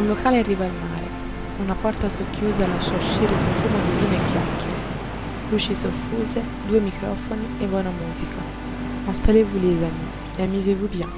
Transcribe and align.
Un 0.00 0.06
locale 0.06 0.38
in 0.38 0.44
riva 0.44 0.64
al 0.64 0.70
mare. 0.70 1.04
Una 1.62 1.74
porta 1.74 2.08
socchiusa 2.08 2.66
lascia 2.66 2.94
uscire 2.94 3.30
un 3.30 3.44
profumo 3.44 3.76
di 3.84 4.06
vino 4.06 4.14
e 4.14 4.30
chiacchiere. 4.30 4.80
Luci 5.50 5.74
soffuse, 5.74 6.42
due 6.66 6.80
microfoni 6.80 7.46
e 7.58 7.66
buona 7.66 7.90
musica. 7.90 8.40
Installez-vous 9.08 9.60
les 9.60 9.76
amis 9.76 10.38
et 10.38 10.44
amusez-vous 10.44 10.88
bien. 10.88 11.10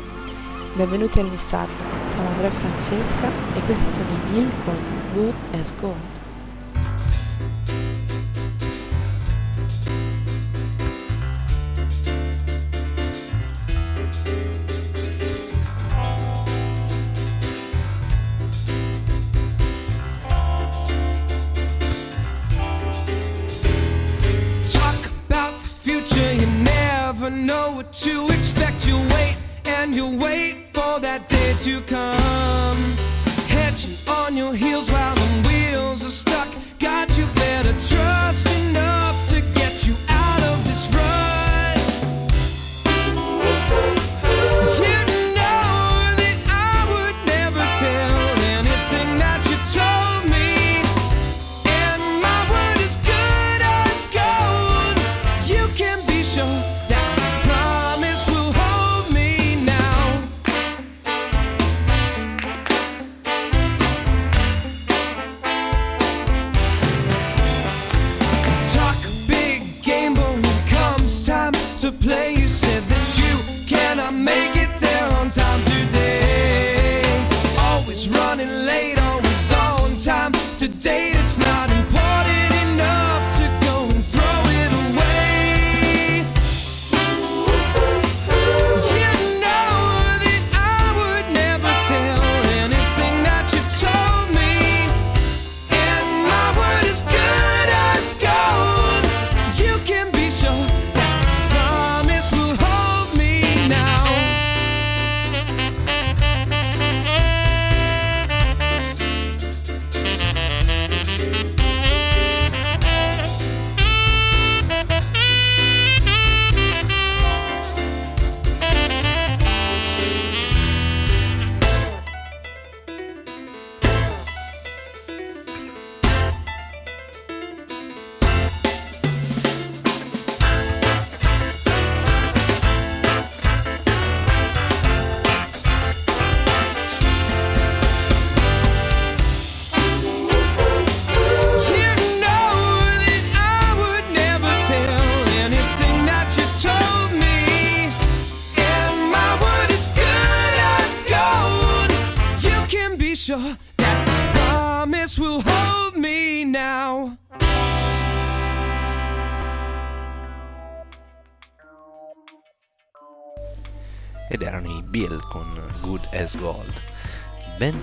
Benvenuti 0.75 1.21
al 1.21 1.27
Nissardo, 1.27 1.73
siamo 2.09 2.29
Andrea 2.31 2.49
e 2.49 2.55
Francesca 2.55 3.29
e 3.55 3.61
questi 3.67 3.89
sono 3.89 4.09
i 4.11 4.33
Bill 4.33 4.51
con 4.65 4.77
Good 5.15 5.35
as 5.61 5.73
Gold. 5.81 6.22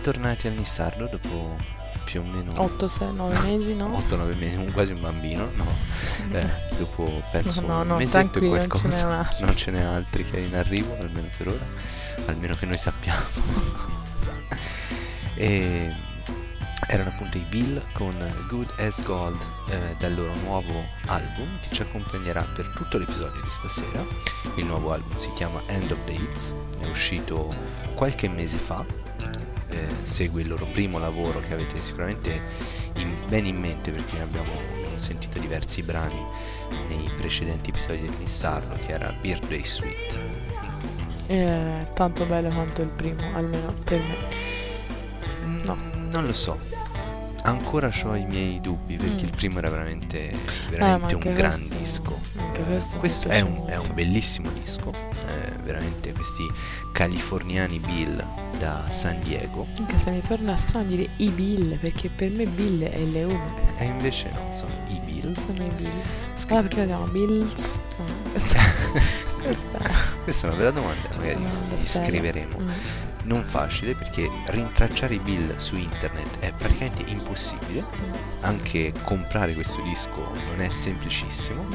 Bentornati 0.09 0.47
al 0.47 0.53
Nissardo 0.53 1.06
dopo 1.06 1.56
più 2.03 2.22
o 2.22 2.24
meno 2.24 2.52
8, 2.56 2.88
6, 2.88 3.14
9 3.14 3.40
mesi, 3.42 3.75
no? 3.75 3.96
8-9 3.96 4.38
mesi, 4.40 4.56
un- 4.56 4.72
quasi 4.72 4.94
un 4.94 5.02
bambino, 5.02 5.52
no, 5.53 5.68
eh, 6.36 6.50
dopo 6.80 7.22
penso 7.31 7.62
No, 7.62 7.84
no, 7.84 7.94
un 7.94 8.00
mesetto 8.00 8.40
e 8.40 8.40
tranquillo, 8.42 8.56
non 8.56 8.62
ce 8.62 8.68
qualcosa, 8.68 9.30
non 9.42 9.56
ce 9.56 9.69
n'è 9.69 9.84
altri 9.84 10.28
che 10.28 10.38
è 10.38 10.40
in 10.40 10.56
arrivo, 10.56 10.98
almeno 11.00 11.28
per 11.38 11.50
ora, 11.50 11.66
almeno 12.25 12.56
che 12.56 12.66
noi 12.66 12.80
sappiamo. 12.80 13.22
e 15.38 15.94
erano 16.88 17.09
appunto 17.09 17.38
i 17.38 17.46
Bill 17.48 17.80
con 17.94 18.12
Good 18.48 18.74
as 18.80 19.03
Gold 19.03 19.40
eh, 19.69 19.96
dal 20.00 20.16
loro 20.16 20.34
nuovo 20.40 20.86
album 21.06 21.59
che 21.62 21.69
ci 21.69 21.84
accompagnerà 21.84 22.42
per 22.56 22.68
tutto 22.75 22.98
l'episodio 22.98 23.40
di 23.44 23.50
stasera. 23.50 24.03
Il 24.56 24.66
nuovo 24.66 24.92
album 24.92 25.16
si 25.18 25.31
chiama 25.34 25.62
End 25.68 25.92
of 25.92 26.00
Dates, 26.06 26.52
è 26.80 26.88
uscito 26.88 27.53
qualche 27.94 28.28
mese 28.28 28.58
fa, 28.58 28.84
eh, 29.69 29.88
segue 30.03 30.41
il 30.41 30.47
loro 30.47 30.66
primo 30.66 30.97
lavoro 31.00 31.40
che 31.41 31.53
avete 31.53 31.81
sicuramente 31.81 32.41
in- 32.97 33.13
ben 33.28 33.46
in 33.46 33.57
mente 33.57 33.91
perché 33.91 34.18
ne 34.18 34.24
abbiamo, 34.24 34.52
abbiamo 34.53 34.97
sentito 34.97 35.40
diversi 35.40 35.84
brani 35.84 36.22
nei 36.88 37.09
precedenti 37.18 37.69
episodi 37.69 38.02
del 38.02 38.13
Nissardo 38.19 38.75
che 38.85 38.91
era 38.91 39.12
Birthday 39.19 39.63
Suite. 39.63 40.38
È 41.28 41.88
tanto 41.94 42.25
bello 42.25 42.50
quanto 42.50 42.81
il 42.81 42.90
primo, 42.90 43.19
almeno 43.35 43.72
per 43.84 44.00
me. 44.00 44.47
No. 45.63 45.75
Mm, 45.75 46.09
Non 46.09 46.25
lo 46.25 46.34
so. 46.34 46.57
Ancora 47.44 47.92
ho 48.04 48.16
i 48.16 48.26
miei 48.26 48.60
dubbi 48.62 48.96
perché 48.96 49.24
Mm. 49.24 49.28
il 49.28 49.32
primo 49.36 49.58
era 49.60 49.70
veramente, 49.70 50.30
Eh, 50.30 50.38
veramente 50.70 51.16
un 51.16 51.22
anche 51.22 51.34
gran 51.34 51.58
questo- 51.58 51.76
disco. 51.78 52.20
Questo, 52.66 52.98
Questo 52.98 53.28
è 53.30 53.40
un, 53.40 53.64
è 53.68 53.78
un 53.78 53.90
bellissimo 53.94 54.50
disco, 54.52 54.92
eh, 54.92 55.52
veramente 55.64 56.12
questi 56.12 56.46
californiani 56.92 57.80
Bill 57.80 58.22
da 58.60 58.84
San 58.90 59.18
Diego. 59.22 59.66
Anche 59.80 59.98
se 59.98 60.12
mi 60.12 60.22
torna 60.22 60.58
strano 60.58 60.86
dire 60.88 61.08
i 61.18 61.30
Bill, 61.30 61.78
perché 61.80 62.10
per 62.10 62.30
me 62.32 62.46
Bill 62.46 62.84
è 62.84 62.98
L1. 63.00 63.40
E 63.78 63.86
invece 63.86 64.30
no, 64.32 64.52
sono 64.52 64.72
i 64.90 65.00
Bill. 65.06 65.34
Sono 65.46 65.64
i 65.66 65.70
Bill. 65.78 65.90
Scri- 66.36 66.52
Allora 66.52 66.68
perché 66.68 66.80
lo 66.82 66.86
chiamo 66.88 67.06
Bills? 67.08 67.78
No, 67.98 68.06
questa, 68.32 68.60
questa 69.42 69.80
Questa 70.25 70.48
è 70.48 70.50
una 70.50 70.58
bella 70.60 70.72
domanda, 70.72 71.10
magari 71.16 71.34
domanda 71.36 71.75
scriveremo. 71.80 72.60
Mm. 72.60 72.69
Non 73.30 73.44
facile 73.44 73.94
perché 73.94 74.28
rintracciare 74.48 75.14
i 75.14 75.20
bill 75.20 75.56
su 75.58 75.76
internet 75.76 76.40
è 76.40 76.52
praticamente 76.52 77.12
impossibile. 77.12 77.86
Anche 78.42 78.92
comprare 79.04 79.54
questo 79.54 79.84
disco 79.84 80.31
non 80.48 80.62
è 80.62 80.70
semplicissimo. 80.70 81.68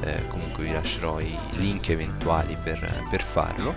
Eh, 0.00 0.26
comunque 0.26 0.64
vi 0.64 0.72
lascerò 0.72 1.20
i 1.20 1.32
link 1.58 1.90
eventuali 1.90 2.56
per, 2.60 3.06
per 3.08 3.22
farlo. 3.22 3.76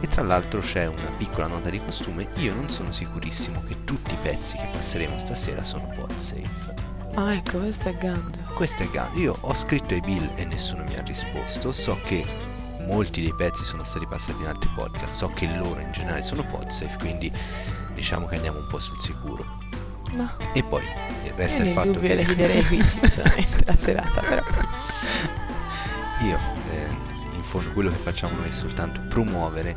E 0.00 0.08
tra 0.08 0.22
l'altro 0.22 0.60
c'è 0.60 0.86
una 0.86 1.10
piccola 1.16 1.46
nota 1.46 1.70
di 1.70 1.80
costume. 1.82 2.28
Io 2.36 2.52
non 2.52 2.68
sono 2.68 2.92
sicurissimo 2.92 3.64
che 3.66 3.84
tutti 3.84 4.12
i 4.12 4.18
pezzi 4.20 4.58
che 4.58 4.68
passeremo 4.70 5.18
stasera 5.18 5.62
sono 5.62 5.90
podsafe. 5.96 6.74
Ah, 7.14 7.32
ecco, 7.32 7.60
questo 7.60 7.88
è 7.88 7.96
Ganzo. 7.96 8.42
Questo 8.54 8.82
è 8.82 8.88
Gun. 8.88 9.16
Io 9.18 9.34
ho 9.40 9.54
scritto 9.54 9.94
ai 9.94 10.00
bill 10.00 10.30
e 10.34 10.44
nessuno 10.44 10.82
mi 10.82 10.94
ha 10.94 11.02
risposto. 11.02 11.72
So 11.72 11.98
che 12.04 12.45
molti 12.86 13.20
dei 13.20 13.34
pezzi 13.34 13.64
sono 13.64 13.84
stati 13.84 14.06
passati 14.06 14.40
in 14.40 14.48
altri 14.48 14.68
podcast. 14.74 15.16
So 15.16 15.28
che 15.28 15.46
loro 15.46 15.80
in 15.80 15.92
generale 15.92 16.22
sono 16.22 16.44
podsafe, 16.44 16.96
quindi 16.98 17.30
diciamo 17.94 18.26
che 18.26 18.36
andiamo 18.36 18.58
un 18.58 18.66
po' 18.68 18.78
sul 18.78 18.98
sicuro. 18.98 19.44
No, 20.12 20.30
E 20.52 20.62
poi 20.62 20.84
il 21.24 21.32
resto 21.32 21.62
è 21.62 21.66
il 21.66 21.72
fatto 21.72 21.92
dubbio 21.92 22.16
che 22.16 22.24
chiuderei 22.24 22.64
qui, 22.64 22.82
sinceramente, 22.84 23.64
la 23.64 23.76
serata, 23.76 24.20
però. 24.20 24.42
io 26.22 26.38
eh, 26.70 27.34
in 27.34 27.42
fondo 27.42 27.70
quello 27.72 27.90
che 27.90 27.96
facciamo 27.96 28.36
noi 28.36 28.48
è 28.48 28.52
soltanto 28.52 29.00
promuovere 29.08 29.76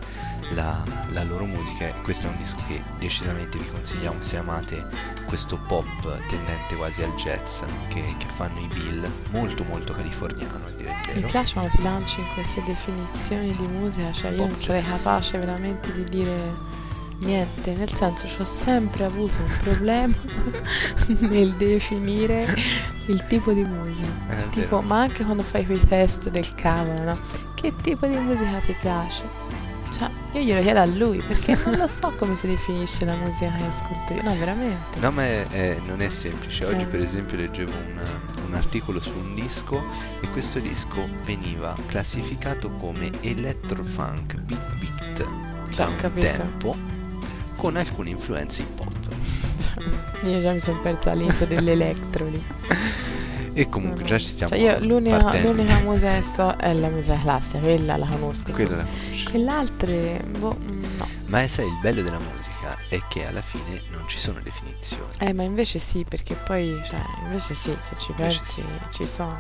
la, 0.52 0.84
la 1.12 1.24
loro 1.24 1.46
musica 1.46 1.88
e 1.88 1.94
questo 2.02 2.28
è 2.28 2.30
un 2.30 2.38
disco 2.38 2.58
che 2.68 2.82
decisamente 2.98 3.58
vi 3.58 3.70
consigliamo 3.70 4.22
se 4.22 4.38
amate 4.38 4.88
questo 5.26 5.60
pop 5.68 5.86
tendente 6.28 6.76
quasi 6.76 7.04
al 7.04 7.14
jazz 7.16 7.62
che, 7.88 8.16
che 8.18 8.26
fanno 8.36 8.60
i 8.60 8.68
Bill, 8.68 9.08
molto 9.32 9.64
molto 9.64 9.94
californiano 9.94 10.66
a 10.66 10.70
dire 10.72 10.96
il 11.14 11.24
Mi 11.24 11.30
quando 11.30 11.70
ti 11.70 11.82
lanci 11.84 12.20
in 12.20 12.28
queste 12.34 12.64
definizioni 12.66 13.56
di 13.56 13.68
musica, 13.68 14.12
cioè 14.12 14.32
io 14.32 14.38
Pop 14.38 14.50
non 14.50 14.58
sarei 14.58 14.82
jazz. 14.82 15.04
capace 15.04 15.38
veramente 15.38 15.94
di 15.94 16.04
dire 16.04 16.78
niente, 17.20 17.74
nel 17.74 17.92
senso 17.94 18.28
ho 18.42 18.46
sempre 18.46 19.04
avuto 19.06 19.34
un 19.40 19.58
problema 19.62 20.16
nel 21.20 21.54
definire 21.54 22.56
il 23.08 23.26
tipo 23.28 23.52
di 23.52 23.64
musica. 23.64 24.08
Tipo, 24.50 24.82
ma 24.82 25.02
anche 25.02 25.24
quando 25.24 25.44
fai 25.44 25.66
quei 25.66 25.80
test 25.80 26.30
del 26.30 26.56
cavolo, 26.56 27.04
no? 27.04 27.20
Che 27.54 27.74
tipo 27.82 28.08
di 28.08 28.18
musica 28.18 28.60
ti 28.60 28.76
piace? 28.80 29.49
Io 30.34 30.42
glielo 30.42 30.62
chiedo 30.62 30.80
a 30.80 30.86
lui 30.86 31.22
perché 31.26 31.58
non 31.66 31.76
lo 31.76 31.88
so 31.88 32.14
come 32.18 32.36
si 32.38 32.48
definisce 32.48 33.04
la 33.06 33.16
musica 33.16 33.52
che 33.56 33.64
ascolto 33.64 34.14
io. 34.14 34.22
No, 34.24 34.36
veramente. 34.36 35.00
No, 35.00 35.12
ma 35.12 35.24
è- 35.24 35.48
è- 35.48 35.78
non 35.86 36.02
è 36.02 36.10
semplice. 36.10 36.66
Oggi, 36.66 36.84
Eh. 36.84 36.86
per 36.86 37.00
esempio, 37.02 37.38
leggevo 37.38 37.72
un, 37.76 38.00
un 38.48 38.54
articolo 38.54 39.00
su 39.02 39.12
un 39.18 39.34
disco 39.36 39.82
e 40.22 40.30
questo 40.30 40.60
disco 40.60 41.08
veniva 41.26 41.74
classificato 41.88 42.70
come 42.72 43.10
electrofunk 43.22 44.36
big 44.42 44.60
beat 44.80 45.18
da 45.18 45.26
Cioè, 45.72 45.86
un 45.88 45.96
capito. 45.96 46.26
tempo 46.28 46.76
con 47.56 47.76
alcune 47.76 48.12
influenze 48.12 48.62
hip 48.62 48.80
hop. 48.80 49.08
Io 50.28 50.42
già 50.42 50.52
mi 50.52 50.60
sono 50.60 50.80
persa 50.80 51.12
all'inizio 51.12 51.48
dell'elettro 51.48 52.28
lì. 52.28 52.44
E 53.54 53.68
comunque 53.68 54.02
No, 54.02 54.08
già 54.08 54.20
ci 54.20 54.28
stiamo 54.28 54.56
Cioè, 54.56 54.62
io 54.62 54.80
l'unica, 54.80 55.40
l'unica 55.42 55.80
musica 55.80 56.14
che 56.14 56.22
so 56.22 56.52
è 56.56 56.74
la 56.74 56.90
musica 56.90 57.20
classica, 57.20 57.60
quella 57.60 57.98
la 57.98 58.08
conosco. 58.08 58.52
Quella 58.52 58.76
la 58.78 58.84
conosci. 58.86 59.26
Quell'altre, 59.30 60.24
boh, 60.38 60.58
mm, 60.62 60.84
no. 60.98 61.08
Ma 61.26 61.48
sai, 61.48 61.66
il 61.68 61.78
bello 61.82 62.02
della 62.02 62.20
musica 62.20 62.78
è 62.90 63.00
che 63.08 63.28
alla 63.28 63.42
fine 63.42 63.82
non 63.90 64.08
ci 64.08 64.18
sono 64.18 64.40
definizioni. 64.42 65.12
Eh, 65.20 65.34
ma 65.34 65.44
invece 65.44 65.80
sì, 65.80 66.06
perché 66.08 66.36
poi, 66.36 66.80
cioè, 66.84 67.02
invece 67.24 67.54
sì, 67.54 67.76
se 67.88 67.96
ci 67.98 68.12
Invece 68.12 68.40
pensi, 68.40 68.64
ci 68.92 69.06
sono. 69.06 69.38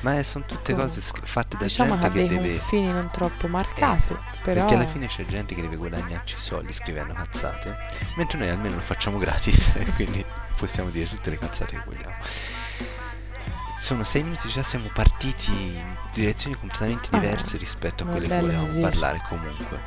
Ma 0.00 0.18
è- 0.18 0.22
sono 0.22 0.44
tutte 0.46 0.74
cose 0.74 1.00
sc- 1.00 1.24
fatte 1.24 1.56
da 1.56 1.64
Diciamo 1.64 1.94
che 1.96 2.00
gente 2.02 2.18
dei 2.18 2.28
che 2.28 2.34
deve... 2.34 2.58
confini 2.58 2.92
non 2.92 3.08
troppo 3.12 3.46
marcati, 3.48 4.16
però... 4.42 4.60
Perché 4.60 4.74
alla 4.74 4.86
fine 4.86 5.06
c'è 5.06 5.24
gente 5.24 5.54
che 5.54 5.62
deve 5.62 5.76
guadagnarci 5.76 6.36
soldi 6.36 6.72
scrivendo 6.72 7.12
cazzate, 7.14 7.76
mentre 8.16 8.38
noi 8.38 8.48
almeno 8.48 8.76
lo 8.76 8.80
facciamo 8.80 9.18
gratis 9.18 9.72
quindi 9.94 10.24
possiamo 10.56 10.90
dire 10.90 11.08
tutte 11.08 11.30
le 11.30 11.38
cazzate 11.38 11.76
che 11.76 11.82
vogliamo. 11.84 12.14
Sono 13.82 14.04
sei 14.04 14.22
minuti 14.22 14.48
già, 14.48 14.62
siamo 14.62 14.88
partiti 14.94 15.50
in 15.50 15.96
direzioni 16.14 16.54
completamente 16.56 17.08
Ah, 17.10 17.18
diverse 17.18 17.56
rispetto 17.56 18.04
a 18.04 18.06
quelle 18.06 18.28
che 18.28 18.38
volevamo 18.40 18.66
così. 18.66 18.80
parlare 18.80 19.22
comunque. 19.28 19.80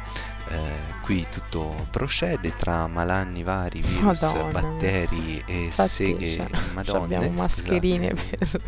Eh, 0.49 0.73
qui 1.01 1.25
tutto 1.31 1.87
procede 1.91 2.53
tra 2.57 2.87
malanni 2.87 3.41
vari, 3.41 3.79
virus, 3.81 4.21
Madonna 4.21 4.51
batteri 4.51 5.41
e 5.45 5.63
Infatti, 5.63 5.89
seghe 5.89 6.35
cioè, 6.35 6.47
madonne. 6.73 7.15
abbiamo 7.15 7.29
mascherine 7.41 8.09
scusate. 8.09 8.37
per... 8.37 8.61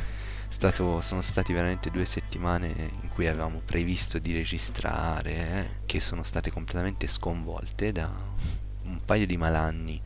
Stato- 0.48 1.02
sono 1.02 1.22
stati 1.22 1.52
veramente 1.52 1.92
due 1.92 2.06
settimane 2.06 2.68
in 3.02 3.10
cui 3.14 3.28
avevamo 3.28 3.62
previsto 3.64 4.18
di 4.20 4.32
registrare, 4.32 5.32
eh, 5.36 5.70
che 5.86 6.00
sono 6.00 6.24
state 6.24 6.52
completamente 6.52 7.06
sconvolte 7.08 7.92
da 7.92 8.10
un 8.84 9.02
paio 9.04 9.26
di 9.28 9.36
malanni, 9.36 10.02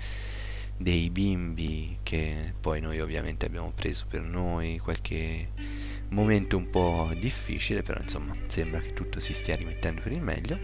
dei 0.81 1.09
bimbi 1.09 1.97
che 2.03 2.53
poi 2.59 2.81
noi 2.81 2.99
ovviamente 2.99 3.45
abbiamo 3.45 3.71
preso 3.73 4.05
per 4.07 4.21
noi, 4.21 4.79
qualche 4.79 5.49
momento 6.09 6.57
un 6.57 6.69
po' 6.69 7.11
difficile, 7.17 7.83
però 7.83 8.01
insomma 8.01 8.35
sembra 8.47 8.79
che 8.79 8.93
tutto 8.93 9.19
si 9.19 9.33
stia 9.33 9.55
rimettendo 9.55 10.01
per 10.01 10.11
il 10.11 10.21
meglio, 10.21 10.59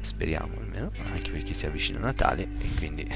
speriamo 0.00 0.58
almeno, 0.58 0.90
anche 1.12 1.30
perché 1.30 1.54
si 1.54 1.66
avvicina 1.66 1.98
Natale 1.98 2.42
e 2.42 2.74
quindi 2.76 3.08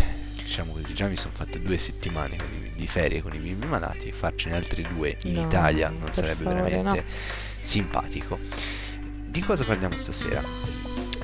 diciamo 0.42 0.72
così, 0.72 0.94
già 0.94 1.06
mi 1.06 1.16
sono 1.16 1.34
fatto 1.34 1.58
due 1.58 1.78
settimane 1.78 2.36
di 2.74 2.86
ferie 2.86 3.22
con 3.22 3.34
i 3.34 3.38
bimbi 3.38 3.66
malati 3.66 4.08
e 4.08 4.12
farcene 4.12 4.56
altre 4.56 4.82
due 4.82 5.16
in 5.24 5.34
No, 5.34 5.42
Italia 5.42 5.90
non 5.90 6.12
sarebbe 6.12 6.44
favore, 6.44 6.62
veramente 6.62 7.04
simpatico. 7.60 8.38
Di 9.26 9.40
cosa 9.40 9.64
parliamo 9.64 9.96
stasera? 9.96 10.42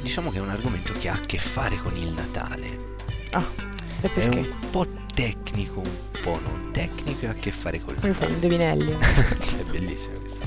Diciamo 0.00 0.31
che 0.31 0.38
è 0.38 0.41
un 0.41 0.50
argomento 0.50 0.93
che 0.93 1.08
ha 1.08 1.14
a 1.14 1.20
che 1.20 1.38
fare 1.38 1.76
con 1.76 1.97
il 1.97 2.12
Natale. 2.12 2.94
Ah, 3.32 3.75
e 4.06 4.08
È 4.08 4.12
perché? 4.12 4.38
un 4.38 4.70
po' 4.70 4.87
tecnico, 5.14 5.81
un 5.81 6.20
po' 6.23 6.38
non 6.44 6.70
tecnico 6.73 7.25
e 7.25 7.29
ha 7.29 7.31
a 7.31 7.35
che 7.35 7.50
fare 7.53 7.81
con 7.81 7.94
il 7.94 8.00
Come 8.00 8.12
fai, 8.14 8.29
Natale. 8.31 8.35
indovinelli? 8.35 8.97
Cioè, 9.41 9.61
è 9.61 9.70
bellissima 9.70 10.19
questa. 10.19 10.44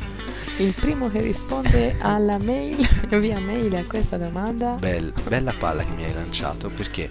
Il 0.58 0.74
primo 0.74 1.10
che 1.10 1.22
risponde 1.22 1.96
alla 2.00 2.38
mail, 2.38 2.86
via 3.20 3.40
mail 3.40 3.74
a 3.76 3.84
questa 3.86 4.18
domanda... 4.18 4.72
Bel- 4.74 5.14
bella 5.28 5.54
palla 5.58 5.84
che 5.84 5.92
mi 5.96 6.04
hai 6.04 6.14
lanciato 6.14 6.70
perché 6.70 7.10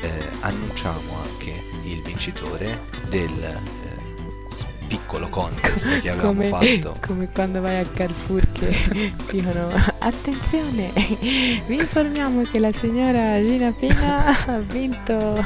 eh, 0.00 0.10
annunciamo 0.40 1.16
anche 1.22 1.52
il 1.84 2.02
vincitore 2.02 2.80
del 3.08 3.32
piccolo 4.88 5.28
contest 5.28 6.00
che 6.00 6.10
avevamo 6.10 6.32
come, 6.32 6.48
fatto. 6.48 6.96
come 7.06 7.28
quando 7.32 7.60
vai 7.60 7.76
al 7.76 7.90
Carrefour 7.92 8.42
che 8.52 8.74
dicono 9.30 9.70
attenzione 10.00 10.90
vi 11.66 11.74
informiamo 11.74 12.42
che 12.42 12.58
la 12.58 12.72
signora 12.72 13.40
Gina 13.44 13.70
Pina 13.72 14.44
ha 14.46 14.58
vinto 14.58 15.44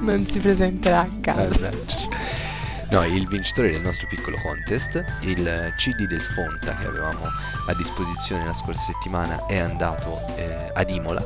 non 0.00 0.24
si 0.26 0.38
presenterà 0.38 1.00
a 1.00 1.08
casa 1.20 1.60
Mannaggia. 1.60 2.08
No, 2.90 3.04
il 3.04 3.28
vincitore 3.28 3.70
del 3.70 3.82
nostro 3.82 4.08
piccolo 4.08 4.36
contest, 4.42 5.02
il 5.20 5.72
CD 5.76 6.08
del 6.08 6.20
Fonta 6.20 6.76
che 6.76 6.86
avevamo 6.86 7.20
a 7.68 7.74
disposizione 7.74 8.44
la 8.44 8.54
scorsa 8.54 8.92
settimana, 8.92 9.46
è 9.46 9.58
andato 9.58 10.20
eh, 10.36 10.70
ad 10.72 10.90
Imola 10.90 11.24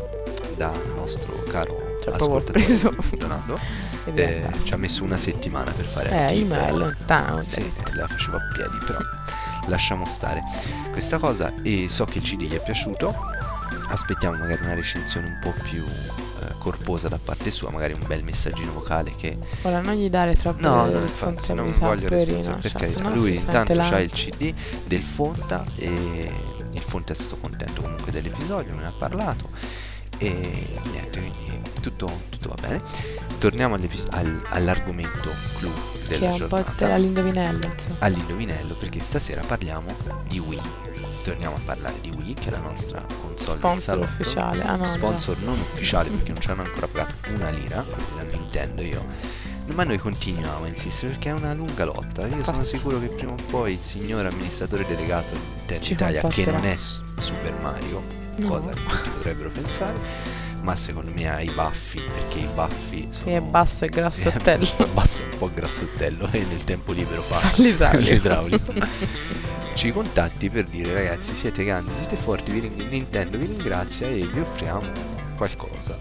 dal 0.57 0.79
nostro 0.95 1.43
caro 1.45 1.97
Cioè, 2.03 2.15
ascoltatore 2.15 2.65
preso. 2.65 2.91
Donaldo. 3.17 3.59
Eh, 4.13 4.47
ci 4.65 4.75
ha 4.75 4.77
messo 4.77 5.03
una 5.03 5.17
settimana 5.17 5.71
per 5.71 5.85
fare 5.87 6.09
il 6.09 6.15
eh. 6.15 6.39
Imola 6.41 6.67
è 6.67 6.73
lontano 6.73 7.43
Sì, 7.43 7.73
la 7.95 8.07
facevo 8.07 8.37
a 8.37 8.41
piedi, 8.53 8.77
però 8.85 8.99
lasciamo 9.67 10.05
stare 10.05 10.43
questa 10.91 11.19
cosa 11.19 11.53
e 11.63 11.89
so 11.89 12.05
che 12.05 12.19
il 12.19 12.25
CD 12.25 12.43
gli 12.43 12.55
è 12.55 12.63
piaciuto. 12.63 13.15
Aspettiamo 13.89 14.37
magari 14.37 14.63
una 14.63 14.75
recensione 14.75 15.27
un 15.27 15.39
po' 15.41 15.55
più 15.63 15.85
eh, 15.85 16.55
corposa 16.59 17.09
da 17.09 17.19
parte 17.23 17.51
sua, 17.51 17.71
magari 17.71 17.93
un 17.93 18.05
bel 18.07 18.25
messaggino 18.25 18.73
vocale 18.73 19.15
che 19.17 19.39
ora 19.63 19.81
non 19.81 19.95
gli 19.95 20.09
dare 20.09 20.35
troppe 20.37 20.63
No, 20.63 20.87
no, 20.87 21.01
infatti 21.01 21.53
non 21.55 21.73
voglio 21.79 22.09
responsabilità, 22.09 22.57
per 22.57 22.71
cioè, 22.71 22.81
carità. 22.81 23.09
Lui 23.11 23.37
intanto 23.37 23.75
c'ha 23.75 24.01
il 24.01 24.11
CD 24.11 24.53
del 24.87 25.03
Fonta 25.03 25.65
e 25.77 26.33
il 26.73 26.83
Fonta 26.83 27.13
è 27.13 27.17
stato 27.17 27.37
contento 27.37 27.83
comunque 27.83 28.11
dell'episodio, 28.11 28.75
me 28.75 28.83
ne 28.83 28.89
ha 28.89 28.95
parlato 28.97 29.49
e 30.19 30.79
niente, 30.91 31.19
quindi 31.19 31.61
tutto, 31.81 32.11
tutto 32.31 32.49
va 32.49 32.55
bene. 32.61 32.83
Torniamo 33.39 33.75
al- 33.75 34.43
all'argomento 34.51 35.31
clou 35.59 35.73
che 36.05 36.19
della 36.19 36.27
è 36.27 36.31
un 36.33 36.39
po' 36.49 36.57
giornata, 36.57 36.95
all'indovinello 36.95 37.61
insomma 37.73 37.97
all'indovinello, 38.01 38.75
perché 38.75 39.01
stasera 39.01 39.43
parliamo 39.43 39.87
di 40.29 40.39
Wii. 40.39 40.61
Torniamo 41.25 41.57
a 41.57 41.61
parlare 41.65 41.95
di 42.01 42.11
Wii, 42.17 42.35
che 42.35 42.49
è 42.49 42.51
la 42.51 42.59
nostra 42.59 43.03
console 43.23 43.57
Sponsor 43.59 43.99
ufficiale. 43.99 44.63
Ah, 44.63 44.77
no, 44.77 44.85
sponsor 44.85 45.39
non 45.43 45.59
ufficiale 45.59 46.11
perché 46.11 46.33
non 46.33 46.41
ci 46.43 46.51
hanno 46.51 46.63
ancora 46.63 46.87
pagato 46.87 47.15
una 47.35 47.49
lira, 47.51 47.85
la 48.17 48.23
Nintendo 48.31 48.83
io. 48.83 49.05
Ma 49.75 49.85
noi 49.85 49.97
continuiamo 49.97 50.65
a 50.65 50.69
insistere 50.69 51.13
perché 51.13 51.31
è 51.31 51.33
una 51.33 51.55
lunga 51.55 51.85
lotta. 51.87 52.27
Io 52.27 52.45
sono 52.45 52.63
sicuro 52.63 53.01
che 53.01 53.07
prima 53.09 53.33
o 53.33 53.37
poi 53.49 53.73
il 53.73 53.79
signor 53.79 54.27
amministratore 54.27 54.85
delegato 54.87 55.35
di 55.67 55.79
Italia, 55.93 56.21
che 56.29 56.45
non 56.45 56.65
è 56.67 56.77
Super 56.77 57.55
Mario, 57.61 58.23
No. 58.37 58.49
cosa 58.49 58.69
che 58.71 58.83
tutti 58.85 59.09
potrebbero 59.11 59.49
pensare, 59.51 59.99
ma 60.65 60.75
secondo 60.75 61.13
me 61.15 61.29
ha 61.29 61.41
i 61.41 61.51
baffi, 61.51 62.01
perché 62.01 62.39
i 62.39 62.49
baffi 62.55 63.07
sono... 63.11 63.31
che 63.31 63.37
è 63.37 63.41
basso 63.41 63.85
e 63.85 63.89
grassottello 63.89 64.65
È 64.79 64.87
basso 64.89 65.23
un 65.23 65.39
po' 65.39 65.51
grassottello 65.53 66.27
e 66.33 66.39
nel 66.39 66.65
tempo 66.65 66.93
libero 66.93 67.21
fa 67.21 67.53
L'idraulico. 67.57 68.73
Ci 69.75 69.93
contatti 69.93 70.49
per 70.49 70.65
dire 70.65 70.95
ragazzi 70.95 71.35
siete 71.35 71.65
grandi, 71.65 71.91
siete 71.91 72.17
forti, 72.17 72.51
vi 72.51 72.61
ring- 72.61 72.89
Nintendo 72.89 73.37
vi 73.37 73.47
ringrazia 73.47 74.09
e 74.09 74.27
vi 74.27 74.41
offriamo 74.41 74.91
qualcosa. 75.37 75.99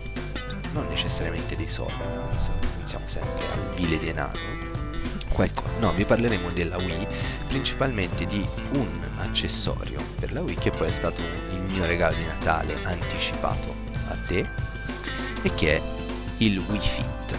Non 0.72 0.88
necessariamente 0.88 1.56
dei 1.56 1.68
soldi, 1.68 1.94
pensiamo 2.78 3.06
sempre 3.08 3.46
al 3.52 3.76
bile 3.76 4.00
denaro. 4.00 4.40
Qualcosa. 5.28 5.80
No, 5.80 5.92
vi 5.92 6.06
parleremo 6.06 6.52
della 6.52 6.78
Wii, 6.78 7.08
principalmente 7.48 8.26
di 8.28 8.48
un 8.76 9.02
accessorio 9.18 10.00
per 10.20 10.32
la 10.32 10.42
Wii 10.42 10.56
che 10.56 10.70
poi 10.70 10.88
è 10.88 10.92
stato 10.92 11.22
il 11.50 11.62
mio 11.70 11.86
regalo 11.86 12.16
di 12.16 12.24
Natale 12.24 12.76
anticipato 12.84 13.83
a 14.10 14.16
te 14.28 14.48
e 15.42 15.54
che 15.56 15.76
è 15.78 15.82
il 16.38 16.58
Wii 16.68 16.80
Fit. 16.80 17.38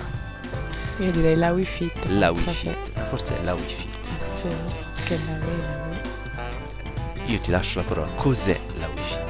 io 0.99 1.11
direi 1.11 1.37
la 1.37 1.53
Wii 1.53 1.65
Fit 1.65 2.05
La 2.07 2.31
Wii 2.31 2.43
Fit, 2.45 2.77
forse 3.09 3.39
è 3.41 3.43
la 3.45 3.55
Wii 3.55 3.65
Fit. 3.65 4.23
sì, 4.39 4.49
che 5.05 5.19
la 5.27 5.47
Wii, 5.47 7.33
io 7.33 7.39
ti 7.41 7.51
lascio 7.51 7.79
la 7.81 7.85
parola. 7.87 8.11
Cos'è 8.17 8.59
la 8.79 8.87
Wii 8.89 9.03
Fit? 9.05 9.23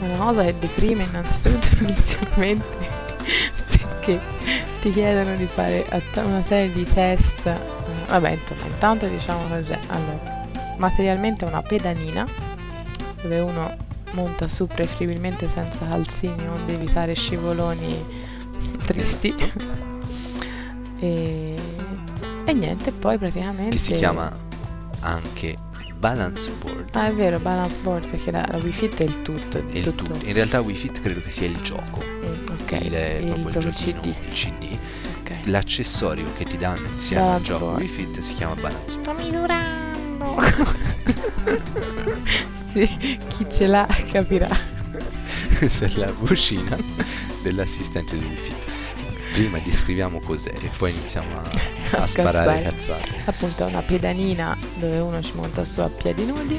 Una 0.00 0.16
cosa 0.16 0.44
che 0.44 0.58
deprime 0.58 1.04
innanzitutto 1.04 1.68
inizialmente 1.84 2.64
perché 3.68 4.20
ti 4.82 4.90
chiedono 4.90 5.34
di 5.36 5.46
fare 5.46 5.86
una 6.16 6.42
serie 6.44 6.70
di 6.72 6.84
test. 6.84 7.46
eh, 7.46 7.58
Vabbè, 8.08 8.30
insomma, 8.30 8.66
intanto 8.66 9.06
diciamo 9.08 9.48
cos'è. 9.48 9.78
Allora, 9.88 10.44
materialmente 10.76 11.44
è 11.44 11.48
una 11.48 11.62
pedanina 11.62 12.26
dove 13.22 13.40
uno 13.40 13.76
monta 14.12 14.48
su 14.48 14.66
preferibilmente 14.66 15.48
senza 15.48 15.86
calzini 15.86 16.46
onde 16.46 16.74
evitare 16.74 17.14
scivoloni 17.14 18.04
tristi. 18.86 19.34
e, 21.00 21.54
e 22.44 22.52
niente, 22.52 22.92
poi 22.92 23.18
praticamente... 23.18 23.70
Che 23.70 23.78
si 23.78 23.94
chiama 23.94 24.32
anche 25.00 25.56
Balance 25.98 26.50
Board. 26.60 26.90
Ah, 26.92 27.08
è 27.08 27.14
vero, 27.14 27.38
balance 27.38 27.76
board 27.82 28.08
perché 28.08 28.30
la, 28.30 28.46
la 28.50 28.58
Wii 28.58 28.72
Fit 28.72 28.96
è 28.96 29.04
il 29.04 29.22
tutto. 29.22 29.58
È 29.58 29.76
il 29.76 29.94
tutto. 29.94 30.14
In 30.24 30.32
realtà 30.32 30.60
Wii 30.60 30.76
Fit 30.76 31.00
credo 31.00 31.20
che 31.22 31.30
sia 31.30 31.46
il 31.46 31.60
gioco. 31.62 32.02
Mm, 32.04 32.48
ok, 32.60 32.72
il, 32.72 32.84
il, 32.84 32.90
proprio 32.90 33.34
il 33.34 33.40
proprio 33.40 33.60
giochino, 33.60 34.00
CD. 34.00 34.06
il 34.06 34.28
CD. 34.28 34.78
Ok. 35.20 35.32
L'accessorio 35.46 36.24
che 36.36 36.44
ti 36.44 36.56
danno 36.56 36.86
insieme 36.86 37.22
al 37.22 37.28
Balance 37.28 37.44
gioco 37.46 37.64
board. 37.64 37.80
Wii 37.80 37.88
Fit 37.88 38.18
si 38.20 38.34
chiama 38.34 38.54
Balance 38.54 38.98
Board. 38.98 39.85
Misurando. 40.16 40.42
sì, 42.72 43.18
chi 43.28 43.46
ce 43.50 43.66
l'ha 43.66 43.86
capirà. 44.10 44.48
Questa 45.58 45.86
è 45.86 45.90
la 45.94 46.12
vocina 46.12 46.76
dell'assistente 47.42 48.16
di 48.16 48.36
Fit. 48.36 48.74
Prima 49.32 49.58
descriviamo 49.58 50.20
cos'è 50.20 50.52
e 50.62 50.70
poi 50.76 50.92
iniziamo 50.92 51.36
a, 51.36 51.42
a 51.98 52.02
A 52.02 52.06
sparare 52.06 52.62
cazzate. 52.62 53.22
Appunto 53.26 53.66
è 53.66 53.68
una 53.68 53.82
pedanina 53.82 54.56
dove 54.76 54.98
uno 54.98 55.20
ci 55.22 55.32
monta 55.34 55.64
su 55.64 55.80
a 55.80 55.88
piedi 55.88 56.24
nudi 56.24 56.58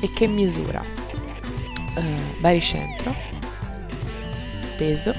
e 0.00 0.12
che 0.12 0.26
misura 0.26 0.82
eh, 0.84 2.36
baricentro, 2.40 3.14
peso 4.76 5.12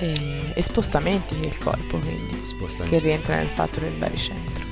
e, 0.00 0.50
e 0.52 0.62
spostamenti 0.62 1.38
del 1.38 1.56
corpo, 1.58 1.98
quindi 1.98 2.40
che 2.88 2.98
rientra 2.98 3.36
nel 3.36 3.48
fatto 3.54 3.78
del 3.78 3.92
baricentro. 3.92 4.71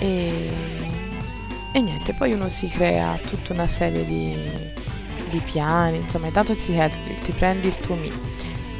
E, 0.00 0.50
e 1.72 1.80
niente, 1.80 2.14
poi 2.14 2.32
uno 2.32 2.48
si 2.48 2.68
crea 2.68 3.18
tutta 3.18 3.52
una 3.52 3.66
serie 3.66 4.04
di, 4.06 4.34
di 5.28 5.40
piani, 5.40 5.98
insomma, 5.98 6.26
intanto 6.26 6.54
ti, 6.56 6.74
ti 7.22 7.32
prendi 7.32 7.68
il 7.68 7.76
tuo 7.76 7.94
Mi, 7.96 8.10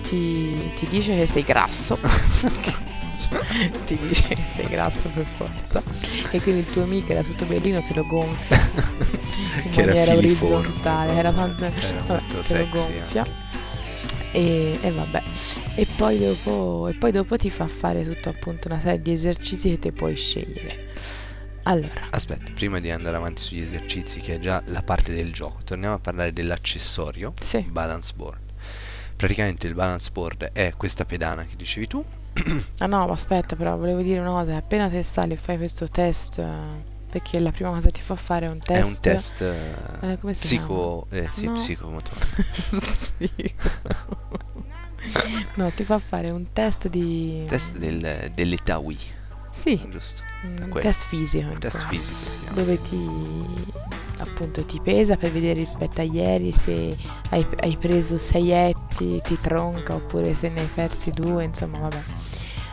ti, 0.02 0.72
ti 0.74 0.86
dice 0.88 1.14
che 1.16 1.26
sei 1.26 1.42
grasso, 1.42 1.98
ti 3.86 3.98
dice 3.98 4.28
che 4.28 4.44
sei 4.54 4.66
grasso 4.66 5.10
per 5.12 5.26
forza, 5.26 5.82
e 6.30 6.40
quindi 6.40 6.62
il 6.62 6.70
tuo 6.70 6.86
Mi 6.86 7.04
che 7.04 7.12
era 7.12 7.22
tutto 7.22 7.44
bellino 7.44 7.82
te 7.82 7.94
lo 7.94 8.06
gonfia. 8.06 8.58
In 9.62 9.70
Che 9.72 9.82
era 9.82 9.92
maniera 9.92 10.14
filiforme, 10.14 10.56
orizzontale, 10.56 11.12
era, 11.14 11.32
tanto, 11.32 11.64
Era 11.64 11.74
vabbè, 11.74 12.06
molto 12.08 12.24
te 12.28 12.36
lo 12.36 12.42
sexy, 12.42 12.92
gonfia. 12.92 13.26
E, 14.32 14.78
e 14.80 14.90
vabbè, 14.92 15.22
e 15.75 15.87
poi, 15.96 16.18
dopo, 16.18 16.88
e 16.88 16.94
poi 16.94 17.10
dopo 17.10 17.37
ti 17.37 17.50
fa 17.50 17.66
fare 17.66 18.04
tutto 18.04 18.28
appunto 18.28 18.68
una 18.68 18.80
serie 18.80 19.02
di 19.02 19.12
esercizi 19.12 19.70
che 19.70 19.78
te 19.78 19.92
puoi 19.92 20.14
scegliere. 20.14 20.88
Allora, 21.64 22.08
Aspetta, 22.10 22.52
prima 22.54 22.80
di 22.80 22.90
andare 22.90 23.16
avanti 23.16 23.42
sugli 23.42 23.60
esercizi, 23.60 24.20
che 24.20 24.37
è 24.37 24.38
già 24.38 24.62
la 24.66 24.82
parte 24.82 25.12
del 25.12 25.32
gioco, 25.32 25.60
torniamo 25.64 25.94
a 25.94 25.99
parlare 25.99 26.32
dell'accessorio 26.32 27.34
sì, 27.40 27.60
Balance 27.60 28.12
Board. 28.16 28.38
Praticamente 29.16 29.66
il 29.66 29.75
Balance 29.75 30.10
Board 30.12 30.50
è 30.52 30.72
questa 30.76 31.04
pedana 31.04 31.44
che 31.44 31.56
dicevi 31.56 31.87
tu, 31.87 32.02
ah 32.78 32.87
no, 32.87 33.06
ma 33.06 33.12
aspetta, 33.12 33.56
però 33.56 33.76
volevo 33.76 34.00
dire 34.00 34.20
una 34.20 34.30
cosa: 34.30 34.56
appena 34.56 34.88
te 34.88 35.02
sali 35.02 35.34
e 35.34 35.37
fai 35.37 35.58
questo 35.58 35.88
test, 35.88 36.38
eh, 36.38 36.89
perché 37.11 37.38
la 37.40 37.50
prima 37.50 37.71
cosa 37.71 37.87
che 37.87 37.93
ti 37.93 38.00
fa 38.02 38.17
fare 38.17 38.47
è 38.47 38.49
un 38.49 38.59
test. 38.59 38.81
è 38.81 38.85
un 38.87 38.99
test 39.00 39.40
eh, 39.43 40.12
Eh, 40.12 40.19
come 40.19 40.33
si 40.35 40.40
psico, 40.40 41.07
eh, 41.11 41.29
sì, 41.33 41.47
No. 41.47 41.52
psicomotore. 41.55 42.26
no, 45.55 45.71
ti 45.71 45.85
fa 45.85 45.99
fare 45.99 46.31
un 46.31 46.47
test 46.52 46.88
di. 46.88 47.45
test 47.49 47.76
del- 47.76 48.31
dell'età 48.35 48.79
Wii, 48.79 48.99
Sì, 49.50 49.81
giusto? 49.90 50.23
un 50.43 50.57
quello. 50.71 50.81
test 50.81 51.07
fisico. 51.07 51.50
Un 51.50 51.59
test 51.59 51.87
fisico 51.88 52.19
si 52.31 52.38
chiama. 52.40 52.55
dove 52.57 52.81
ti 52.83 53.79
appunto 54.19 54.64
ti 54.67 54.79
pesa 54.83 55.17
per 55.17 55.31
vedere 55.31 55.55
rispetto 55.61 56.00
a 56.02 56.05
ieri 56.05 56.52
se 56.52 56.95
hai, 57.31 57.47
hai 57.61 57.76
preso 57.79 58.19
sei 58.19 58.50
etti, 58.50 59.19
ti 59.23 59.38
tronca 59.40 59.95
oppure 59.95 60.35
se 60.35 60.50
ne 60.50 60.61
hai 60.61 60.67
persi 60.73 61.11
due, 61.11 61.45
insomma 61.45 61.79
vabbè, 61.79 62.02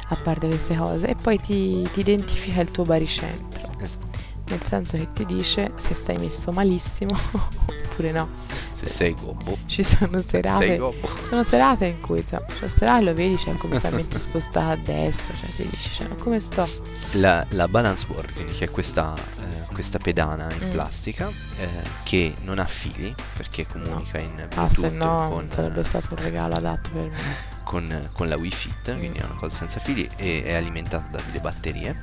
a 0.10 0.16
parte 0.16 0.48
queste 0.48 0.76
cose. 0.76 1.08
E 1.08 1.16
poi 1.16 1.40
ti, 1.40 1.88
ti 1.94 2.02
identifica 2.02 2.60
il 2.62 2.70
tuo 2.72 2.84
baricentro, 2.84 3.70
Esatto. 3.80 4.17
Nel 4.50 4.64
senso 4.64 4.98
che 4.98 5.08
ti 5.14 5.26
dice 5.26 5.72
se 5.78 5.94
stai 5.94 6.18
messo 6.18 6.52
malissimo 6.52 7.16
oppure 7.32 8.12
no. 8.12 8.30
Se 8.72 8.88
sei 8.90 9.14
gobbo, 9.16 9.58
Ci 9.66 9.82
sono 9.84 10.20
serate, 10.20 10.78
gobbo. 10.78 11.10
sono 11.24 11.44
serate 11.44 11.86
in 11.88 12.00
cui 12.00 12.20
insomma, 12.20 12.46
cioè, 12.60 12.70
serate 12.70 13.04
lo 13.04 13.14
vedi, 13.16 13.36
c'è 13.36 13.56
completamente 13.56 14.20
spostato 14.20 14.70
a 14.72 14.76
destra, 14.76 15.34
cioè 15.36 15.50
ti 15.50 15.68
dici, 15.68 15.90
cioè, 15.90 16.08
come 16.16 16.40
sto? 16.40 16.68
La, 17.14 17.44
la 17.52 17.68
balance 17.68 18.06
board, 18.06 18.32
quindi 18.34 18.54
che 18.54 18.66
è 18.66 18.70
questa, 18.70 19.16
eh, 19.16 19.66
questa 19.74 19.98
pedana 19.98 20.48
in 20.54 20.68
Mm. 20.68 20.72
plastica 20.72 21.28
eh, 21.58 21.68
che 22.04 22.36
non 22.44 22.60
ha 22.60 22.66
fili 22.66 23.14
perché 23.36 23.66
comunica 23.66 24.20
in 24.20 24.40
Ah, 24.42 24.46
Bluetooth 24.68 24.80
se 24.80 24.90
no 24.92 25.30
con, 25.32 25.50
sarebbe 25.52 25.84
stato 25.84 26.08
un 26.12 26.22
regalo 26.22 26.54
adatto 26.54 26.90
per 26.92 27.02
me. 27.02 27.18
con, 27.64 28.10
con 28.14 28.28
la 28.28 28.36
Wii 28.38 28.52
Fit, 28.52 28.94
Mm. 28.94 28.98
quindi 29.00 29.18
è 29.20 29.24
una 29.24 29.34
cosa 29.40 29.56
senza 29.58 29.80
fili 29.80 30.08
e 30.18 30.44
è 30.44 30.54
alimentata 30.54 31.08
da 31.18 31.22
delle 31.26 31.40
batterie. 31.40 32.00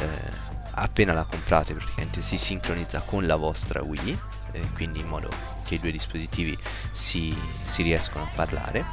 Eh, 0.00 0.52
appena 0.74 1.12
la 1.12 1.24
comprate 1.24 1.74
praticamente 1.74 2.22
si 2.22 2.38
sincronizza 2.38 3.00
con 3.00 3.26
la 3.26 3.36
vostra 3.36 3.82
Wii, 3.82 4.18
eh, 4.52 4.60
quindi 4.74 5.00
in 5.00 5.08
modo 5.08 5.28
che 5.64 5.76
i 5.76 5.80
due 5.80 5.90
dispositivi 5.90 6.56
si, 6.92 7.36
si 7.64 7.82
riescono 7.82 8.24
a 8.24 8.28
parlare 8.34 8.84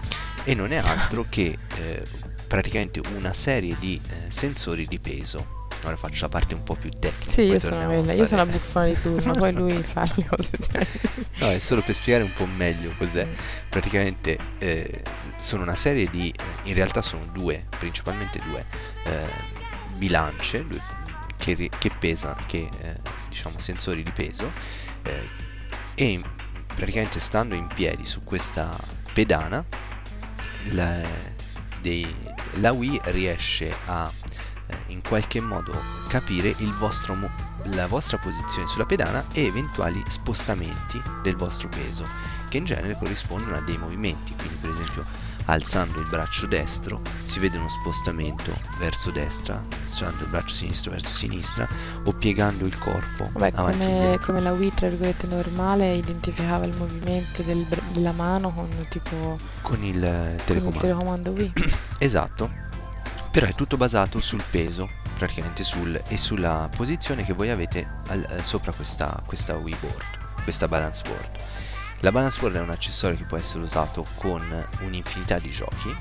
e 0.44 0.56
non 0.56 0.72
è 0.72 0.78
altro 0.78 1.26
che 1.30 1.58
eh, 1.76 2.04
praticamente 2.48 3.02
una 3.16 3.34
serie 3.34 3.76
di 3.80 4.00
eh, 4.10 4.32
sensori 4.32 4.88
di 4.88 5.00
peso. 5.00 5.60
Ora 5.84 5.96
faccio 5.96 6.24
la 6.24 6.30
parte 6.30 6.54
un 6.54 6.62
po' 6.62 6.76
più 6.76 6.92
tecnica. 6.92 7.32
Sì, 7.32 7.42
io 7.42 7.60
sono 7.60 7.82
a 7.82 7.86
quella, 7.86 8.14
io 8.14 8.26
sono 8.26 8.38
la 8.38 8.46
fare- 8.46 8.58
buffona 8.58 8.86
di 8.86 9.02
turno, 9.02 9.34
poi 9.34 9.52
lui 9.52 9.82
fa 9.84 10.08
le 10.16 10.26
cose 10.28 10.52
No, 11.40 11.50
è 11.50 11.58
solo 11.58 11.82
per 11.82 11.96
spiegare 11.96 12.24
un 12.24 12.34
po' 12.34 12.46
meglio 12.46 12.94
cos'è. 12.98 13.26
Mm. 13.26 13.34
Praticamente 13.68 14.38
eh, 14.60 15.02
sono 15.40 15.64
una 15.64 15.76
serie 15.76 16.08
di, 16.12 16.32
in 16.64 16.74
realtà 16.76 17.02
sono 17.02 17.26
due, 17.32 17.66
principalmente 17.80 18.40
due 18.46 18.66
eh, 19.06 19.30
bilance 19.96 20.68
due- 20.68 20.82
che, 21.42 21.70
che 21.78 21.90
pesano, 21.90 22.38
che 22.46 22.70
eh, 22.82 23.00
diciamo 23.28 23.58
sensori 23.58 24.04
di 24.04 24.12
peso 24.12 24.52
eh, 25.04 25.28
e 25.96 26.06
in- 26.06 26.24
praticamente 26.68 27.20
stando 27.20 27.56
in 27.56 27.68
piedi 27.68 28.06
su 28.06 28.22
questa 28.22 28.70
pedana 29.14 29.66
la, 30.72 31.02
dei- 31.82 32.16
la 32.60 32.72
Wii 32.72 33.02
riesce 33.06 33.74
a 33.88 34.10
eh, 34.68 34.78
in 34.88 35.02
qualche 35.02 35.42
modo 35.42 35.74
capire 36.08 36.56
vostro 36.78 37.18
la 37.66 37.88
vostra 37.88 38.18
posizione 38.18 38.68
sulla 38.68 38.86
pedana 38.86 39.26
e 39.34 39.46
eventuali 39.46 40.02
spostamenti 40.08 41.02
del 41.22 41.36
vostro 41.36 41.70
peso 41.70 42.08
che 42.50 42.58
in 42.58 42.66
genere 42.66 42.96
corrispondono 42.98 43.56
a 43.56 43.62
dei 43.62 43.78
movimenti. 43.78 44.34
Quindi 44.36 44.56
per 44.56 44.70
esempio 44.70 45.06
alzando 45.51 46.00
il 46.00 46.08
braccio 46.08 46.48
destro 46.48 47.01
si 47.24 47.39
vede 47.39 47.58
uno 47.58 47.70
spostamento 47.70 48.53
verso 48.79 49.12
destra 49.12 49.62
alzando 49.86 50.24
il 50.24 50.29
braccio 50.29 50.53
sinistro 50.53 50.91
verso 50.91 51.13
sinistra 51.13 51.67
o 52.05 52.13
piegando 52.13 52.65
il 52.65 52.77
corpo 52.77 53.29
e 53.39 53.51
come, 53.51 54.20
come 54.24 54.39
la 54.41 54.53
Wii, 54.53 54.74
tra 54.74 54.88
virgolette, 54.88 55.27
normale, 55.27 55.93
identificava 55.93 56.65
il 56.65 56.75
movimento 56.77 57.41
del 57.43 57.65
della 57.91 58.12
mano 58.12 58.53
con 58.53 58.70
tipo 58.89 59.38
con 59.62 59.84
il 59.84 60.03
eh, 60.03 60.10
con 60.10 60.36
il 60.36 60.43
telecomando 60.46 60.79
telecomando 60.79 61.31
Wii. 61.31 61.53
Esatto, 62.00 62.51
però 63.31 63.46
è 63.48 63.53
tutto 63.53 63.77
basato 63.77 64.20
sul 64.20 64.43
peso, 64.50 64.89
praticamente 65.17 65.63
sul, 65.63 66.00
e 66.08 66.17
sulla 66.17 66.70
posizione 66.75 67.24
che 67.24 67.34
voi 67.34 67.50
avete 67.50 67.88
al- 68.08 68.25
eh, 68.29 68.43
sopra 68.43 68.72
questa, 68.74 69.22
questa 69.25 69.55
Wii 69.55 69.75
board, 69.79 70.43
questa 70.43 70.67
balance 70.67 71.03
board. 71.05 71.29
La 72.03 72.12
balance 72.12 72.39
board 72.39 72.55
è 72.55 72.60
un 72.60 72.72
accessorio 72.72 73.15
che 73.15 73.25
può 73.25 73.38
essere 73.38 73.62
usato 73.62 74.03
con 74.15 74.41
un'infinità 74.79 75.38
di 75.38 75.51
giochi, 75.51 75.96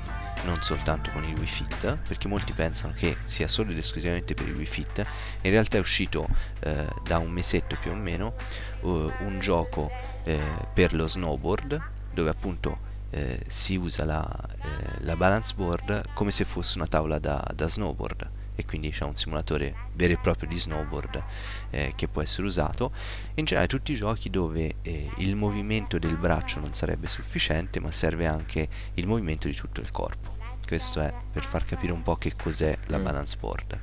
non 0.45 0.59
soltanto 0.63 1.11
con 1.11 1.23
il 1.23 1.37
Wii 1.37 1.45
Fit, 1.45 1.97
perché 2.07 2.27
molti 2.27 2.53
pensano 2.53 2.91
che 2.93 3.17
sia 3.23 3.47
solo 3.47 3.69
ed 3.69 3.77
esclusivamente 3.77 4.33
per 4.33 4.47
il 4.47 4.55
Wii 4.55 4.65
Fit. 4.65 5.05
In 5.41 5.51
realtà 5.51 5.77
è 5.77 5.79
uscito 5.79 6.27
eh, 6.61 6.87
da 7.03 7.19
un 7.19 7.29
mesetto 7.29 7.77
più 7.79 7.91
o 7.91 7.93
meno 7.93 8.33
eh, 8.81 9.13
un 9.19 9.37
gioco 9.39 9.91
eh, 10.23 10.39
per 10.73 10.95
lo 10.95 11.07
snowboard, 11.07 11.79
dove 12.11 12.31
appunto 12.31 12.79
eh, 13.11 13.39
si 13.47 13.75
usa 13.75 14.03
la, 14.03 14.27
eh, 14.59 15.03
la 15.03 15.15
balance 15.15 15.53
board 15.55 16.13
come 16.15 16.31
se 16.31 16.45
fosse 16.45 16.79
una 16.79 16.87
tavola 16.87 17.19
da, 17.19 17.45
da 17.53 17.67
snowboard 17.67 18.39
e 18.55 18.65
quindi 18.65 18.89
c'è 18.91 19.05
un 19.05 19.15
simulatore 19.15 19.73
vero 19.93 20.13
e 20.13 20.17
proprio 20.17 20.49
di 20.49 20.59
snowboard 20.59 21.23
eh, 21.69 21.93
che 21.95 22.07
può 22.07 22.21
essere 22.21 22.47
usato. 22.47 22.91
In 23.35 23.45
generale 23.45 23.67
tutti 23.67 23.91
i 23.91 23.95
giochi 23.95 24.29
dove 24.29 24.75
eh, 24.81 25.09
il 25.17 25.35
movimento 25.35 25.97
del 25.99 26.17
braccio 26.17 26.59
non 26.59 26.73
sarebbe 26.73 27.07
sufficiente 27.07 27.79
ma 27.79 27.91
serve 27.91 28.25
anche 28.27 28.67
il 28.95 29.07
movimento 29.07 29.47
di 29.47 29.55
tutto 29.55 29.81
il 29.81 29.91
corpo. 29.91 30.37
Questo 30.65 31.01
è 31.01 31.13
per 31.31 31.43
far 31.43 31.65
capire 31.65 31.91
un 31.91 32.01
po' 32.03 32.15
che 32.15 32.35
cos'è 32.35 32.77
la 32.87 32.97
Mm. 32.97 33.03
balance 33.03 33.37
board. 33.39 33.79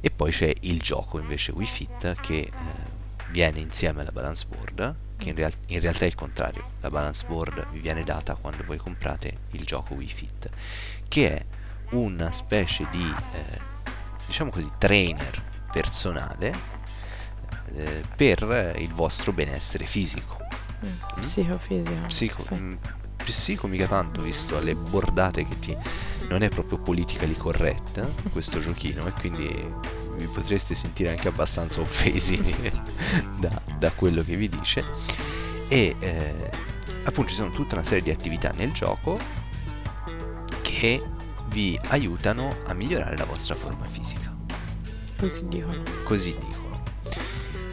E 0.00 0.10
poi 0.10 0.30
c'è 0.30 0.52
il 0.60 0.80
gioco 0.80 1.18
invece 1.18 1.52
Wii 1.52 1.66
Fit 1.66 2.20
che 2.20 2.38
eh, 2.38 2.50
viene 3.30 3.60
insieme 3.60 4.00
alla 4.02 4.12
balance 4.12 4.46
board, 4.48 4.94
che 5.16 5.28
in, 5.30 5.34
real- 5.34 5.52
in 5.68 5.80
realtà 5.80 6.04
è 6.04 6.06
il 6.06 6.14
contrario, 6.14 6.70
la 6.80 6.90
balance 6.90 7.26
board 7.26 7.66
vi 7.72 7.80
viene 7.80 8.04
data 8.04 8.34
quando 8.36 8.62
voi 8.64 8.78
comprate 8.78 9.38
il 9.52 9.64
gioco 9.64 9.94
Wii 9.94 10.08
Fit, 10.08 10.48
che 11.08 11.34
è 11.36 11.44
una 11.90 12.30
specie 12.32 12.86
di, 12.90 13.02
eh, 13.02 13.60
diciamo 14.28 14.50
così, 14.50 14.70
trainer 14.78 15.42
personale 15.72 16.76
eh, 17.74 18.02
per 18.14 18.74
il 18.78 18.92
vostro 18.92 19.32
benessere 19.32 19.86
fisico. 19.86 20.36
Mm, 20.84 21.20
Psicofisico. 21.20 22.06
Psico, 22.06 22.42
sì. 22.42 22.54
mm, 22.54 22.74
psico 23.16 23.66
mica 23.66 23.86
tanto, 23.86 24.22
visto 24.22 24.60
le 24.60 24.76
bordate 24.76 25.44
che 25.44 25.58
ti... 25.58 25.76
Non 26.28 26.42
è 26.42 26.50
proprio 26.50 26.78
politically 26.78 27.34
correct 27.34 27.96
eh, 27.96 28.06
questo 28.30 28.60
giochino 28.60 29.06
e 29.06 29.12
quindi 29.12 29.48
vi 30.16 30.26
potreste 30.26 30.74
sentire 30.74 31.08
anche 31.08 31.28
abbastanza 31.28 31.80
offesi 31.80 32.38
da, 33.40 33.62
da 33.78 33.90
quello 33.92 34.22
che 34.22 34.36
vi 34.36 34.48
dice. 34.48 34.84
E 35.68 35.96
eh, 35.98 36.50
appunto 37.04 37.30
ci 37.30 37.36
sono 37.36 37.50
tutta 37.50 37.76
una 37.76 37.84
serie 37.84 38.02
di 38.02 38.10
attività 38.10 38.52
nel 38.54 38.72
gioco 38.72 39.18
che 40.60 41.02
vi 41.48 41.78
aiutano 41.88 42.56
a 42.66 42.74
migliorare 42.74 43.16
la 43.16 43.24
vostra 43.24 43.54
forma 43.54 43.86
fisica. 43.86 44.34
Così 45.16 45.48
dicono. 45.48 45.82
Così 46.04 46.32
dicono. 46.32 46.82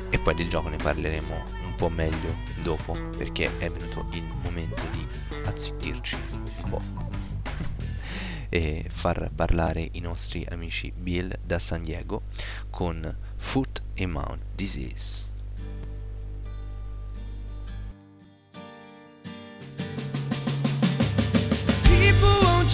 E 0.09 0.17
poi 0.17 0.35
del 0.35 0.49
gioco 0.49 0.69
ne 0.69 0.77
parleremo 0.77 1.35
un 1.65 1.75
po' 1.75 1.89
meglio 1.89 2.35
dopo, 2.63 2.93
perché 3.17 3.57
è 3.57 3.69
venuto 3.69 4.07
il 4.11 4.23
momento 4.43 4.81
di 4.91 5.05
azzittirci 5.45 6.17
un 6.63 6.69
po'. 6.69 6.81
e 8.49 8.85
far 8.89 9.29
parlare 9.35 9.89
i 9.91 9.99
nostri 9.99 10.45
amici 10.49 10.91
Bill 10.95 11.33
da 11.43 11.59
San 11.59 11.81
Diego 11.81 12.23
con 12.69 13.15
Foot 13.35 13.83
and 13.97 14.11
Mouth 14.11 14.39
Disease. 14.55 15.34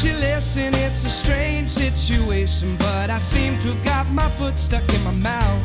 You 0.04 0.14
listen? 0.14 0.74
It's 0.74 1.06
a 1.06 1.10
strange 1.10 1.70
situation, 1.70 2.76
but 2.78 3.10
I 3.10 3.20
seem 3.20 3.54
to 3.60 3.68
have 3.74 3.84
got 3.84 4.10
my 4.12 4.28
foot 4.30 4.58
stuck 4.58 4.88
in 4.94 5.04
my 5.04 5.12
mouth. 5.12 5.64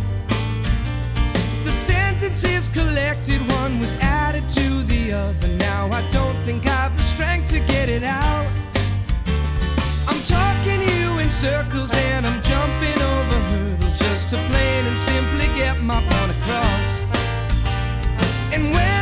The 1.64 1.70
sentences 1.70 2.68
collected, 2.68 3.40
one 3.60 3.78
was 3.78 3.94
added 3.96 4.48
to 4.50 4.82
the 4.82 5.12
other. 5.12 5.48
Now 5.56 5.90
I 5.90 6.02
don't 6.10 6.36
think 6.44 6.66
I've 6.66 6.94
the 6.96 7.02
strength 7.02 7.50
to 7.50 7.60
get 7.60 7.88
it 7.88 8.02
out. 8.02 8.50
I'm 10.08 10.20
talking 10.28 10.80
you 10.82 11.18
in 11.18 11.30
circles 11.30 11.92
and 11.94 12.26
I'm 12.26 12.40
jumping 12.42 13.00
over 13.14 13.38
hurdles 13.50 13.98
just 13.98 14.28
to 14.30 14.36
plain 14.36 14.82
and 14.90 14.98
simply 15.12 15.46
get 15.56 15.80
my 15.80 16.00
point 16.02 16.32
across. 16.38 16.90
And 18.52 18.70
when 18.74 18.95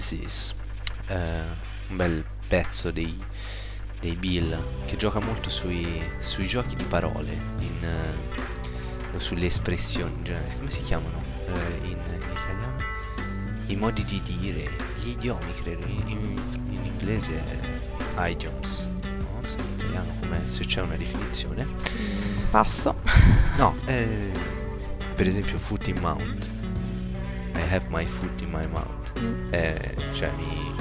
Disease, 0.00 0.54
eh, 1.08 1.42
un 1.90 1.96
bel 1.96 2.24
pezzo 2.48 2.90
dei, 2.90 3.22
dei 4.00 4.14
Bill 4.14 4.56
che 4.86 4.96
gioca 4.96 5.20
molto 5.20 5.50
sui, 5.50 6.02
sui 6.20 6.46
giochi 6.46 6.74
di 6.74 6.84
parole, 6.84 7.30
in, 7.58 7.84
eh, 7.84 9.14
o 9.14 9.18
sulle 9.18 9.44
espressioni 9.44 10.14
in 10.14 10.24
generale, 10.24 10.56
come 10.56 10.70
si 10.70 10.82
chiamano 10.84 11.22
eh, 11.44 11.80
in, 11.82 11.90
in 11.90 12.30
italiano? 12.30 12.76
I 13.66 13.76
modi 13.76 14.02
di 14.06 14.22
dire, 14.22 14.70
gli 15.02 15.08
idiomi 15.10 15.52
credo, 15.52 15.84
in, 15.84 16.08
in- 16.08 16.40
in 16.70 16.82
inglese 16.82 17.44
è 18.16 18.26
idioms, 18.30 18.80
no? 19.04 19.28
non 19.34 19.44
so 19.46 19.58
in 19.58 19.74
italiano 19.76 20.14
com'è, 20.20 20.40
se 20.46 20.64
c'è 20.64 20.80
una 20.80 20.96
definizione. 20.96 21.66
Passo. 22.50 22.94
No, 23.58 23.76
eh, 23.84 24.30
per 25.14 25.26
esempio 25.26 25.58
foot 25.58 25.88
in 25.88 25.98
mouth. 25.98 26.48
I 27.54 27.60
have 27.70 27.84
my 27.90 28.06
foot 28.06 28.40
in 28.40 28.48
my 28.50 28.66
mouth. 28.66 28.99
Mm. 29.22 29.52
Eh, 29.52 29.96
cioè 30.14 30.30
mi... 30.36 30.74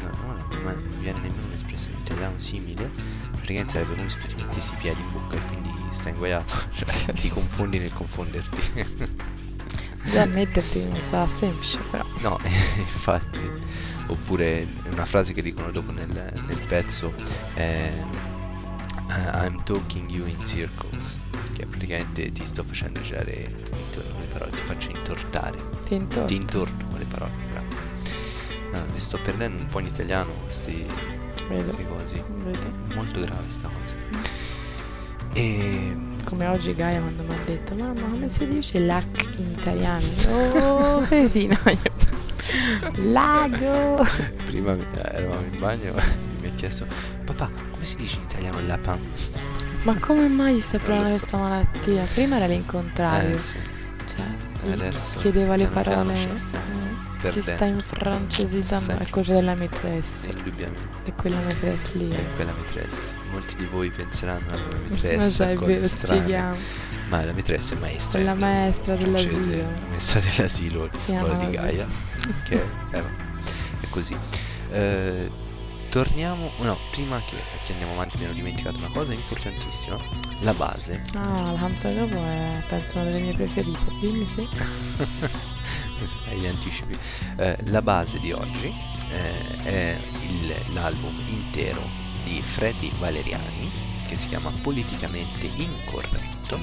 No, 0.00 0.10
no, 0.22 0.46
non 0.62 0.84
mi 0.88 0.96
viene 1.00 1.20
nemmeno 1.20 1.46
un'espressione 1.46 1.96
in 1.96 2.02
italiano 2.02 2.38
simile. 2.38 2.90
Praticamente 3.30 3.72
sarebbe 3.72 3.96
come 3.96 4.08
se 4.08 4.18
tu 4.20 4.26
ti 4.28 4.42
mettessi 4.42 4.74
i 4.74 4.76
piedi 4.76 5.00
in 5.00 5.12
bocca 5.12 5.36
e 5.36 5.40
quindi 5.46 5.70
stai 5.90 6.12
inguaiato. 6.12 6.54
Cioè 6.74 7.12
ti 7.14 7.28
confondi 7.28 7.78
nel 7.78 7.92
confonderti. 7.92 9.14
Già 10.10 10.24
metterti 10.24 10.84
non 10.84 11.00
sarà 11.10 11.28
semplice, 11.28 11.78
però. 11.90 12.04
no, 12.20 12.38
infatti. 12.78 13.74
Oppure 14.08 14.66
una 14.92 15.04
frase 15.04 15.32
che 15.32 15.42
dicono 15.42 15.72
dopo 15.72 15.90
nel, 15.90 16.06
nel 16.08 16.60
pezzo 16.68 17.12
è 17.54 17.92
eh, 19.08 19.46
I'm 19.46 19.62
talking 19.64 20.08
you 20.10 20.26
in 20.26 20.44
circles. 20.44 21.18
Che 21.52 21.66
praticamente 21.66 22.30
ti 22.32 22.44
sto 22.44 22.62
facendo 22.62 23.00
girare 23.00 23.32
intorno 23.32 24.12
con 24.12 24.20
le 24.20 24.26
parole, 24.32 24.50
ti 24.50 24.62
faccio 24.62 24.90
intortare. 24.90 25.56
Ti 25.84 25.94
intorno. 25.94 26.26
Ti 26.26 26.34
intorno 26.34 26.85
le 26.98 27.04
parole. 27.04 27.32
No, 28.72 28.82
mi 28.92 29.00
sto 29.00 29.18
perdendo 29.24 29.62
un 29.62 29.68
po' 29.70 29.80
in 29.80 29.86
italiano 29.86 30.30
questi, 30.42 30.84
Vedo. 31.48 31.64
queste 31.64 31.86
cose. 31.88 32.24
Vedo. 32.44 32.94
Molto 32.94 33.20
grave 33.20 33.44
sta 33.48 33.68
cosa. 33.68 33.94
E 35.32 35.96
come 36.24 36.46
oggi 36.46 36.74
Gaia 36.74 37.00
quando 37.00 37.22
mi 37.22 37.32
ha 37.34 37.44
detto 37.44 37.74
mamma 37.76 38.00
come 38.08 38.28
si 38.28 38.46
dice 38.48 38.80
lac 38.80 39.26
in 39.36 39.50
italiano? 39.50 40.04
Oh, 40.28 41.00
cretino, 41.02 41.56
io- 41.66 41.94
lago! 43.12 44.06
Prima 44.46 44.72
mi- 44.74 44.86
eravamo 45.02 45.42
in 45.52 45.58
bagno 45.60 45.94
e 45.96 46.02
mi 46.40 46.48
ha 46.48 46.50
chiesto 46.56 46.86
papà 47.24 47.50
come 47.70 47.84
si 47.84 47.96
dice 47.96 48.16
in 48.16 48.22
italiano 48.22 48.60
lapin? 48.66 48.98
Ma 49.82 49.96
come 49.98 50.26
mai 50.28 50.56
gli 50.56 50.64
lo 50.72 50.78
provando 50.78 51.04
so. 51.10 51.18
questa 51.18 51.36
malattia? 51.38 52.04
Prima 52.12 52.36
era 52.36 52.46
l'incontrario, 52.46 53.36
Eh 53.36 53.38
sì, 53.38 53.58
cioè 54.06 54.24
adesso 54.72 55.18
chiedeva 55.18 55.56
le 55.56 55.66
piano 55.66 55.82
piano 55.82 56.02
parole. 56.12 56.26
la 56.26 56.36
sta 56.36 56.58
mm, 56.58 57.30
si 57.30 57.42
sta 57.42 57.64
infrancesizzando, 57.64 58.92
Sta 58.92 58.98
è 58.98 59.08
colpa 59.10 59.32
della 59.32 59.54
maîtresse, 59.54 60.26
Indubbiamente. 60.28 61.10
è 61.10 61.14
quella 61.14 61.40
maîtresse 61.40 61.90
lì. 61.98 62.10
È 62.10 62.14
eh. 62.14 62.24
quella 62.36 62.52
maîtresse. 62.52 63.14
Molti 63.32 63.56
di 63.56 63.64
voi 63.66 63.90
penseranno 63.90 64.50
alla 64.50 64.60
Ma 64.60 64.88
maîtresse, 64.88 65.28
già 65.30 65.44
a 65.44 65.50
è 65.50 65.54
cose 65.54 65.72
vero, 65.72 65.86
strane. 65.86 66.18
spieghiamo. 66.20 66.56
Ma 67.08 67.24
la 67.24 67.32
maîtresse 67.32 67.74
è 67.74 67.78
maestra. 67.78 68.22
La 68.22 68.32
di 68.32 68.38
maestra 68.40 68.96
dell'asilo. 68.96 69.64
Maestra 69.90 70.20
dell'asilo, 70.20 70.86
di 70.86 70.98
scuola 71.00 71.34
di. 71.34 71.50
Gaia. 71.50 71.86
Che 72.44 72.62
è, 72.90 73.02
è 73.80 73.86
così. 73.90 74.16
Eh, 74.72 75.30
torniamo. 75.88 76.50
No, 76.58 76.78
prima 76.90 77.20
che, 77.20 77.36
che 77.64 77.72
andiamo 77.72 77.92
avanti 77.92 78.18
mi 78.18 78.24
ero 78.24 78.32
dimenticato 78.32 78.78
una 78.78 78.88
cosa 78.88 79.12
importantissima. 79.12 79.96
La 80.40 80.52
base. 80.54 81.04
Ah, 81.14 81.52
la 81.52 81.58
canzone 81.58 81.94
dopo 81.94 82.16
è 82.16 82.62
penso 82.68 82.96
una 82.98 83.04
delle 83.10 83.20
mie 83.20 83.32
preferite. 83.32 83.78
Dimmi 84.00 84.26
sì. 84.26 84.46
Fai 86.24 86.38
gli 86.38 86.46
anticipi. 86.46 86.96
Eh, 87.36 87.56
la 87.66 87.82
base 87.82 88.18
di 88.20 88.32
oggi 88.32 88.72
eh, 89.10 89.62
è 89.64 89.98
il- 90.28 90.54
l'album 90.74 91.14
intero 91.28 91.82
di 92.24 92.40
Freddy 92.44 92.90
Valeriani 92.98 93.70
che 94.06 94.16
si 94.16 94.26
chiama 94.28 94.50
Politicamente 94.62 95.46
Incorretto 95.56 96.58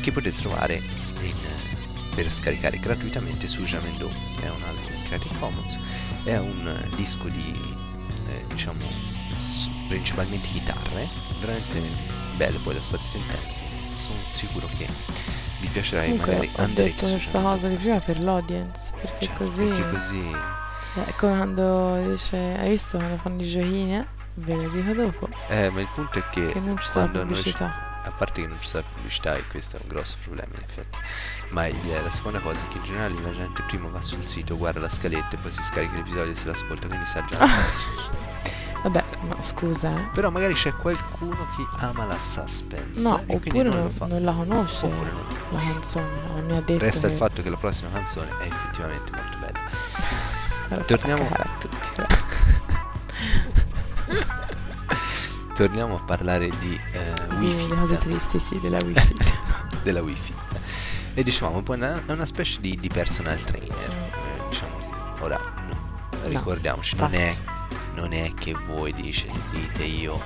che 0.00 0.12
potete 0.12 0.36
trovare 0.38 0.82
in- 1.22 1.34
per 2.14 2.30
scaricare 2.32 2.78
gratuitamente 2.78 3.46
su 3.48 3.62
Jamendo. 3.62 4.08
È 4.40 4.48
un 4.48 4.62
album 4.62 5.02
Creative 5.04 5.38
Commons, 5.38 5.78
è 6.24 6.36
un 6.38 6.88
disco 6.96 7.28
di 7.28 7.82
eh, 8.28 8.44
diciamo 8.48 8.82
principalmente 9.88 10.48
chitarre, 10.48 11.08
veramente 11.40 11.80
bello, 12.36 12.58
poi 12.58 12.74
lo 12.74 12.80
state 12.80 13.02
sentendo, 13.02 13.48
sono 14.04 14.18
sicuro 14.32 14.68
che 14.76 14.86
vi 15.60 15.68
piacerà 15.68 16.02
Comunque 16.02 16.32
magari 16.32 16.50
ho 16.54 16.62
andrete 16.62 16.90
detto 16.90 17.08
questa 17.10 17.40
cosa 17.40 17.68
di 17.68 17.76
prima 17.76 18.00
per 18.00 18.22
l'audience, 18.22 18.92
perché 19.00 19.26
cioè, 19.26 19.34
così 19.34 19.64
perché 19.64 19.88
così 19.90 20.30
è 21.06 21.12
come 21.16 21.36
quando 21.36 22.10
dice 22.10 22.36
hai 22.36 22.70
visto 22.70 22.96
quando 22.98 23.16
fanno 23.18 23.42
i 23.42 23.50
giochini? 23.50 23.96
eh? 23.96 24.06
Ve 24.36 24.54
lo 24.54 24.68
dico 24.68 24.92
dopo, 24.92 25.28
eh, 25.48 25.70
ma 25.70 25.80
il 25.80 25.88
punto 25.94 26.18
è 26.18 26.28
che, 26.30 26.46
che 26.46 26.60
non 26.60 26.76
ci 26.78 26.88
sarà 26.88 27.08
quando 27.08 27.24
noi 27.24 27.34
pubblicità. 27.34 27.83
A 28.04 28.10
parte 28.10 28.42
che 28.42 28.46
non 28.46 28.58
ci 28.60 28.68
sarà 28.68 28.84
pubblicità 28.94 29.34
e 29.36 29.46
questo 29.48 29.76
è 29.76 29.80
un 29.82 29.88
grosso 29.88 30.16
problema 30.22 30.54
in 30.56 30.62
effetti 30.62 30.98
ma 31.50 31.66
il- 31.66 31.76
la 32.02 32.10
seconda 32.10 32.38
cosa 32.40 32.60
è 32.60 32.68
che 32.68 32.78
in 32.78 32.84
generale 32.84 33.20
la 33.20 33.30
gente 33.30 33.62
prima 33.62 33.88
va 33.88 34.00
sul 34.00 34.24
sito 34.24 34.56
guarda 34.56 34.80
la 34.80 34.88
scaletta 34.90 35.36
e 35.36 35.38
poi 35.38 35.50
si 35.50 35.62
scarica 35.62 35.94
l'episodio 35.96 36.32
e 36.32 36.36
se 36.36 36.46
l'ascolta 36.46 36.86
quindi 36.86 37.06
sa 37.06 37.24
già 37.24 37.38
Vabbè, 38.84 39.02
ma 39.26 39.40
scusa, 39.42 39.96
eh. 39.96 40.08
però 40.12 40.28
magari 40.28 40.52
c'è 40.52 40.70
qualcuno 40.74 41.46
che 41.56 41.66
ama 41.78 42.04
la 42.04 42.18
suspense 42.18 43.00
No, 43.00 43.14
oppure 43.26 43.62
non, 43.62 43.90
non, 43.98 44.08
non 44.10 44.22
la 44.22 44.32
conosce 44.32 44.84
oppure 44.84 45.10
no. 45.10 45.26
la 45.52 45.58
canzone, 45.58 46.10
non 46.26 46.44
mi 46.44 46.56
ha 46.56 46.60
detto 46.60 46.84
resta 46.84 47.06
il 47.06 47.12
che- 47.14 47.18
fatto 47.18 47.40
che 47.42 47.48
la 47.48 47.56
prossima 47.56 47.88
canzone 47.90 48.28
è 48.40 48.44
effettivamente 48.46 49.10
molto 49.10 49.38
bella 49.38 50.84
torniamo- 50.84 51.28
a 51.30 51.50
tutti. 51.58 52.02
torniamo 55.54 55.96
a 55.96 56.02
parlare 56.02 56.48
di 56.58 56.78
eh, 56.92 57.34
Wi-Fi. 57.36 57.68
le 57.68 57.76
cose 57.76 57.98
tristi, 57.98 58.38
sì, 58.38 58.60
della 58.60 58.78
wifi. 58.84 59.14
della 59.82 60.02
Wi-Fi. 60.02 60.34
E 61.14 61.22
dicevamo 61.22 61.62
poi 61.62 61.80
è 61.80 62.02
una, 62.08 62.26
specie 62.26 62.60
di, 62.60 62.76
di 62.76 62.88
personal 62.88 63.42
trainer 63.42 63.70
eh, 63.70 64.48
diciamo 64.48 64.74
così. 64.78 65.22
ora 65.22 65.38
no, 65.38 66.28
ricordiamoci 66.28 66.96
non 66.96 67.14
è, 67.14 67.36
non 67.94 68.12
è 68.12 68.34
che 68.34 68.52
voi 68.66 68.92
dice, 68.92 69.30
dite 69.52 69.84
io 69.84 70.20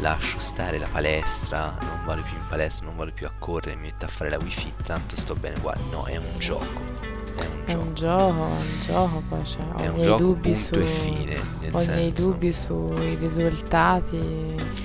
lascio 0.00 0.40
stare 0.40 0.78
la 0.78 0.88
palestra 0.90 1.76
non 1.82 2.04
vado 2.04 2.22
più 2.22 2.34
in 2.36 2.44
palestra 2.48 2.86
non 2.86 2.96
vado 2.96 3.12
più 3.12 3.26
a 3.26 3.32
correre 3.38 3.76
mi 3.76 3.82
metto 3.82 4.06
a 4.06 4.08
fare 4.08 4.30
la 4.30 4.38
wifi 4.38 4.72
tanto 4.84 5.14
sto 5.14 5.34
bene 5.34 5.58
uguale 5.58 5.80
no 5.92 6.06
è 6.06 6.16
un 6.16 6.38
gioco 6.38 7.11
è 7.42 7.46
un 7.52 7.62
È 7.64 7.72
gioco 7.72 7.82
un 7.84 7.94
gioco, 7.94 8.44
è 8.44 8.60
un 8.60 8.80
gioco, 8.80 9.22
poi 9.28 9.42
c'è 9.42 9.58
è 9.58 9.88
ho 9.88 9.90
un 9.90 9.94
miei 9.94 10.04
gioco 10.06 10.22
dubbi 10.22 10.52
punto 10.52 10.64
su 10.66 10.74
e 10.74 10.82
fine 10.82 11.40
ho 11.72 11.78
senso 11.78 12.20
dubbi 12.22 12.52
sui 12.52 13.14
risultati. 13.20 14.18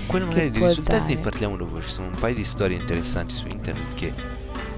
quello 0.06 0.26
che 0.28 0.34
magari 0.34 0.50
può 0.50 0.66
risultati 0.68 1.00
ne 1.02 1.14
dare. 1.14 1.28
parliamo 1.30 1.56
dopo 1.56 1.80
ci 1.82 1.90
sono 1.90 2.06
un 2.08 2.14
paio 2.18 2.34
di 2.34 2.44
storie 2.44 2.78
interessanti 2.78 3.34
su 3.34 3.46
internet 3.46 3.94
che 3.94 4.12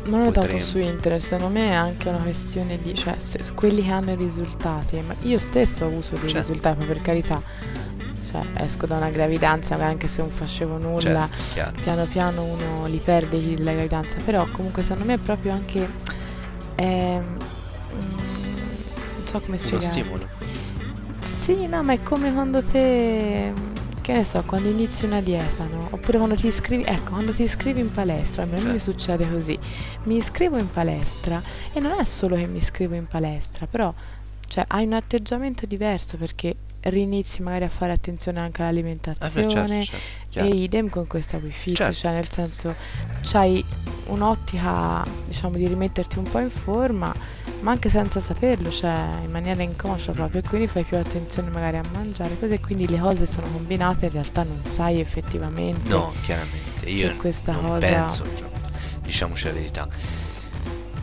Ma 0.05 0.17
non 0.17 0.21
è 0.21 0.25
tanto 0.25 0.41
potremmo- 0.41 0.65
su 0.65 0.79
internet, 0.79 1.21
secondo 1.23 1.53
me 1.59 1.69
è 1.69 1.73
anche 1.75 2.09
una 2.09 2.19
questione 2.19 2.81
di, 2.81 2.95
cioè, 2.95 3.15
se- 3.19 3.53
quelli 3.55 3.83
che 3.85 3.91
hanno 3.91 4.11
i 4.13 4.17
risultati, 4.17 4.97
ma 5.07 5.15
io 5.23 5.39
stesso 5.39 5.85
ho 5.85 5.89
avuto 5.89 6.09
dei 6.19 6.21
Certo. 6.29 6.39
risultati, 6.39 6.79
ma 6.81 6.87
per 6.87 7.03
carità, 7.03 7.41
cioè, 8.33 8.41
esco 8.65 8.87
da 8.87 8.97
una 8.97 9.11
gravidanza, 9.11 9.75
anche 9.77 10.07
se 10.09 10.21
non 10.23 10.31
facevo 10.31 10.79
nulla, 10.79 11.29
certo, 11.53 11.83
piano 11.83 12.05
piano 12.07 12.43
uno 12.45 12.87
li 12.87 13.01
perde 13.05 13.39
della 13.57 13.73
gravidanza, 13.73 14.17
però 14.25 14.47
comunque 14.51 14.83
secondo 14.83 15.05
me 15.05 15.15
è 15.15 15.19
proprio 15.19 15.53
anche, 15.53 15.89
non 16.77 17.37
so 19.31 19.39
come 19.41 19.57
uno 19.57 19.59
spiegare. 19.59 19.91
stimolo 19.91 20.29
Sì, 21.21 21.67
no, 21.67 21.83
ma 21.83 21.93
è 21.95 22.03
come 22.03 22.33
quando 22.33 22.63
te, 22.63 23.53
che 24.03 24.13
ne 24.13 24.25
so, 24.25 24.43
quando 24.45 24.69
inizi 24.69 25.05
una 25.05 25.21
dieta, 25.21 25.65
no? 25.65 25.89
Oppure 25.91 26.19
quando 26.19 26.35
ti 26.37 26.47
iscrivi, 26.49 26.83
ecco, 26.85 27.11
quando 27.11 27.33
ti 27.33 27.43
iscrivi 27.43 27.81
in 27.81 27.91
palestra, 27.93 28.43
almeno 28.43 28.61
a 28.63 28.65
me 28.67 28.73
mi 28.73 28.79
Certo. 28.79 28.93
succede 28.93 29.31
così. 29.31 29.59
Mi 30.05 30.17
iscrivo 30.17 30.59
in 30.59 30.71
palestra 30.71 31.41
e 31.73 31.81
non 31.81 31.93
è 31.99 32.05
solo 32.05 32.37
che 32.37 32.47
mi 32.47 32.59
iscrivo 32.59 32.95
in 32.95 33.07
palestra, 33.07 33.67
però, 33.67 33.93
cioè, 34.47 34.65
hai 34.69 34.85
un 34.85 34.93
atteggiamento 34.95 35.67
diverso 35.67 36.17
perché 36.17 36.57
rinizi 36.83 37.43
magari 37.43 37.65
a 37.65 37.69
fare 37.69 37.93
attenzione 37.93 38.41
anche 38.41 38.63
Ah, 38.63 38.65
beh, 38.65 38.69
all'alimentazione 38.71 39.85
certo, 39.85 40.07
certo, 40.31 40.55
e 40.55 40.57
idem 40.63 40.89
con 40.89 41.07
questa 41.07 41.37
wifi, 41.37 41.75
Certo. 41.75 41.93
cioè 41.93 42.13
nel 42.13 42.29
senso 42.31 42.75
c'hai 43.23 43.63
un'ottica, 44.07 45.05
diciamo, 45.27 45.57
di 45.57 45.67
rimetterti 45.67 46.19
un 46.19 46.25
po' 46.25 46.39
in 46.39 46.51
forma, 46.51 47.15
ma 47.61 47.71
anche 47.73 47.89
senza 47.91 48.21
saperlo, 48.21 48.71
cioè 48.71 49.19
in 49.25 49.31
maniera 49.31 49.63
inconscia 49.63 50.13
proprio, 50.13 50.41
e 50.41 50.49
quindi 50.49 50.67
fai 50.67 50.85
più 50.85 50.97
attenzione 50.97 51.51
magari 51.51 51.77
a 51.77 51.83
mangiare, 51.93 52.39
così 52.39 52.55
e 52.55 52.61
quindi 52.61 52.89
le 52.89 52.99
cose 52.99 53.27
sono 53.27 53.47
combinate, 53.49 54.07
in 54.07 54.13
realtà 54.13 54.43
non 54.43 54.61
sai 54.65 55.01
effettivamente. 55.01 55.89
No, 55.89 56.13
chiaramente. 56.23 56.89
Io 56.89 57.15
questa 57.17 57.53
non 57.53 57.63
cosa- 57.63 57.79
penso, 57.87 58.25
cioè, 58.37 58.49
diciamoci 59.03 59.45
la 59.47 59.53
verità. 59.53 59.89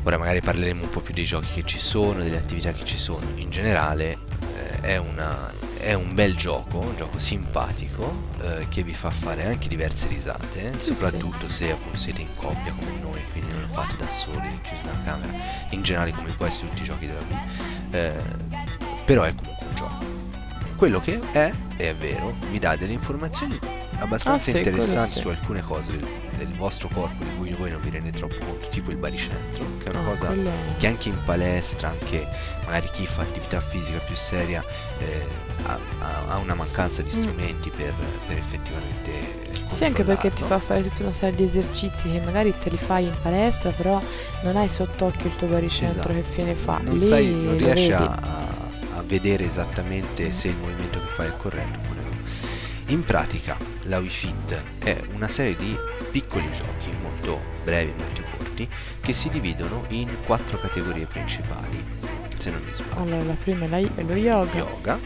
Ora 0.03 0.17
magari 0.17 0.39
parleremo 0.41 0.83
un 0.83 0.89
po' 0.89 1.01
più 1.01 1.13
dei 1.13 1.25
giochi 1.25 1.47
che 1.55 1.63
ci 1.65 1.79
sono, 1.79 2.21
delle 2.23 2.37
attività 2.37 2.71
che 2.71 2.85
ci 2.85 2.97
sono. 2.97 3.25
In 3.35 3.49
generale 3.49 4.11
eh, 4.11 4.81
è, 4.81 4.97
una- 4.97 5.51
è 5.79 5.93
un 5.93 6.13
bel 6.13 6.35
gioco, 6.35 6.79
un 6.79 6.95
gioco 6.95 7.19
simpatico 7.19 8.29
eh, 8.41 8.67
che 8.69 8.83
vi 8.83 8.93
fa 8.93 9.09
fare 9.09 9.45
anche 9.45 9.67
diverse 9.67 10.07
risate, 10.07 10.73
Sì, 10.77 10.93
soprattutto 10.93 11.49
se 11.49 11.71
appunto 11.71 11.97
siete 11.97 12.21
in 12.21 12.27
coppia 12.35 12.73
come 12.73 12.91
noi, 13.01 13.21
quindi 13.31 13.51
non 13.51 13.61
lo 13.61 13.67
fate 13.67 13.95
da 13.97 14.07
soli, 14.07 14.59
chiusi 14.61 14.81
nella 14.83 15.01
camera. 15.03 15.33
In 15.69 15.81
generale 15.81 16.11
come 16.11 16.35
quasi 16.35 16.59
tutti 16.61 16.81
i 16.81 16.85
giochi 16.85 17.07
della 17.07 17.21
Wii. 17.27 17.37
Eh, 17.91 18.21
però 19.05 19.23
è 19.23 19.33
comunque 19.35 19.65
un 19.67 19.75
gioco. 19.75 20.05
Quello 20.75 20.99
che 20.99 21.19
è, 21.31 21.51
e 21.77 21.89
è 21.89 21.95
vero, 21.95 22.35
vi 22.51 22.59
dà 22.59 22.75
delle 22.75 22.93
informazioni 22.93 23.57
abbastanza 23.99 24.51
Ah, 24.51 24.53
sì, 24.53 24.57
interessanti 24.59 25.13
sì. 25.13 25.19
su 25.21 25.27
alcune 25.29 25.61
cose 25.61 25.97
del, 26.37 26.47
vostro 26.55 26.87
corpo 26.93 27.23
di 27.23 27.35
cui 27.37 27.53
voi 27.53 27.69
non 27.71 27.81
vi 27.81 27.89
rendete 27.89 28.17
troppo 28.17 28.37
conto, 28.43 28.67
tipo 28.69 28.91
il 28.91 28.97
baricentro, 28.97 29.65
che 29.79 29.85
è 29.85 29.89
una 29.89 29.99
Ah, 29.99 30.03
cosa 30.03 30.25
quello- 30.27 30.51
che 30.77 30.87
anche 30.87 31.09
in 31.09 31.17
palestra, 31.23 31.89
anche 31.89 32.27
magari 32.65 32.89
chi 32.91 33.05
fa 33.05 33.21
attività 33.21 33.59
fisica 33.61 33.97
più 33.99 34.15
seria, 34.15 34.63
eh, 34.99 35.25
ha, 35.65 35.79
ha- 36.29 36.37
una 36.37 36.53
mancanza 36.55 37.01
di 37.01 37.09
Mm. 37.13 37.21
strumenti 37.21 37.69
per, 37.69 37.93
per 38.27 38.37
effettivamente 38.37 39.45
Sì, 39.69 39.83
anche 39.85 40.03
perché 40.03 40.31
ti 40.33 40.43
fa 40.43 40.59
fare 40.59 40.81
tutta 40.83 41.03
una 41.03 41.11
serie 41.11 41.35
di 41.35 41.43
esercizi 41.43 42.09
che 42.11 42.21
magari 42.23 42.53
te 42.57 42.69
li 42.69 42.77
fai 42.77 43.05
in 43.05 43.13
palestra, 43.21 43.69
però 43.71 43.99
non 44.43 44.55
hai 44.55 44.67
sott'occhio 44.67 45.27
il 45.29 45.35
tuo 45.35 45.47
baricentro 45.47 46.09
Esatto. 46.09 46.13
che 46.13 46.23
fine 46.23 46.53
fa. 46.53 46.79
non, 46.81 46.97
Lì 46.97 47.03
sai, 47.05 47.27
non 47.35 47.57
riesci 47.57 47.91
a, 47.91 48.05
a- 48.05 48.45
vedere 49.07 49.45
esattamente 49.45 50.33
se 50.33 50.49
il 50.49 50.55
movimento 50.57 50.99
che 50.99 51.05
fai 51.05 51.27
è 51.27 51.33
corretto. 51.37 51.95
In 52.87 53.03
pratica 53.03 53.57
la 53.83 53.99
Wii 53.99 54.09
Fit 54.09 54.61
è 54.79 54.97
una 55.13 55.27
serie 55.27 55.55
di 55.55 55.75
piccoli 56.11 56.49
giochi 56.53 56.95
molto 57.01 57.39
brevi, 57.63 57.91
molto 57.97 58.21
corti, 58.37 58.67
che 59.01 59.13
si 59.13 59.27
dividono 59.29 59.83
in 59.89 60.09
quattro 60.25 60.57
categorie 60.57 61.05
principali, 61.05 61.83
se 62.37 62.49
non 62.49 62.61
mi 62.63 62.71
sbaglio. 62.73 63.01
Allora, 63.01 63.23
la 63.23 63.33
prima 63.33 63.65
è, 63.65 63.67
la- 63.67 63.77
è 63.95 64.03
lo 64.03 64.15
yoga, 64.15 64.57
Yoga, 64.57 64.99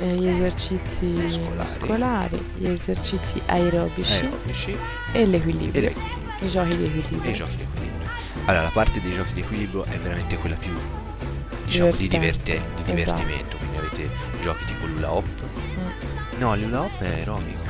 eh, 0.00 0.06
gli 0.14 0.28
esercizi 0.28 1.04
Muscolari. 1.04 1.56
muscolari, 1.58 2.44
gli 2.56 2.66
esercizi 2.68 3.42
aerobici 3.46 4.12
aerobici 4.24 4.76
e 5.12 5.26
l'equilibrio. 5.26 5.88
e. 5.90 5.94
I 6.42 6.48
giochi 6.48 6.74
di 6.76 6.84
e 6.84 6.86
equilibrio. 6.86 7.30
i 7.30 7.34
giochi 7.34 7.56
di 7.56 7.62
equilibrio. 7.62 8.08
Allora, 8.46 8.62
la 8.62 8.70
parte 8.70 9.00
dei 9.02 9.12
giochi 9.12 9.32
di 9.34 9.40
equilibrio 9.40 9.84
è 9.84 9.98
veramente 9.98 10.36
quella 10.38 10.56
più 10.56 10.72
diciamo 11.66 11.90
di, 11.90 12.08
diverte- 12.08 12.52
di 12.52 12.58
Esatto. 12.58 12.90
divertimento, 12.94 13.56
quindi 13.58 13.76
avete 13.76 14.10
giochi 14.40 14.64
tipo 14.64 14.86
l'ula 14.86 15.12
hop. 15.12 15.26
Mm. 16.40 16.42
No, 16.42 16.56
l'ula 16.56 16.80
hop 16.82 16.98
è 17.00 17.06
aerobico. 17.06 17.68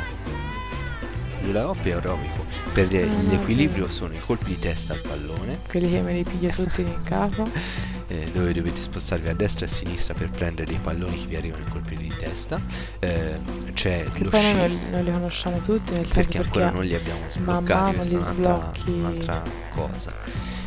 l'hula 1.42 1.68
hoop 1.68 1.82
è 1.82 1.90
aerobico. 1.92 2.44
Per 2.72 2.86
l'equilibrio 2.92 3.88
sono 3.90 4.14
i 4.14 4.20
colpi 4.20 4.44
di 4.50 4.58
testa 4.58 4.92
al 4.92 5.00
pallone, 5.00 5.58
Quelli 5.68 5.88
che 5.90 6.00
me 6.00 6.12
li 6.14 6.22
piglio 6.22 6.50
tutti 6.50 6.82
in 6.82 7.00
capo. 7.02 7.48
eh, 8.06 8.30
dove 8.32 8.52
dovete 8.52 8.80
spostarvi 8.82 9.28
a 9.28 9.34
destra 9.34 9.66
e 9.66 9.68
a 9.68 9.72
sinistra 9.72 10.14
per 10.14 10.30
prendere 10.30 10.66
dei 10.70 10.78
palloni 10.80 11.18
che 11.20 11.26
vi 11.26 11.36
arrivano 11.36 11.62
in 11.64 11.70
colpi 11.70 11.96
di 11.96 12.12
testa. 12.16 12.60
Eh, 13.00 13.38
c'è 13.72 14.04
Che 14.12 14.22
lo 14.24 14.30
poi 14.30 14.40
sci, 14.42 14.54
non, 14.56 14.80
non 14.90 15.04
li 15.04 15.10
conosciamo 15.10 15.58
tutti, 15.58 15.92
nel 15.92 16.04
senso 16.04 16.14
perché 16.14 16.38
perché, 16.38 16.58
ancora 16.60 16.70
non 16.70 16.84
li 16.84 16.94
abbiamo 16.94 17.20
sbloccati, 17.28 17.94
questa 17.96 18.02
è 18.02 18.06
li 18.06 18.14
un'altra, 18.40 18.54
sblocchi. 18.72 18.90
un'altra 18.90 19.42
cosa. 19.74 20.12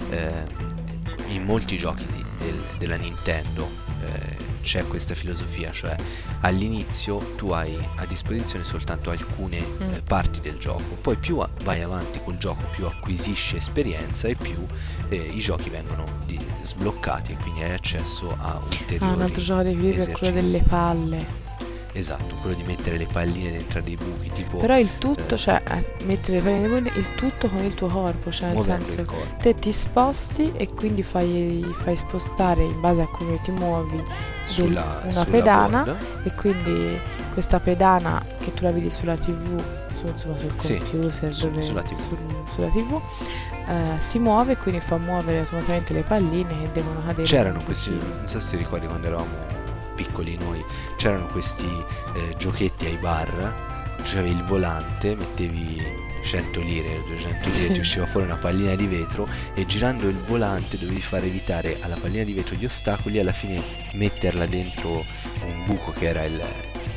Eh, 0.09 0.43
in 1.27 1.43
molti 1.45 1.77
giochi 1.77 2.05
di- 2.05 2.23
del- 2.39 2.63
della 2.77 2.95
Nintendo 2.95 3.69
eh, 4.05 4.51
c'è 4.63 4.87
questa 4.87 5.13
filosofia, 5.13 5.71
cioè 5.71 5.95
all'inizio 6.41 7.33
tu 7.35 7.49
hai 7.49 7.77
a 7.97 8.05
disposizione 8.05 8.63
soltanto 8.63 9.09
alcune 9.11 9.61
Mm. 9.63 9.81
eh, 9.89 10.01
parti 10.01 10.39
del 10.41 10.57
gioco, 10.57 10.95
poi 11.01 11.15
più 11.17 11.37
a- 11.39 11.49
vai 11.63 11.81
avanti 11.81 12.19
col 12.23 12.37
gioco 12.37 12.63
più 12.71 12.85
acquisisci 12.85 13.57
esperienza 13.57 14.27
e 14.27 14.35
più 14.35 14.65
eh, 15.09 15.15
i 15.17 15.39
giochi 15.39 15.69
vengono 15.69 16.05
di- 16.25 16.39
sbloccati 16.63 17.33
e 17.33 17.37
quindi 17.37 17.61
hai 17.61 17.73
accesso 17.73 18.35
a 18.39 18.57
ulteriori 18.63 19.05
Ah, 19.13 19.15
un 19.15 19.21
altro 19.21 19.41
gioco 19.41 19.63
di 19.63 19.69
equilibrio 19.71 20.03
è 20.05 20.11
quello 20.11 20.33
delle 20.41 20.61
palle. 20.67 21.42
Esatto, 21.95 22.35
quello 22.41 22.55
di 22.55 22.63
mettere 22.63 22.97
le 22.97 23.05
palline 23.05 23.51
dentro 23.51 23.79
dei 23.81 23.95
buchi, 23.95 24.31
tipo 24.31 24.57
Però 24.57 24.77
il 24.77 24.97
tutto, 24.97 25.35
eh. 25.35 25.37
cioè, 25.37 25.61
eh, 25.69 26.03
mettere 26.05 26.37
le 26.37 26.43
palle 26.43 26.67
nei 26.67 26.81
buchi, 26.81 26.97
il 26.97 27.13
tutto 27.15 27.47
con 27.49 27.63
il 27.63 27.75
tuo 27.75 27.87
corpo, 27.87 28.31
cioè 28.31 28.51
nel 28.51 28.63
senso 28.63 28.99
il 29.01 29.05
corpo. 29.05 29.35
te 29.41 29.53
ti 29.55 29.71
sposti 29.71 30.51
e 30.55 30.73
quindi 30.73 31.03
fai, 31.03 31.63
fai 31.83 31.95
spostare 31.95 32.63
in 32.63 32.79
base 32.81 33.01
a 33.01 33.07
come 33.07 33.39
ti 33.41 33.51
muovi 33.51 33.95
del- 33.97 34.05
Sulla, 34.45 34.99
una 35.03 35.11
sulla 35.11 35.25
pedana 35.25 35.83
board. 35.83 35.97
e 36.23 36.33
quindi 36.33 36.99
questa 37.33 37.59
pedana 37.59 38.23
che 38.39 38.53
tu 38.53 38.63
la 38.63 38.71
vedi 38.71 38.89
sulla 38.89 39.15
tv 39.15 39.61
su, 39.93 40.07
insomma, 40.07 40.37
sul 40.37 40.51
Sì, 40.57 40.77
computer 40.77 41.33
su- 41.33 41.49
dove- 41.49 41.61
sulla 41.63 41.81
TV. 41.83 41.93
sul- 41.95 42.17
sulla 42.51 42.67
TV, 42.69 43.01
eh, 43.67 44.01
si 44.01 44.17
muove 44.19 44.53
e 44.53 44.57
quindi 44.57 44.81
fa 44.81 44.97
muovere 44.97 45.39
automaticamente 45.39 45.93
le 45.93 46.01
palline 46.01 46.47
che 46.47 46.69
devono 46.73 47.01
cadere 47.05 47.23
C'erano 47.27 47.61
questi, 47.63 47.91
non 47.91 48.23
so 48.27 48.39
se 48.39 48.49
ti 48.49 48.57
ricordi 48.57 48.87
quando 48.87 49.05
eravamo 49.07 49.61
piccoli 49.95 50.37
noi, 50.37 50.63
c'erano 50.97 51.25
questi 51.27 51.65
eh, 52.15 52.35
giochetti 52.37 52.85
ai 52.85 52.97
bar, 52.97 53.81
c'avevi 54.03 54.31
il 54.31 54.43
volante, 54.43 55.15
mettevi 55.15 55.81
100 56.23 56.59
lire, 56.61 56.99
200 57.05 57.49
lire, 57.49 57.67
Sì. 57.67 57.71
ti 57.73 57.79
usciva 57.79 58.05
fuori 58.05 58.25
una 58.25 58.35
pallina 58.37 58.75
di 58.75 58.87
vetro 58.87 59.27
e 59.53 59.65
girando 59.65 60.07
il 60.07 60.15
volante 60.17 60.77
dovevi 60.77 61.01
far 61.01 61.23
evitare 61.23 61.77
alla 61.81 61.95
pallina 61.95 62.23
di 62.23 62.33
vetro 62.33 62.55
gli 62.55 62.65
ostacoli 62.65 63.17
e 63.17 63.21
alla 63.21 63.31
fine 63.33 63.61
metterla 63.93 64.45
dentro 64.45 65.05
un 65.45 65.63
buco 65.65 65.91
che 65.91 66.07
era 66.07 66.23
il, 66.23 66.41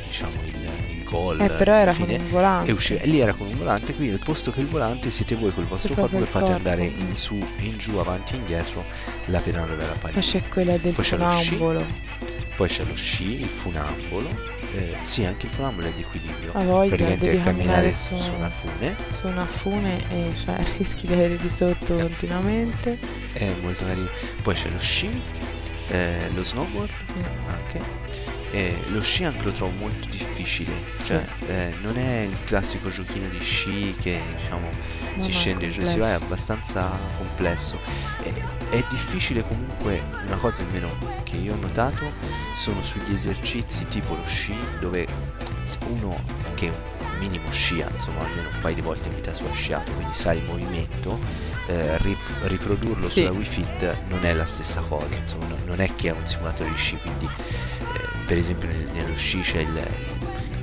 diciamo, 0.07 0.41
il, 0.45 0.55
il 0.97 1.03
gol. 1.03 1.39
Eh, 1.41 1.49
però 1.49 1.73
era 1.73 1.91
alla 1.91 1.93
con 1.93 2.05
fine, 2.07 2.17
un 2.19 2.29
volante. 2.29 2.69
e 2.71 2.73
usciva, 2.73 2.99
e 3.01 3.07
lì 3.07 3.19
era 3.19 3.33
con 3.33 3.47
un 3.47 3.57
volante, 3.57 3.93
quindi 3.93 4.13
al 4.13 4.19
posto 4.23 4.51
che 4.51 4.59
il 4.61 4.67
volante 4.67 5.09
siete 5.09 5.35
voi 5.35 5.53
col 5.53 5.65
vostro 5.65 5.93
corpo 5.93 6.19
che 6.19 6.25
fate 6.25 6.45
corpo, 6.51 6.57
andare 6.57 6.85
in 6.85 7.15
su, 7.15 7.35
in 7.59 7.77
giù, 7.77 7.97
avanti 7.97 8.33
e 8.33 8.37
indietro 8.37 8.83
la 9.25 9.39
pedana 9.41 9.75
della 9.75 9.91
Poi 9.91 9.99
pallina. 9.99 10.21
c'è 10.21 10.41
quella 10.47 10.77
del 10.77 10.93
Poi 10.93 11.05
Poi 12.57 12.67
c'è 12.67 12.83
lo 12.83 12.95
sci, 12.95 13.39
il 13.41 13.47
funambolo. 13.47 14.27
eh, 14.73 14.97
sì, 15.03 15.23
anche 15.25 15.45
il 15.45 15.51
funambolo 15.51 15.87
è 15.87 15.91
di 15.93 16.01
equilibrio. 16.01 16.51
A 16.53 16.63
voglia, 16.63 16.87
Praticamente 16.95 17.41
camminare 17.41 17.43
camminare 17.43 17.91
su, 17.93 18.17
su 18.19 18.33
una 18.33 18.49
fune. 18.49 18.95
su 19.11 19.27
una 19.27 19.45
fune 19.45 20.09
e 20.09 20.33
cioè, 20.35 20.57
rischi 20.77 21.05
di 21.07 21.13
avere 21.13 21.37
di 21.37 21.49
sotto 21.49 21.95
continuamente. 21.95 22.97
È 23.31 23.49
molto 23.61 23.85
carino. 23.85 24.09
Poi 24.41 24.55
c'è 24.55 24.69
lo 24.69 24.79
sci, 24.79 25.09
eh, 25.89 26.29
lo 26.33 26.43
snowboard 26.43 26.89
Mm. 27.17 27.49
anche. 27.49 28.05
E 28.51 28.75
lo 28.91 29.01
sci 29.01 29.23
anche 29.25 29.43
lo 29.43 29.51
trovo 29.51 29.73
molto 29.77 30.07
difficile. 30.09 30.71
Cioè, 31.05 31.23
eh, 31.47 31.73
non 31.81 31.97
è 31.97 32.21
il 32.21 32.35
classico 32.45 32.89
giochino 32.89 33.27
di 33.29 33.39
sci 33.39 33.93
che 34.01 34.19
diciamo 34.37 34.69
No, 35.15 35.21
si 35.23 35.31
scende 35.31 35.67
giù 35.69 35.81
e 35.81 35.85
si 35.85 35.97
va, 35.99 36.09
è 36.09 36.13
abbastanza 36.13 36.89
complesso. 37.17 37.79
E- 38.23 38.56
è 38.69 38.83
difficile 38.89 39.43
comunque, 39.47 40.01
una 40.25 40.37
cosa 40.37 40.61
almeno 40.61 40.89
che 41.23 41.37
io 41.37 41.53
ho 41.53 41.57
notato, 41.57 42.11
sono 42.57 42.81
sugli 42.83 43.13
esercizi 43.13 43.85
tipo 43.87 44.13
lo 44.15 44.23
sci, 44.25 44.55
dove 44.79 45.05
uno 45.87 46.19
che 46.55 46.71
minimo 47.19 47.49
scia, 47.49 47.87
insomma 47.91 48.23
almeno 48.25 48.49
un 48.49 48.59
paio 48.61 48.75
di 48.75 48.81
volte 48.81 49.07
in 49.09 49.15
vita 49.15 49.33
sua 49.33 49.49
ha 49.49 49.53
sciato, 49.53 49.91
quindi 49.93 50.13
sa 50.13 50.33
il 50.33 50.43
movimento, 50.43 51.17
eh, 51.67 51.97
rip- 51.99 52.43
riprodurlo 52.43 53.07
Sì. 53.07 53.21
sulla 53.21 53.31
Wii 53.31 53.45
Fit 53.45 53.95
non 54.09 54.23
è 54.23 54.33
la 54.33 54.45
stessa 54.45 54.81
cosa, 54.81 55.15
insomma 55.15 55.47
no- 55.47 55.57
non 55.65 55.79
è 55.79 55.89
che 55.95 56.09
è 56.09 56.11
un 56.11 56.25
simulatore 56.27 56.69
di 56.69 56.77
sci, 56.77 56.97
quindi 56.97 57.25
eh, 57.25 58.07
per 58.25 58.37
esempio 58.37 58.67
nel- 58.67 58.87
nello 58.93 59.15
sci 59.15 59.41
c'è 59.41 59.59
il, 59.59 59.87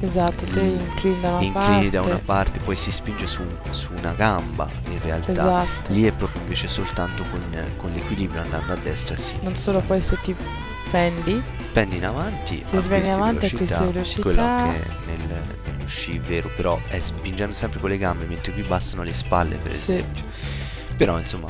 Esatto, 0.04 0.44
te 0.44 0.60
inclini 0.60 1.20
da 1.20 1.28
una 1.30 1.42
inclini 1.42 1.90
da 1.90 1.98
parte. 2.00 2.14
una 2.14 2.22
parte, 2.24 2.58
poi 2.60 2.76
si 2.76 2.92
spinge 2.92 3.26
su, 3.26 3.42
su 3.70 3.92
una 3.96 4.12
gamba 4.12 4.68
in 4.90 5.00
realtà. 5.02 5.32
Esatto. 5.32 5.92
Lì 5.92 6.04
è 6.04 6.12
proprio 6.12 6.42
invece 6.42 6.68
soltanto 6.68 7.24
con, 7.30 7.40
con 7.76 7.90
l'equilibrio 7.92 8.42
andando 8.42 8.72
a 8.72 8.76
destra 8.76 9.14
e 9.14 9.18
a 9.18 9.20
sinistra. 9.20 9.48
Non 9.48 9.58
solo 9.58 9.80
poi 9.80 10.00
se 10.00 10.18
ti 10.22 10.34
prendi, 10.90 11.42
Prendi 11.72 11.96
in 11.96 12.04
avanti, 12.04 12.62
Se 12.70 12.76
acquisti 12.76 13.10
avanti, 13.10 13.46
velocità, 13.48 13.78
acquisti 13.78 13.92
velocità. 13.92 14.22
quello 14.22 14.40
anche 14.42 14.86
nel, 15.06 15.18
nello 15.26 15.88
sci 15.88 16.18
vero, 16.18 16.50
però 16.54 16.78
è 16.88 17.00
spingendo 17.00 17.52
sempre 17.54 17.80
con 17.80 17.90
le 17.90 17.98
gambe, 17.98 18.26
mentre 18.26 18.52
qui 18.52 18.62
bastano 18.62 19.02
le 19.02 19.12
spalle 19.14 19.56
per 19.56 19.72
Sì. 19.74 19.92
esempio. 19.94 20.22
Però 20.96 21.18
insomma 21.18 21.48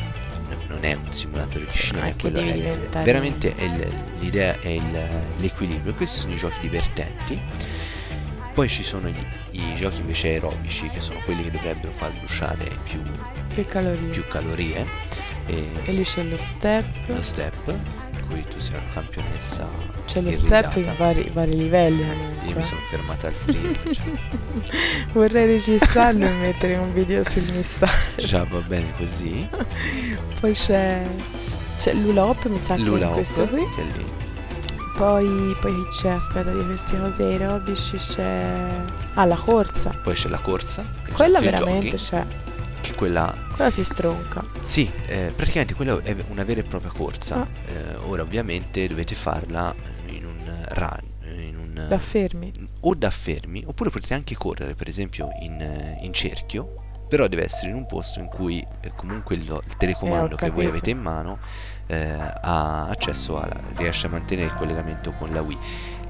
non 0.68 0.78
è 0.82 0.94
un 0.94 1.12
simulatore 1.12 1.66
di 1.66 1.70
sci, 1.72 1.92
non 1.92 2.04
è 2.04 2.14
quello, 2.18 2.38
è- 2.38 2.76
veramente 3.02 3.54
è 3.54 3.64
il- 3.64 3.92
l'idea 4.20 4.58
è 4.60 4.68
il- 4.68 5.08
l'equilibrio, 5.40 5.92
questi 5.92 6.20
sono 6.20 6.32
i 6.32 6.36
giochi 6.36 6.58
divertenti. 6.60 7.38
Poi 8.54 8.68
ci 8.68 8.84
sono 8.84 9.08
i, 9.08 9.14
i 9.50 9.74
giochi 9.74 10.00
invece 10.00 10.28
aerobici, 10.28 10.88
che 10.88 11.00
sono 11.00 11.18
quelli 11.24 11.42
che 11.42 11.50
dovrebbero 11.50 11.92
far 11.92 12.12
bruciare 12.12 12.70
più, 12.84 13.00
più 13.52 13.66
calorie. 13.66 14.08
più 14.08 14.24
calorie. 14.28 14.86
E 15.46 15.66
E 15.84 15.92
lì 15.92 16.04
c'è 16.04 16.22
lo 16.22 16.36
step, 16.38 16.84
lo 17.06 17.20
step, 17.20 17.66
in 17.68 18.26
cui 18.28 18.44
tu 18.48 18.58
sei 18.60 18.76
una 18.76 18.86
campionessa. 18.92 19.68
c'è 20.06 20.20
lo 20.20 20.30
irridata. 20.30 20.70
step 20.70 20.84
in 20.84 20.94
vari, 20.96 21.30
vari 21.32 21.56
livelli 21.56 22.00
Io 22.02 22.06
comunque. 22.14 22.54
mi 22.54 22.62
sono 22.62 22.80
fermata 22.88 23.26
al 23.26 23.32
primo, 23.44 23.72
cioè, 23.92 24.04
Vorrei 25.12 25.46
registrarlo 25.46 26.24
e 26.24 26.34
mettere 26.34 26.76
un 26.76 26.92
video 26.94 27.24
sul 27.28 27.42
messaggio. 27.52 28.24
già 28.24 28.44
va 28.48 28.60
bene 28.60 28.92
così. 28.96 29.48
Poi 30.40 30.52
c'è, 30.54 31.02
c'è 31.78 31.92
l'Ula 31.92 32.24
Hop, 32.26 32.46
mi 32.46 32.60
sa 32.64 32.76
che 32.76 32.82
Lula 32.82 33.10
è 33.10 33.12
questo 33.14 33.46
qui. 33.48 33.64
che 33.74 33.80
è 33.82 33.96
lì. 33.96 34.04
Poi, 34.96 35.56
poi 35.60 35.86
c'è, 35.90 36.10
aspetta, 36.10 36.52
di 36.52 36.64
queste 36.64 36.98
cose 37.00 37.22
aerobici 37.24 37.96
c'è... 37.96 38.80
Ah, 39.14 39.24
la 39.24 39.34
corsa. 39.36 39.90
Poi 39.90 40.14
c'è 40.14 40.28
la 40.28 40.38
corsa. 40.38 40.84
Quella 41.12 41.40
veramente 41.40 41.90
giochi, 41.96 42.02
c'è. 42.02 42.24
Che 42.80 42.94
quella 42.94 43.34
Quella 43.54 43.70
ti 43.72 43.82
stronca. 43.82 44.44
Sì, 44.62 44.88
eh, 45.06 45.32
praticamente 45.34 45.74
quella 45.74 46.00
è 46.02 46.14
una 46.28 46.44
vera 46.44 46.60
e 46.60 46.62
propria 46.62 46.92
corsa. 46.92 47.36
Ah. 47.36 47.46
Eh, 47.66 47.96
ora 48.06 48.22
ovviamente 48.22 48.86
dovete 48.86 49.14
farla 49.16 49.74
in 50.06 50.26
un 50.26 50.66
run, 50.68 51.02
in 51.40 51.56
un 51.58 51.86
Da 51.88 51.98
fermi. 51.98 52.52
o 52.80 52.94
da 52.94 53.10
fermi, 53.10 53.64
oppure 53.66 53.90
potete 53.90 54.14
anche 54.14 54.36
correre, 54.36 54.74
per 54.74 54.86
esempio, 54.88 55.30
in, 55.40 55.60
eh, 55.60 55.98
in 56.02 56.12
cerchio, 56.12 56.82
però 57.08 57.26
deve 57.26 57.44
essere 57.44 57.70
in 57.70 57.76
un 57.76 57.86
posto 57.86 58.20
in 58.20 58.26
cui 58.26 58.64
eh, 58.80 58.92
comunque 58.94 59.34
il, 59.34 59.42
il 59.42 59.76
telecomando 59.76 60.30
Eh, 60.30 60.34
ho 60.34 60.36
che 60.36 60.50
voi 60.50 60.66
avete 60.66 60.90
in 60.90 61.00
mano 61.00 61.38
eh, 61.86 62.10
ha 62.40 62.86
accesso 62.88 63.38
a, 63.40 63.48
riesce 63.76 64.06
a 64.06 64.10
mantenere 64.10 64.48
il 64.48 64.54
collegamento 64.54 65.10
con 65.12 65.32
la 65.32 65.42
Wii. 65.42 65.58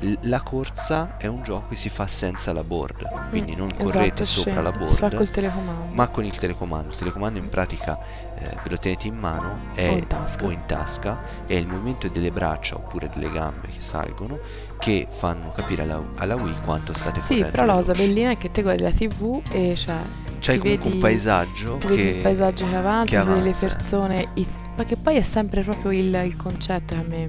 L- 0.01 0.13
la 0.23 0.41
corsa 0.43 1.17
è 1.19 1.27
un 1.29 1.43
gioco 1.45 1.69
che 1.69 1.77
si 1.77 1.89
fa 1.89 2.07
senza 2.09 2.53
la 2.53 2.65
board, 2.65 3.29
quindi 3.31 3.53
Mm, 3.55 3.59
non 3.59 3.75
correte 3.77 4.23
esatto, 4.25 4.41
sopra 4.41 4.61
la. 4.61 4.73
Si 4.89 4.97
fa 4.97 5.09
board, 5.09 5.91
ma 5.93 6.09
con 6.09 6.25
il 6.25 6.37
telecomando. 6.37 6.91
Il 6.93 6.97
telecomando 6.99 7.39
in 7.39 7.49
pratica 7.49 7.99
eh, 8.37 8.49
ve 8.63 8.71
lo 8.71 8.79
tenete 8.79 9.07
in 9.07 9.17
mano 9.17 9.61
è- 9.75 9.89
O 9.91 9.97
in 9.97 10.07
tasca. 10.09 10.45
o 10.45 10.51
in 10.51 10.61
tasca, 10.67 11.21
è 11.47 11.55
il 11.55 11.67
movimento 11.69 12.09
delle 12.09 12.31
braccia 12.33 12.75
oppure 12.75 13.09
delle 13.15 13.31
gambe 13.31 13.69
che 13.69 13.81
salgono 13.81 14.39
che 14.79 15.07
fanno 15.09 15.53
capire 15.57 15.83
alla, 15.83 16.03
alla 16.17 16.35
Wii 16.35 16.61
quanto 16.65 16.93
state 16.93 17.21
Sì, 17.21 17.37
correndo. 17.37 17.51
però 17.53 17.65
la 17.65 17.75
cosa 17.75 17.93
bellina 17.93 18.31
è 18.33 18.37
che 18.37 18.51
te 18.51 18.63
guardi 18.63 18.83
la 18.83 18.91
tv 18.91 19.41
e 19.51 19.75
cioè 19.77 19.95
C'hai 20.41 20.57
ti 20.57 20.61
comunque 20.61 20.85
vedi- 20.91 20.95
un 20.97 20.99
paesaggio 21.01 21.79
che 21.79 21.87
vedi 21.89 22.03
il 22.17 22.23
paesaggio 22.23 22.69
che 22.69 22.75
avanza, 22.77 23.05
che 23.05 23.17
vedi 23.25 23.31
le 23.31 23.39
avanza. 23.51 23.67
persone, 23.69 24.29
i- 24.35 24.49
ma 24.77 24.85
che 24.85 24.97
poi 24.97 25.17
è 25.17 25.23
sempre 25.23 25.63
proprio 25.63 25.91
il, 25.93 26.13
il 26.25 26.37
concetto 26.37 26.95
che 26.95 27.01
a 27.01 27.05
me 27.07 27.27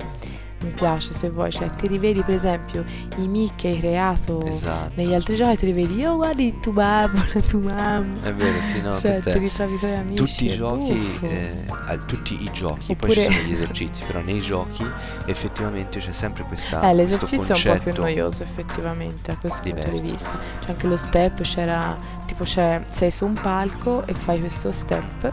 mi 0.61 0.71
piace 0.71 1.13
se 1.13 1.29
vuoi, 1.29 1.51
cioè 1.51 1.69
ti 1.71 1.85
rivedi 1.85 2.21
per 2.21 2.33
esempio 2.33 2.83
i 3.17 3.27
Mickey 3.27 3.77
creato 3.77 4.41
Esatto. 4.45 4.93
negli 4.95 5.13
altri 5.13 5.35
giochi, 5.35 5.57
ti 5.57 5.65
rivedi 5.67 5.95
io 5.95 6.15
guardi 6.15 6.47
il 6.47 6.59
tuo 6.59 6.71
babbo, 6.71 7.19
tua 7.47 7.59
mamma, 7.59 8.13
È 8.23 8.33
vero, 8.33 8.57
sì, 8.63 8.81
no, 8.81 8.97
cioè 8.97 9.19
ti 9.21 9.37
ritrovi 9.37 9.75
i 9.75 9.77
tuoi 9.77 9.95
amici. 9.95 10.15
tutti 10.15 10.45
i 10.45 10.55
giochi, 10.55 11.17
eh, 11.21 11.99
tutti 12.07 12.41
i 12.41 12.49
giochi, 12.51 12.95
poi 12.95 13.09
Oppure- 13.11 13.13
ci 13.27 13.33
sono 13.33 13.37
gli 13.47 13.51
esercizi, 13.51 14.03
però 14.05 14.21
nei 14.21 14.39
giochi 14.39 14.85
effettivamente 15.25 15.99
c'è 15.99 16.11
sempre 16.13 16.43
questa, 16.45 16.77
Eh, 16.89 16.95
questo 16.95 16.95
l'esercizio 16.95 17.53
è 17.69 17.71
un 17.73 17.77
po' 17.83 17.83
più 17.91 18.01
noioso 18.01 18.41
effettivamente 18.43 19.31
a 19.31 19.37
questo 19.37 19.59
punto 19.61 19.89
di 19.91 19.99
diverso. 20.01 20.11
vista. 20.13 20.39
C'è 20.61 20.71
anche 20.71 20.87
lo 20.87 20.97
step, 20.97 21.41
c'era 21.41 21.97
tipo 22.25 22.43
c'è, 22.43 22.81
sei 22.89 23.11
su 23.11 23.25
un 23.25 23.33
palco 23.33 24.07
e 24.07 24.13
fai 24.13 24.39
questo 24.39 24.71
step, 24.71 25.31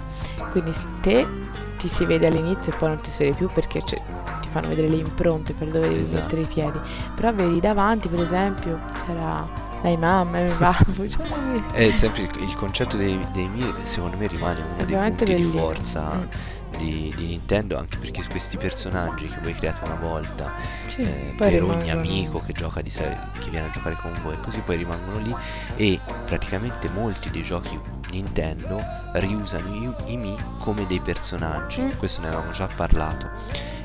quindi 0.51 0.72
te 1.01 1.27
ti 1.83 1.88
si 1.88 2.05
vede 2.05 2.29
all'inizio 2.29 2.73
e 2.73 2.77
poi 2.77 2.88
non 2.90 3.01
ti 3.01 3.11
si 3.11 3.25
vede 3.25 3.37
più 3.37 3.49
perché 3.53 3.83
ti 3.83 3.97
fanno 4.51 4.68
vedere 4.68 4.87
le 4.88 4.97
impronte 4.97 5.53
per 5.53 5.66
dove 5.68 5.88
devi 5.88 6.01
Esatto. 6.01 6.23
mettere 6.23 6.40
i 6.42 6.47
piedi. 6.47 6.79
Però 7.16 7.33
vedi 7.33 7.59
davanti 7.59 8.07
per 8.09 8.23
esempio 8.23 8.79
c'era 9.05 9.45
dai 9.83 9.97
mamma 9.97 10.38
e 10.45 10.53
babbo. 10.59 11.03
Cioè, 11.11 11.27
lui- 11.45 11.62
È 11.73 11.90
sempre 11.90 12.23
il, 12.38 12.55
concetto 12.55 12.97
dei, 12.97 13.18
dei 13.33 13.49
Mir, 13.49 13.75
secondo 13.83 14.16
me 14.16 14.29
rimane 14.29 14.61
uno 14.61 14.85
dei 14.85 14.95
punti 14.97 15.25
di 15.25 15.33
bellino. 15.33 15.59
forza 15.59 16.11
Mm. 16.14 16.79
di, 16.79 17.12
di 17.16 17.27
Nintendo, 17.27 17.77
anche 17.77 17.99
perché 17.99 18.25
questi 18.31 18.57
personaggi 18.57 19.27
che 19.27 19.40
voi 19.42 19.53
create 19.53 19.85
una 19.85 19.97
volta, 19.97 20.51
Sì, 20.87 21.03
eh, 21.03 21.35
per 21.37 21.62
ogni 21.62 21.83
rimangono- 21.83 21.92
amico 22.01 22.40
che 22.47 22.53
gioca 22.53 22.81
di 22.81 22.90
sé, 22.90 23.14
che 23.42 23.51
viene 23.51 23.66
a 23.66 23.71
giocare 23.71 23.97
con 24.01 24.11
voi, 24.23 24.37
così 24.40 24.61
poi 24.61 24.77
rimangono 24.77 25.18
lì 25.18 25.35
e 25.77 25.99
praticamente 26.27 26.88
molti 26.95 27.29
dei 27.31 27.42
giochi 27.42 27.79
Nintendo 28.12 28.79
riusano 29.14 29.75
i, 30.07 30.12
i 30.12 30.16
Mi 30.16 30.37
come 30.61 30.87
dei 30.87 31.01
personaggi, 31.01 31.81
Mm. 31.81 31.90
questo 31.98 32.20
ne 32.20 32.29
avevamo 32.29 32.53
già 32.53 32.68
parlato 32.75 33.31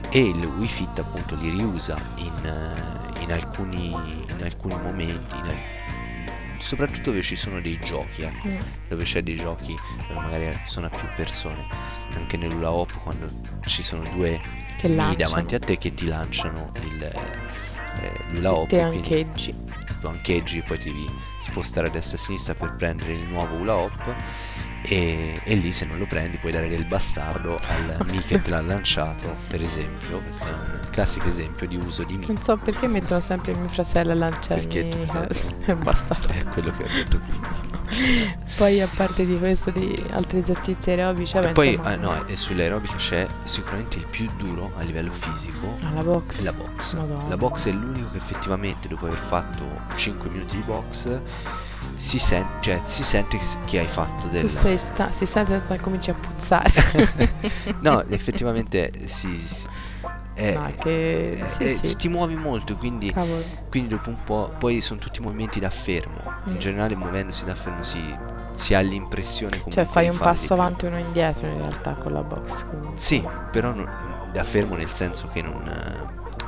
e 0.10 0.20
il 0.20 0.44
Wii 0.46 0.68
Fit 0.68 1.00
appunto 1.00 1.36
li 1.36 1.50
riusa 1.50 1.98
in, 2.18 2.46
eh, 2.46 3.22
in 3.24 3.32
alcuni, 3.32 3.90
in 3.90 4.42
alcuni 4.44 4.76
momenti, 4.76 5.36
in 5.36 5.54
soprattutto 6.60 7.12
dove 7.12 7.22
ci 7.22 7.36
sono 7.36 7.62
dei 7.62 7.80
giochi, 7.80 8.24
ecco, 8.24 8.48
Mm. 8.48 8.58
dove 8.90 9.04
c'è 9.04 9.22
dei 9.24 9.36
giochi 9.36 9.76
dove 10.08 10.20
magari 10.20 10.58
sono 10.66 10.88
a 10.88 10.90
più 10.90 11.08
persone, 11.16 11.64
anche 12.16 12.36
nell'Ula 12.38 12.72
Hop 12.72 12.92
quando 13.04 13.26
ci 13.66 13.82
sono 13.84 14.04
due 14.14 14.40
Che 14.78 14.94
davanti 15.16 15.56
a 15.56 15.60
te 15.60 15.78
che 15.78 15.94
ti 15.94 16.06
lanciano 16.08 16.72
il 16.84 17.02
eh, 17.04 18.14
l'Ula 18.32 18.54
Hop 18.54 18.68
Te 18.70 18.78
quindi 18.88 18.98
ancheggi. 18.98 19.54
Tu 20.00 20.08
ancheggi 20.08 20.62
poi 20.62 20.78
devi 20.78 21.10
spostare 21.40 21.88
a 21.88 21.90
destra 21.90 22.18
e 22.18 22.20
a 22.20 22.24
sinistra 22.24 22.56
per 22.56 22.76
prendere 22.76 23.14
il 23.14 23.28
nuovo 23.28 23.56
Ula 23.56 23.76
Hop 23.76 24.16
e, 24.88 25.40
e 25.44 25.56
lì 25.56 25.72
se 25.72 25.86
non 25.86 25.98
lo 25.98 26.06
prendi 26.06 26.38
puoi 26.38 26.52
dare 26.52 26.70
del 26.70 26.86
bastardo 26.86 27.60
al 27.68 28.06
Mi 28.10 28.20
che 28.20 28.42
te 28.42 28.50
l'ha 28.50 28.62
lanciato 28.62 29.36
per 29.48 29.62
esempio 29.62 30.20
questo 30.20 30.48
è 30.48 30.52
un 30.52 30.80
classico 30.92 31.28
esempio 31.28 31.68
di 31.68 31.76
uso 31.76 32.04
di 32.04 32.18
Mi 32.18 32.26
Non 32.28 32.38
so 32.42 32.58
perché 32.58 32.88
mettono 32.88 33.20
sempre 33.20 33.54
mio 33.54 33.68
fratello 33.70 34.12
a 34.12 34.16
lanciarmi 34.16 34.66
Perché- 34.68 35.66
e 35.66 35.76
bastardo. 35.76 36.28
è 36.30 36.44
quello 36.46 36.72
che 36.76 36.84
ho 36.84 36.88
detto 36.88 37.20
prima 37.20 37.76
Poi 38.58 38.82
a 38.82 38.88
parte 38.96 39.26
di 39.26 39.38
questo 39.38 39.72
di 39.72 39.94
altri 40.12 40.40
esercizi 40.40 40.90
aerobici, 40.90 41.34
vabbè, 41.36 41.50
e 41.50 41.52
poi 41.52 41.70
insomma, 41.70 41.94
eh, 41.94 41.98
no, 41.98 42.26
e 42.28 42.36
sull'aerobica 42.36 42.96
c'è 42.96 43.28
sicuramente 43.44 43.98
il 43.98 44.06
più 44.10 44.30
duro 44.38 44.72
a 44.78 44.82
livello 44.84 45.12
fisico 45.12 45.78
alla 45.84 46.02
box. 46.04 46.42
la 46.42 46.54
box. 46.54 46.96
Madonna. 46.96 47.28
La 47.30 47.38
box 47.38 47.68
è 47.68 47.72
l'unico 47.72 48.12
che 48.12 48.18
effettivamente 48.18 48.88
dopo 48.88 49.06
aver 49.06 49.20
fatto 49.20 49.64
5 49.96 50.30
minuti 50.30 50.56
di 50.58 50.64
box 50.64 51.20
si, 51.98 52.20
sen- 52.20 52.46
cioè, 52.62 52.80
si 52.84 53.04
sente 53.04 53.40
che, 53.66 53.80
hai 53.80 53.88
fatto 53.88 54.24
Tu 54.24 54.30
del... 54.30 54.50
sei 54.50 54.78
sta- 54.78 55.12
si 55.12 55.26
sente 55.26 55.56
adesso 55.56 55.74
che 55.74 55.80
cominci 55.82 56.10
a 56.12 56.14
puzzare. 56.14 56.72
no, 57.82 58.04
effettivamente 58.10 58.92
si... 59.08 59.36
si- 59.38 59.68
è- 60.34 60.54
No, 60.54 60.72
che- 60.80 61.44
sì, 61.58 61.64
è- 61.64 61.78
sì. 61.82 61.96
ti 61.98 62.08
muovi 62.10 62.36
molto, 62.36 62.76
quindi, 62.76 63.12
quindi 63.70 63.90
dopo 63.90 64.10
un 64.10 64.24
po'... 64.24 64.54
Poi 64.60 64.82
sono 64.82 65.00
tutti 65.00 65.20
movimenti 65.20 65.60
da 65.60 65.72
fermo. 65.72 66.22
In 66.46 66.54
Mm. 66.54 66.58
generale 66.58 66.96
muovendosi 66.96 67.44
da 67.44 67.56
fermo 67.56 67.82
si, 67.84 68.00
si 68.54 68.74
ha 68.76 68.80
l'impressione 68.80 69.58
comunque 69.58 69.74
Cioè 69.84 69.86
fai 69.86 70.04
di 70.04 70.10
un 70.12 70.18
di 70.18 70.22
passo 70.22 70.54
avanti 70.54 70.86
e 70.86 70.88
uno 70.90 71.00
indietro 71.00 71.48
in 71.48 71.58
realtà 71.58 71.94
con 71.94 72.12
la 72.14 72.22
box. 72.22 72.66
comunque. 72.70 73.00
Sì, 73.00 73.28
però 73.52 73.74
non- 73.74 73.90
da 74.32 74.44
fermo 74.44 74.76
nel 74.76 74.94
senso 74.94 75.28
che 75.34 75.42
non, 75.42 75.68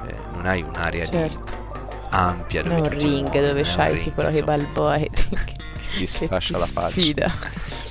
eh, 0.08 0.16
non 0.34 0.46
hai 0.46 0.62
un'area 0.62 1.06
di 1.06 1.10
Certo. 1.12 1.68
Ampia 2.10 2.64
dove 2.64 2.82
un 2.82 2.90
ring 2.90 3.30
muovi, 3.30 3.40
dove 3.40 3.64
c'hai 3.64 4.00
tipo 4.00 4.22
insomma, 4.22 4.46
balboa 4.58 4.96
e 4.98 5.10
ti, 5.10 5.30
che 5.98 6.06
si 6.08 6.28
che 6.28 6.28
fascia 6.28 6.54
ti 6.54 6.60
la 6.60 6.66
faccia. 6.68 7.00
sfida. 7.00 7.26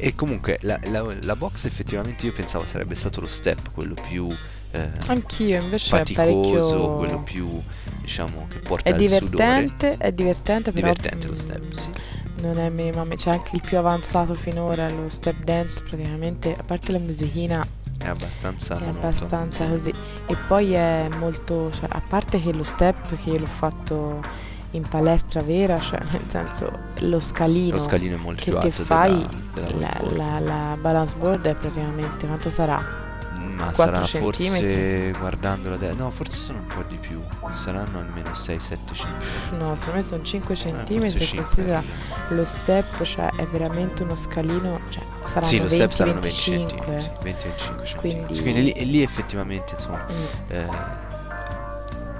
E 0.00 0.14
comunque 0.14 0.58
la, 0.62 0.78
la- 0.84 1.16
la 1.22 1.34
box 1.36 1.64
effettivamente 1.64 2.24
io 2.26 2.32
pensavo 2.32 2.64
sarebbe 2.66 2.94
stato 2.94 3.20
lo 3.20 3.26
step, 3.26 3.72
quello 3.72 3.94
più 3.94 4.28
eh, 4.70 4.90
Anch'io 5.06 5.60
invece 5.60 5.96
è 5.96 5.98
faticoso, 5.98 6.76
parecchio... 6.76 6.96
quello 6.96 7.22
più 7.22 7.62
diciamo 8.00 8.46
che 8.48 8.58
porta 8.60 8.88
È 8.88 8.94
il 8.96 9.08
sudore. 9.10 9.28
divertente, 9.28 9.96
è 9.96 10.12
divertente 10.12 10.70
però 10.72 10.92
Divertente 10.92 11.26
lo 11.26 11.32
mm, 11.32 11.36
step, 11.36 11.72
sì. 11.72 11.88
non 12.42 12.58
è 12.58 12.68
minimamente, 12.68 13.24
c'è 13.24 13.30
anche 13.30 13.56
il 13.56 13.62
più 13.62 13.76
avanzato 13.78 14.34
finora, 14.34 14.88
lo 14.88 15.08
step 15.08 15.42
dance 15.42 15.80
praticamente, 15.82 16.54
a 16.56 16.62
parte 16.62 16.92
la 16.92 16.98
musichina 17.00 17.66
È 17.98 18.06
abbastanza 18.08 18.76
è 18.76 18.80
monotono, 18.80 19.06
abbastanza 19.06 19.64
sì. 19.64 19.70
così 19.70 19.92
e 20.26 20.36
poi 20.46 20.72
è 20.72 21.08
molto, 21.18 21.70
cioè, 21.72 21.88
a 21.90 22.00
parte 22.06 22.40
che 22.40 22.52
lo 22.52 22.62
step 22.62 23.22
che 23.22 23.30
io 23.30 23.38
l'ho 23.40 23.46
fatto 23.46 24.20
in 24.72 24.82
palestra 24.88 25.40
vera, 25.42 25.78
cioè 25.78 26.00
nel 26.10 26.20
senso 26.20 26.70
lo 27.00 27.20
scalino, 27.20 27.76
Lo 27.76 27.80
scalino 27.82 28.16
è 28.16 28.18
molto 28.18 28.42
che 28.42 28.54
alto 28.56 28.70
fai, 28.84 29.26
della, 29.54 29.66
della 29.66 29.90
la, 30.16 30.38
la- 30.38 30.40
la 30.40 30.76
balance 30.80 31.16
board 31.16 31.44
è 31.46 31.54
praticamente, 31.54 32.26
quanto 32.26 32.50
sarà? 32.50 33.06
Ma 33.38 33.70
4 33.72 33.74
sarà 33.74 34.06
forse 34.06 34.42
centimetri? 34.42 35.18
guardando 35.18 35.70
la 35.70 35.76
de- 35.76 35.92
No, 35.94 36.10
forse 36.10 36.38
sono 36.38 36.58
un 36.58 36.66
po' 36.66 36.82
di 36.88 36.96
più. 36.96 37.22
Saranno 37.54 37.98
almeno 38.00 38.34
6-7 38.34 38.94
centimetri. 38.94 39.56
No, 39.56 39.74
secondo 39.76 39.92
me 39.96 40.02
sono 40.02 40.22
5 40.22 40.54
Eh, 40.54 40.56
forse 40.56 40.74
centimetri, 40.76 41.20
cinque. 41.20 41.44
considera 41.46 41.82
lo 42.30 42.44
step, 42.44 43.02
cioè 43.02 43.28
è 43.36 43.44
veramente 43.46 44.02
uno 44.02 44.16
scalino, 44.16 44.80
cioè 44.90 45.02
saranno 45.26 45.46
Sì, 45.46 45.56
lo 45.58 45.62
20, 45.68 45.74
step 45.76 45.90
saranno 45.92 46.20
20 46.20 46.50
25. 46.50 47.00
centimetri. 47.00 47.00
sì, 47.00 47.48
20-25 47.48 47.84
centimetri. 47.84 47.98
Quindi- 48.26 48.42
Quindi 48.42 48.62
lì, 48.62 48.90
lì 48.90 49.02
effettivamente, 49.02 49.74
insomma, 49.74 50.06
Mm. 50.10 50.24
eh, 50.48 50.68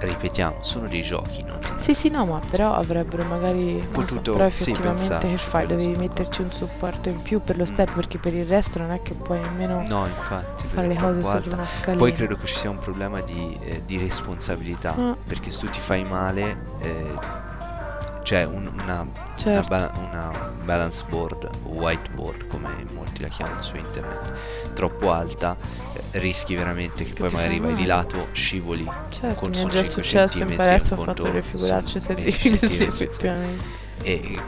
ripetiamo, 0.00 0.56
sono 0.60 0.86
dei 0.88 1.02
giochi, 1.02 1.42
non... 1.42 1.58
Sì, 1.78 1.94
sì, 1.94 2.08
no, 2.10 2.24
ma 2.26 2.40
però 2.50 2.72
avrebbero 2.72 3.24
magari 3.24 3.74
non 3.74 3.82
so, 3.82 3.88
Potuto, 3.90 4.32
però 4.34 4.48
sì, 4.50 4.70
effettivamente 4.70 5.02
che 5.08 5.08
pensarci, 5.18 5.36
fai? 5.46 5.64
quello 5.66 5.80
Devi 5.80 5.94
sono 5.94 6.06
metterci 6.06 6.40
un 6.42 6.52
supporto 6.52 7.08
in 7.08 7.22
più 7.22 7.40
per 7.42 7.56
lo 7.56 7.62
Mm. 7.64 7.66
step 7.66 7.92
perché 7.94 8.18
per 8.18 8.34
il 8.34 8.46
resto 8.46 8.78
non 8.78 8.90
è 8.92 9.02
che 9.02 9.14
puoi 9.14 9.40
nemmeno 9.40 9.82
No, 9.86 10.06
infatti, 10.06 10.66
fare 10.68 10.86
le 10.86 10.94
cose 10.96 11.20
su 11.22 11.26
uno 11.26 11.36
alta. 11.62 11.66
scalino. 11.66 11.96
Poi 11.98 12.12
credo 12.12 12.36
che 12.36 12.46
ci 12.46 12.54
sia 12.56 12.70
un 12.70 12.78
problema 12.78 13.20
di, 13.20 13.58
eh, 13.62 13.82
di 13.84 13.98
responsabilità, 13.98 14.94
Ah. 14.94 15.16
perché 15.26 15.50
se 15.50 15.58
tu 15.58 15.66
ti 15.70 15.80
fai 15.80 16.04
male, 16.04 16.56
eh, 16.80 17.36
c'è 18.22 18.44
un- 18.44 18.70
una, 18.82 19.00
una, 19.02 19.08
Certo. 19.36 19.68
ba- 19.68 19.90
una 19.96 20.30
balance 20.64 21.02
board 21.08 21.48
whiteboard, 21.64 22.46
come 22.48 22.68
molti 22.92 23.22
la 23.22 23.28
chiamano 23.28 23.62
su 23.62 23.76
internet, 23.76 24.32
troppo 24.78 25.10
alta, 25.10 25.56
eh, 25.92 26.20
rischi 26.20 26.54
veramente 26.54 27.02
che, 27.02 27.12
Che 27.12 27.20
poi 27.20 27.32
magari 27.32 27.58
vai 27.58 27.74
di 27.74 27.84
lato, 27.84 28.28
scivoli 28.30 28.88
Certo, 29.08 29.34
con 29.34 29.50
mi 29.50 29.56
è 29.56 29.66
già 29.66 29.82
5 29.82 29.84
successo 29.84 30.38
in 30.38 30.54
palestra, 30.54 30.96
ho 30.96 31.02
fatto 31.02 31.24
delle 31.24 31.42
figuracce 31.42 31.98
sono 31.98 32.14
20 32.14 32.38
terribili, 32.38 32.84
effettivamente. 32.84 33.64
e 34.02 34.40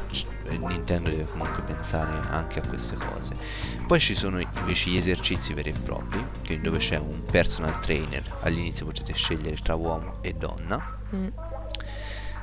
Nintendo 0.57 1.11
deve 1.11 1.27
comunque 1.29 1.63
pensare 1.65 2.13
anche 2.31 2.61
a 2.61 2.67
queste 2.67 2.97
cose. 2.97 3.35
Poi 3.89 3.99
ci 3.99 4.15
sono 4.15 4.39
invece 4.39 4.91
gli 4.91 4.97
esercizi 4.97 5.53
veri 5.53 5.71
e 5.71 5.75
propri, 5.83 6.25
dove 6.61 6.79
c'è 6.79 6.99
un 6.99 7.25
personal 7.25 7.81
trainer, 7.81 8.23
all'inizio 8.43 8.87
potete 8.87 9.13
scegliere 9.15 9.57
tra 9.57 9.75
uomo 9.75 10.19
e 10.21 10.33
donna. 10.33 10.99
Mm. 11.13 11.27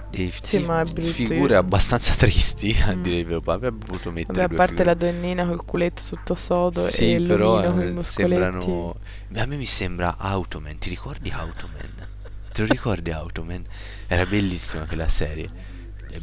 Dei 0.10 0.32
Sì, 0.42 0.66
fi- 0.66 1.02
figure 1.02 1.54
io- 1.54 1.60
abbastanza 1.60 2.14
tristi, 2.16 2.76
a 2.82 2.94
Mm. 2.96 3.04
dire 3.04 3.18
il 3.18 3.26
vero, 3.26 3.42
avrebbe 3.46 3.86
potuto 3.86 4.12
mettere 4.12 4.42
Vabbè, 4.42 4.54
a 4.54 4.58
parte 4.58 4.76
figure. 4.84 4.86
la 4.86 4.94
donnina 4.96 5.46
col 5.46 5.66
culetto 5.66 6.02
tutto 6.08 6.34
sodo 6.34 6.80
Sì, 6.80 7.16
e 7.16 7.22
però 7.22 7.60
eh, 7.80 8.04
sembrano. 8.04 8.96
A 9.36 9.46
me 9.46 9.56
mi 9.58 9.66
sembra 9.66 10.16
Automan. 10.18 10.78
Ti 10.78 10.90
ricordi 10.90 11.30
Automan? 11.30 12.08
Te 12.52 12.62
lo 12.62 12.68
ricordi 12.68 13.12
Automan? 13.12 13.66
Era 14.08 14.26
bellissima 14.26 14.86
quella 14.86 15.10
serie. 15.10 15.50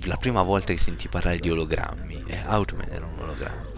La 0.05 0.17
prima 0.17 0.43
volta 0.43 0.73
che 0.73 0.79
sentì 0.79 1.09
parlare 1.09 1.39
di 1.39 1.51
ologrammi, 1.51 2.25
eh, 2.27 2.39
Automan 2.47 2.89
era 2.91 3.05
un 3.07 3.19
ologramma. 3.19 3.74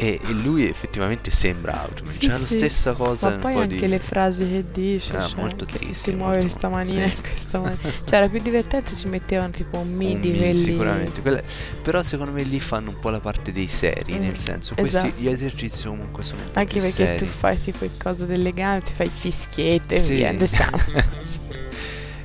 E, 0.00 0.20
e 0.22 0.32
lui 0.32 0.64
effettivamente 0.64 1.32
sembra 1.32 1.82
Automan. 1.82 2.12
Sì, 2.12 2.28
la 2.28 2.38
sì. 2.38 2.52
stessa 2.56 2.92
cosa. 2.92 3.30
Ma 3.30 3.36
poi 3.38 3.52
po' 3.54 3.58
anche 3.62 3.76
di... 3.78 3.88
le 3.88 3.98
frasi 3.98 4.48
che 4.48 4.64
dice, 4.72 5.16
Ah, 5.16 5.26
cioè, 5.26 5.40
molto 5.40 5.64
che 5.64 5.78
tristi, 5.78 6.10
si 6.10 6.16
muove 6.16 6.38
questa 6.38 6.68
manina 6.68 7.04
sì. 7.08 7.12
e 7.16 7.20
questa 7.20 7.58
manina. 7.58 7.80
Cioè, 8.04 8.18
era 8.18 8.28
più 8.28 8.40
divertente 8.40 8.94
ci 8.94 9.08
mettevano 9.08 9.50
tipo 9.50 9.78
un 9.78 9.92
mi 9.92 10.20
di 10.20 10.36
quelli... 10.36 10.54
sicuramente. 10.54 11.20
Quelle- 11.20 11.42
però 11.82 12.04
secondo 12.04 12.30
me 12.30 12.44
lì 12.44 12.60
fanno 12.60 12.90
un 12.90 13.00
po' 13.00 13.10
la 13.10 13.18
parte 13.18 13.50
dei 13.50 13.66
seri, 13.66 14.12
Mm, 14.14 14.20
nel 14.22 14.38
senso, 14.38 14.74
esatto. 14.76 15.06
questi, 15.08 15.20
gli 15.20 15.28
esercizi 15.28 15.88
comunque 15.88 16.22
sono 16.22 16.42
un 16.42 16.50
po' 16.52 16.58
Anche 16.60 16.78
perché 16.78 17.04
seri. 17.04 17.18
tu 17.18 17.26
fai 17.26 17.60
tipo 17.60 17.84
il 17.84 17.90
coso 18.00 18.24
delle 18.24 18.52
gambe, 18.52 18.84
ti 18.84 18.92
fai 18.92 19.10
fischiette 19.12 19.96
e 19.96 19.98
Sì. 19.98 20.14
via, 20.14 20.28
andiamo. 20.30 20.78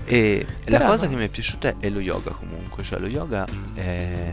E 0.05 0.45
la 0.65 0.81
cosa 0.81 1.05
no. 1.05 1.12
che 1.12 1.17
mi 1.17 1.25
è 1.25 1.29
piaciuta 1.29 1.75
è 1.79 1.89
lo 1.89 2.01
yoga 2.01 2.31
comunque, 2.31 2.83
cioè 2.83 2.99
lo 2.99 3.07
yoga 3.07 3.45
è 3.73 4.31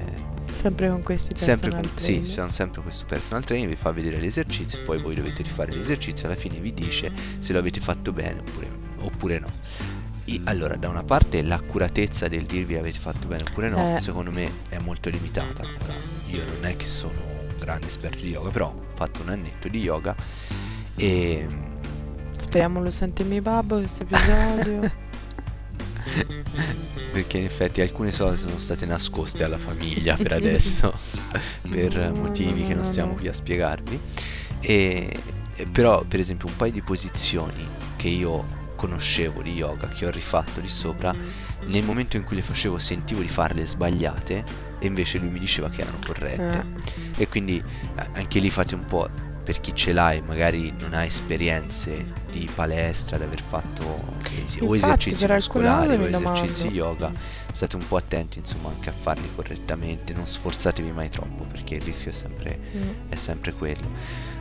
Sempre 0.60 0.90
con 0.90 1.02
questi 1.02 1.34
sempre 1.36 1.70
con, 1.70 1.82
sì, 1.94 2.26
sono 2.26 2.50
sempre 2.50 2.82
questo 2.82 3.06
personal 3.06 3.44
trainer, 3.44 3.66
vi 3.68 3.76
fa 3.76 3.92
vedere 3.92 4.18
l'esercizio, 4.18 4.82
poi 4.84 4.98
voi 5.00 5.14
dovete 5.14 5.42
rifare 5.42 5.72
l'esercizio, 5.72 6.26
alla 6.26 6.36
fine 6.36 6.58
vi 6.58 6.74
dice 6.74 7.10
se 7.38 7.52
lo 7.54 7.58
avete 7.58 7.80
fatto 7.80 8.12
bene 8.12 8.40
oppure, 8.40 8.68
oppure 8.98 9.38
no. 9.38 9.50
I- 10.26 10.42
allora, 10.44 10.76
da 10.76 10.88
una 10.90 11.02
parte 11.02 11.40
l'accuratezza 11.42 12.28
del 12.28 12.44
dirvi 12.44 12.76
avete 12.76 12.98
fatto 12.98 13.26
bene 13.26 13.44
oppure 13.48 13.70
no, 13.70 13.94
Eh. 13.96 13.98
secondo 13.98 14.30
me 14.30 14.50
è 14.68 14.76
molto 14.80 15.08
limitata. 15.08 15.62
Ora, 15.62 15.94
io 16.26 16.44
non 16.44 16.66
è 16.66 16.76
che 16.76 16.86
sono 16.86 17.12
un 17.48 17.54
grande 17.58 17.86
esperto 17.86 18.20
di 18.20 18.28
yoga, 18.28 18.50
però 18.50 18.66
ho 18.66 18.86
fatto 18.94 19.22
un 19.22 19.30
annetto 19.30 19.66
di 19.68 19.78
yoga 19.80 20.14
e 20.96 21.46
Speriamo 22.36 22.82
lo 22.82 22.90
sente 22.90 23.22
mio 23.24 23.40
babbo 23.42 23.78
questo 23.78 24.02
episodio. 24.02 25.08
perché 27.12 27.38
in 27.38 27.44
effetti 27.44 27.80
alcune 27.80 28.10
cose 28.10 28.36
sono 28.36 28.58
state 28.58 28.86
nascoste 28.86 29.44
alla 29.44 29.58
famiglia 29.58 30.16
per 30.16 30.32
adesso 30.32 30.92
per 31.68 32.12
motivi 32.12 32.64
che 32.66 32.74
non 32.74 32.84
stiamo 32.84 33.14
qui 33.14 33.28
a 33.28 33.32
spiegarvi 33.32 33.98
e, 34.60 35.16
però 35.70 36.04
per 36.04 36.20
esempio 36.20 36.48
un 36.48 36.56
paio 36.56 36.72
di 36.72 36.82
posizioni 36.82 37.66
che 37.96 38.08
io 38.08 38.58
conoscevo 38.76 39.42
di 39.42 39.52
yoga 39.52 39.88
che 39.88 40.06
ho 40.06 40.10
rifatto 40.10 40.60
di 40.60 40.68
sopra 40.68 41.12
nel 41.66 41.84
momento 41.84 42.16
in 42.16 42.24
cui 42.24 42.36
le 42.36 42.42
facevo 42.42 42.78
sentivo 42.78 43.20
di 43.20 43.28
farle 43.28 43.66
sbagliate 43.66 44.44
e 44.78 44.86
invece 44.86 45.18
lui 45.18 45.28
mi 45.28 45.38
diceva 45.38 45.68
che 45.68 45.82
erano 45.82 45.98
corrette. 46.04 46.64
Eh. 47.16 47.22
E 47.22 47.28
quindi 47.28 47.62
anche 48.12 48.38
lì 48.38 48.48
fate 48.48 48.74
un 48.74 48.84
po' 48.86 49.08
per 49.42 49.60
chi 49.60 49.74
ce 49.74 49.92
l'ha 49.92 50.12
e 50.12 50.20
magari 50.22 50.72
non 50.78 50.92
ha 50.94 51.04
esperienze 51.04 52.04
di 52.30 52.48
palestra, 52.54 53.16
di 53.16 53.24
aver 53.24 53.40
fatto 53.42 53.82
sì, 54.44 54.60
o 54.62 54.74
Infatti, 54.74 55.10
esercizi 55.10 55.26
muscolari 55.26 55.94
o 55.96 56.06
esercizi 56.06 56.68
yoga, 56.68 57.10
state 57.52 57.76
un 57.76 57.86
po' 57.86 57.96
attenti 57.96 58.38
insomma 58.38 58.68
anche 58.68 58.90
a 58.90 58.92
farli 58.92 59.28
correttamente, 59.34 60.12
non 60.12 60.26
sforzatevi 60.26 60.92
mai 60.92 61.08
troppo 61.08 61.44
perché 61.44 61.74
il 61.74 61.82
rischio 61.82 62.10
è 62.10 62.14
sempre, 62.14 62.58
Mm. 62.76 62.88
è 63.08 63.14
sempre 63.14 63.52
quello. 63.52 63.88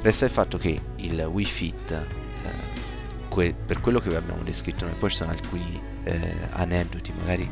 Resta 0.02 0.26
il 0.26 0.32
fatto 0.32 0.58
che 0.58 0.80
il 0.98 1.20
Wii 1.22 1.46
Fit, 1.46 1.92
eh, 1.92 3.28
que- 3.30 3.54
per 3.66 3.82
quello 3.82 4.00
che 4.00 4.10
vi 4.10 4.16
abbiamo 4.16 4.42
descritto 4.44 4.86
noi, 4.86 4.96
poi 4.96 5.10
ci 5.10 5.18
sono 5.18 5.32
alcuni 5.32 5.80
eh, 6.04 6.34
aneddoti, 6.52 7.12
magari 7.20 7.50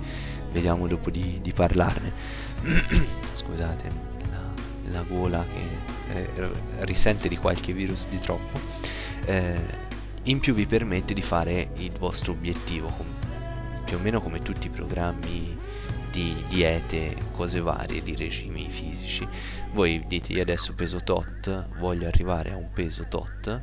vediamo 0.51 0.87
dopo 0.87 1.09
di, 1.09 1.39
di 1.41 1.51
parlarne. 1.53 2.11
Scusate, 3.33 3.89
la, 4.31 4.41
la 4.91 5.01
gola 5.07 5.43
che 5.43 5.76
risente 6.79 7.27
di 7.27 7.37
qualche 7.37 7.73
virus 7.73 8.07
di 8.07 8.19
troppo. 8.19 8.59
Eh, 9.25 9.85
in 10.23 10.39
più 10.39 10.53
vi 10.53 10.65
permette 10.65 11.13
di 11.13 11.21
fare 11.21 11.69
il 11.77 11.91
vostro 11.91 12.33
obiettivo, 12.33 12.91
più 13.85 13.97
o 13.97 13.99
meno 13.99 14.21
come 14.21 14.41
tutti 14.41 14.67
i 14.67 14.69
programmi 14.69 15.55
di 16.11 16.35
diete, 16.47 17.15
cose 17.33 17.61
varie, 17.61 18.01
di 18.01 18.15
regimi 18.15 18.67
fisici. 18.69 19.27
Voi 19.73 20.03
dite 20.07 20.33
io 20.33 20.41
adesso 20.41 20.73
peso 20.73 21.01
tot, 21.03 21.67
voglio 21.77 22.07
arrivare 22.07 22.51
a 22.51 22.55
un 22.55 22.71
peso 22.73 23.05
tot. 23.07 23.61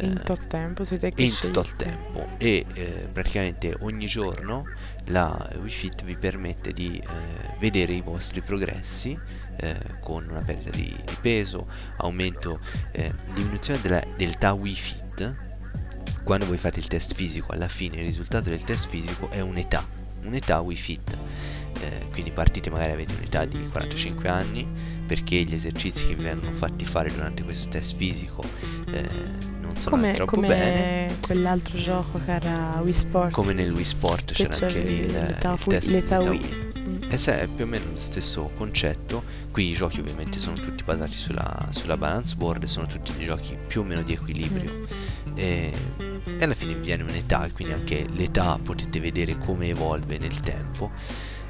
In 0.00 0.18
eh, 0.18 0.22
tot 0.22 0.46
tempo 0.46 0.84
siete 0.84 1.12
che 1.12 1.22
in 1.22 1.32
scegliete. 1.32 1.74
tempo 1.76 2.28
e 2.38 2.66
eh, 2.74 3.08
praticamente 3.10 3.74
ogni 3.80 4.06
giorno 4.06 4.64
la 5.06 5.50
Wii 5.60 5.70
Fit 5.70 6.04
vi 6.04 6.16
permette 6.16 6.72
di 6.72 6.96
eh, 6.96 7.56
vedere 7.58 7.92
i 7.92 8.00
vostri 8.00 8.40
progressi 8.40 9.18
eh, 9.56 9.76
con 10.00 10.26
una 10.28 10.40
perdita 10.40 10.70
di, 10.70 10.94
di 11.04 11.16
peso, 11.20 11.66
aumento, 11.98 12.60
eh, 12.92 13.12
diminuzione 13.34 13.80
della, 13.80 14.02
del 14.16 14.36
TA 14.36 14.52
Wii 14.52 14.74
Fit. 14.74 15.34
Quando 16.22 16.46
voi 16.46 16.56
fate 16.56 16.78
il 16.78 16.86
test 16.86 17.14
fisico, 17.14 17.52
alla 17.52 17.68
fine 17.68 17.96
il 17.96 18.04
risultato 18.04 18.48
del 18.48 18.62
test 18.62 18.88
fisico 18.88 19.28
è 19.30 19.40
un'età, 19.40 19.86
un'età 20.22 20.60
Wii 20.60 20.76
Fit. 20.76 21.16
Eh, 21.80 22.06
quindi 22.12 22.30
partite 22.30 22.70
magari 22.70 22.92
avete 22.92 23.14
un'età 23.14 23.44
di 23.44 23.58
45 23.68 24.28
anni 24.28 24.66
perché 25.06 25.42
gli 25.42 25.52
esercizi 25.52 26.06
che 26.06 26.14
vi 26.14 26.22
vengono 26.22 26.52
fatti 26.52 26.84
fare 26.84 27.10
durante 27.10 27.42
questo 27.42 27.68
test 27.68 27.96
fisico 27.96 28.42
eh, 28.90 29.53
non 29.64 29.76
sono 29.76 29.96
Come, 29.96 30.12
troppo 30.12 30.34
come 30.34 30.46
bene 30.48 31.16
quell'altro 31.20 31.78
gioco 31.78 32.20
che 32.24 32.32
era 32.32 32.80
Wii 32.82 32.92
Sport. 32.92 33.32
come 33.32 33.52
nel 33.52 33.72
Wii 33.72 33.84
Sport 33.84 34.32
Che 34.32 34.48
c'era 34.48 34.66
anche 34.66 34.80
lì 34.80 34.98
il, 35.00 35.12
l'età 35.12 35.52
il 35.52 35.64
test 35.64 35.88
l'età 35.90 36.18
Wii. 36.20 36.72
Mm. 36.78 36.96
E 37.08 37.16
se 37.18 37.40
è 37.40 37.46
più 37.46 37.64
o 37.64 37.66
meno 37.66 37.84
lo 37.92 37.98
stesso 37.98 38.50
concetto, 38.56 39.24
qui 39.50 39.70
i 39.70 39.72
giochi 39.72 40.00
ovviamente 40.00 40.38
sono 40.38 40.56
tutti 40.56 40.82
basati 40.84 41.16
sulla, 41.16 41.68
sulla 41.70 41.96
balance 41.96 42.34
board 42.34 42.62
e 42.62 42.66
sono 42.66 42.86
tutti 42.86 43.12
dei 43.16 43.26
giochi 43.26 43.56
più 43.66 43.80
o 43.80 43.84
meno 43.84 44.02
di 44.02 44.12
equilibrio. 44.12 44.72
Mm. 44.72 44.84
E, 45.34 45.72
e 46.38 46.44
alla 46.44 46.54
fine 46.54 46.74
vi 46.74 46.80
viene 46.80 47.02
un'età, 47.02 47.48
quindi 47.52 47.72
anche 47.72 48.06
l'età 48.14 48.58
potete 48.62 49.00
vedere 49.00 49.38
come 49.38 49.68
evolve 49.68 50.18
nel 50.18 50.40
tempo. 50.40 50.90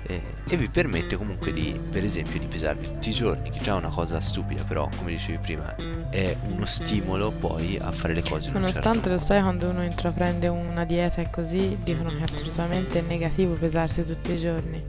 E, 0.06 0.20
e 0.48 0.56
vi 0.58 0.68
permette 0.68 1.16
comunque 1.16 1.50
di, 1.50 1.78
per 1.90 2.04
esempio, 2.04 2.38
di 2.38 2.46
pesarvi 2.46 2.86
tutti 2.86 3.08
i 3.08 3.12
giorni, 3.12 3.48
che 3.50 3.60
già 3.60 3.72
è 3.74 3.78
una 3.78 3.88
cosa 3.88 4.20
stupida, 4.20 4.62
però 4.62 4.86
come 4.98 5.12
dicevi 5.12 5.38
prima 5.38 5.74
è 6.10 6.36
uno 6.50 6.66
stimolo 6.66 7.30
poi 7.30 7.78
a 7.80 7.90
fare 7.90 8.12
le 8.14 8.22
cose 8.22 8.42
certo 8.42 8.58
Nonostante 8.58 9.08
lo 9.08 9.14
modo. 9.14 9.24
sai, 9.24 9.40
quando 9.42 9.68
uno 9.70 9.82
intraprende 9.82 10.48
una 10.48 10.84
dieta 10.84 11.22
e 11.22 11.30
così, 11.30 11.78
dicono 11.82 12.10
che 12.10 12.22
assolutamente 12.22 12.98
è 12.98 13.02
negativo 13.02 13.54
pesarsi 13.54 14.04
tutti 14.04 14.32
i 14.32 14.38
giorni. 14.38 14.82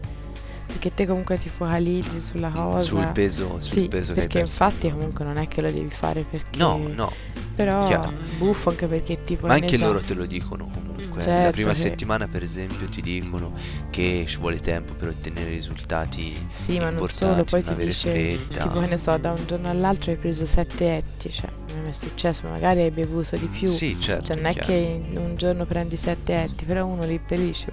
Perché 0.68 0.93
te 0.93 1.05
comunque 1.07 1.38
ti 1.38 1.47
focalizzi 1.47 2.20
sulla 2.20 2.49
cosa. 2.49 2.80
sul 2.80 3.07
peso, 3.13 3.59
sul 3.59 3.61
Sì, 3.61 3.88
peso 3.88 4.11
che 4.13 4.20
hai 4.22 4.28
perché 4.28 4.39
perso. 4.39 4.63
infatti 4.63 4.91
comunque 4.91 5.24
non 5.24 5.38
è 5.38 5.47
che 5.47 5.61
lo 5.61 5.72
devi 5.72 5.88
fare 5.89 6.26
perché... 6.30 6.57
No, 6.57 6.76
no, 6.93 7.11
Però 7.56 7.86
chiaro. 7.86 8.12
buffo 8.38 8.70
anche 8.70 8.86
perché 8.88 9.24
tipo... 9.24 9.47
Ma 9.47 9.53
anche 9.53 9.78
loro 9.78 9.99
te 10.01 10.14
lo 10.14 10.26
dicono 10.26 10.66
comunque. 10.68 10.93
La 11.16 11.22
Certo 11.22 11.51
prima 11.51 11.70
che- 11.70 11.76
settimana, 11.76 12.28
per 12.28 12.43
esempio, 12.43 12.88
ti 12.89 13.01
dicono 13.01 13.53
che 13.89 14.26
ci 14.28 14.38
vuole 14.38 14.60
tempo 14.60 14.93
per 14.93 15.08
ottenere 15.10 15.49
risultati 15.49 16.36
Sì, 16.51 16.78
ma 16.80 16.89
non 16.89 17.08
solo, 17.08 17.45
poi 17.45 17.64
non 17.64 17.78
ti 17.78 17.86
dice, 17.86 18.12
fretta. 18.12 18.68
tipo 18.68 18.80
che 18.82 18.88
ne 18.88 18.97
so, 18.97 19.16
da 19.18 19.32
un 19.32 19.45
giorno 19.47 19.70
all'altro 19.70 20.12
hai 20.12 20.18
preso 20.18 20.45
7 20.45 20.97
etti, 20.97 21.32
cioè 21.32 21.49
non 21.74 21.88
è 21.88 21.93
successo, 21.93 22.41
ma 22.43 22.49
magari 22.51 22.82
hai 22.82 22.91
bevuto 22.91 23.38
di 23.38 23.45
più. 23.47 23.68
Sì, 23.70 23.95
certo. 23.97 24.26
Cioè 24.26 24.36
non 24.36 24.47
è 24.47 24.51
chiaro. 24.51 24.68
che 24.68 24.74
in 25.10 25.18
un 25.18 25.36
giorno 25.38 25.66
prendi 25.66 25.95
7 25.95 26.43
etti, 26.43 26.66
però 26.66 26.86
uno 26.86 27.06
li 27.06 27.20
perisce. 27.26 27.68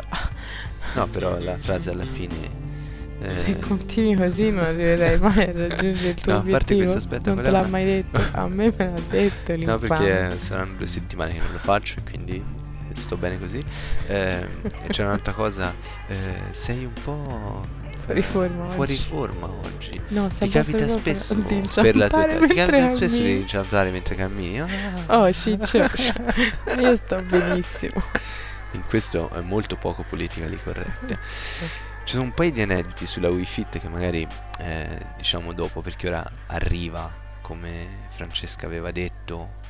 No, 0.94 1.06
però 1.08 1.36
la 1.40 1.56
frase 1.58 1.90
alla 1.90 2.04
fine. 2.04 2.70
Eh, 3.22 3.30
Se 3.30 3.58
continui 3.60 4.14
così 4.16 4.50
non 4.50 4.64
arriverai 4.64 5.18
mai 5.18 5.40
a 5.42 5.52
raggiungere 5.52 6.08
il 6.08 6.14
tuo 6.14 6.32
No, 6.32 6.38
a 6.38 6.40
parte 6.42 6.54
obiettivo. 6.74 6.78
questo, 6.80 6.98
aspetta, 6.98 7.34
non 7.34 7.42
te 7.44 7.50
l'ha 7.50 7.66
mai 7.66 7.84
detto, 7.84 8.20
a 8.32 8.48
me 8.48 8.72
me 8.76 8.84
l'ha 8.86 9.00
detto 9.10 9.52
No, 9.52 9.56
l'infame. 9.56 9.88
perché 9.88 10.38
saranno 10.40 10.76
due 10.76 10.86
settimane 10.86 11.32
che 11.32 11.38
non 11.38 11.52
lo 11.52 11.58
faccio 11.58 11.98
e 11.98 12.02
quindi 12.02 12.44
sto 12.94 13.16
bene 13.16 13.38
così. 13.38 13.62
Eh, 14.06 14.46
e 14.82 14.88
c'è 14.88 15.04
un'altra 15.04 15.32
cosa, 15.32 15.74
eh, 16.08 16.16
sei 16.52 16.84
un 16.84 16.92
po'. 17.02 17.80
Fuori 18.04 18.22
forma 18.22 18.66
Fuori 18.66 18.92
oggi. 18.94 19.02
forma 19.08 19.46
oggi. 19.46 20.00
No, 20.08 20.26
Ti 20.28 20.48
capita 20.48 20.88
spesso 20.88 21.34
di 21.34 21.62
per 21.72 21.94
la 21.94 22.08
tua 22.08 22.28
età, 22.28 22.44
ti 22.46 22.54
capita 22.54 22.88
spesso 22.88 23.18
di 23.22 23.36
inciampare 23.42 23.90
mentre 23.90 24.16
cammini? 24.16 24.60
Ah. 24.60 24.68
Oh, 25.06 25.32
ciccio, 25.32 25.78
io 26.80 26.96
sto 26.96 27.22
benissimo. 27.22 28.02
In 28.72 28.82
questo 28.88 29.30
è 29.30 29.40
molto 29.40 29.76
poco 29.76 30.04
politically 30.08 30.58
correct. 30.64 31.16
Ci 32.04 32.18
sono 32.18 32.24
un 32.24 32.34
paio 32.34 32.50
di 32.50 32.60
aneddoti 32.60 33.06
sulla 33.06 33.30
Wii 33.30 33.44
Fit 33.46 33.78
che 33.78 33.88
magari 33.88 34.26
eh, 34.58 35.06
diciamo 35.16 35.52
dopo 35.52 35.80
perché 35.80 36.08
ora 36.08 36.30
arriva, 36.48 37.10
come 37.40 38.08
Francesca 38.10 38.66
aveva 38.66 38.90
detto, 38.90 39.60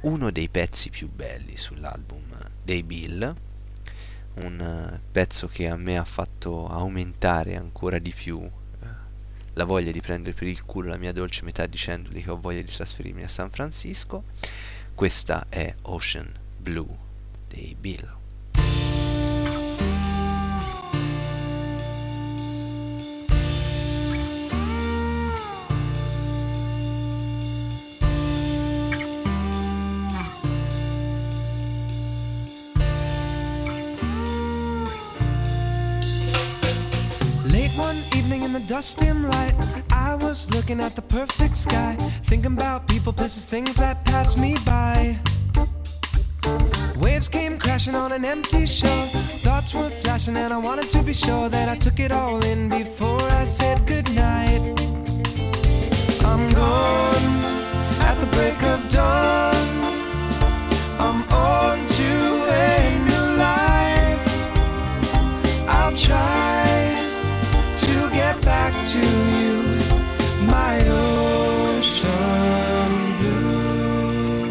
uno 0.00 0.30
dei 0.30 0.48
pezzi 0.48 0.88
più 0.90 1.10
belli 1.10 1.56
sull'album 1.56 2.36
dei 2.62 2.82
Bill, 2.82 3.34
un 4.34 4.60
eh, 4.60 5.00
pezzo 5.12 5.46
che 5.46 5.68
a 5.68 5.76
me 5.76 5.98
ha 5.98 6.04
fatto 6.04 6.66
aumentare 6.66 7.54
ancora 7.54 7.98
di 7.98 8.12
più 8.12 8.40
eh, 8.40 8.86
la 9.52 9.64
voglia 9.64 9.92
di 9.92 10.00
prendere 10.00 10.34
per 10.34 10.48
il 10.48 10.64
culo 10.64 10.88
la 10.88 10.96
mia 10.96 11.12
dolce 11.12 11.44
metà 11.44 11.66
dicendogli 11.66 12.24
che 12.24 12.30
ho 12.30 12.40
voglia 12.40 12.62
di 12.62 12.72
trasferirmi 12.72 13.22
a 13.22 13.28
San 13.28 13.50
Francisco. 13.50 14.24
Questa 14.94 15.46
è 15.48 15.74
Ocean 15.82 16.32
Blue 16.56 16.96
dei 17.46 17.76
Bill. 17.78 18.19
Dust 38.70 38.98
dim 38.98 39.28
light, 39.28 39.52
I 39.90 40.14
was 40.14 40.48
looking 40.54 40.78
at 40.78 40.94
the 40.94 41.02
perfect 41.02 41.56
sky, 41.56 41.96
thinking 42.22 42.52
about 42.52 42.86
people, 42.86 43.12
places, 43.12 43.44
things 43.44 43.74
that 43.78 44.04
pass 44.04 44.36
me 44.36 44.56
by. 44.64 45.18
Waves 47.00 47.26
came 47.26 47.58
crashing 47.58 47.96
on 47.96 48.12
an 48.12 48.24
empty 48.24 48.66
shore. 48.66 49.06
Thoughts 49.42 49.74
were 49.74 49.90
flashing, 49.90 50.36
and 50.36 50.52
I 50.52 50.58
wanted 50.58 50.88
to 50.90 51.02
be 51.02 51.12
sure 51.12 51.48
that 51.48 51.68
I 51.68 51.74
took 51.78 51.98
it 51.98 52.12
all 52.12 52.44
in 52.44 52.68
before 52.68 53.22
I 53.42 53.44
said 53.44 53.84
goodnight. 53.88 54.62
I'm 56.24 56.48
gone 56.52 57.28
at 58.08 58.16
the 58.20 58.28
break 58.36 58.62
of 58.62 58.88
dawn. 58.88 59.59
To 68.90 68.98
you, 68.98 69.62
my 70.46 70.74
ocean 70.88 72.10
blue. 73.18 74.50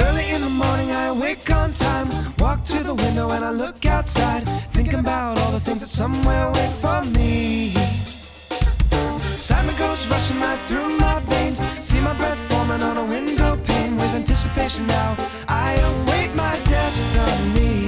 Early 0.00 0.30
in 0.30 0.40
the 0.40 0.48
morning, 0.50 0.90
I 0.90 1.12
wake 1.12 1.48
on 1.50 1.72
time, 1.72 2.08
walk 2.38 2.64
to 2.64 2.82
the 2.82 2.94
window 2.94 3.30
and 3.30 3.44
I 3.44 3.52
look 3.52 3.86
outside, 3.86 4.42
thinking 4.72 4.98
about 4.98 5.38
all 5.38 5.52
the 5.52 5.60
things 5.60 5.82
that 5.82 5.90
somewhere 5.90 6.50
wait 6.50 6.72
for 6.82 7.04
me. 7.04 7.72
Excitement 9.20 9.78
goes 9.78 10.08
rushing 10.08 10.40
right 10.40 10.58
through 10.66 10.88
my 10.98 11.20
veins. 11.20 11.60
See 11.78 12.00
my 12.00 12.14
breath 12.14 12.38
forming 12.48 12.82
on 12.82 12.96
a 12.96 13.04
window 13.04 13.35
anticipation 14.16 14.86
now. 14.86 15.14
I 15.46 15.74
await 15.90 16.34
my 16.34 16.58
destiny. 16.64 17.85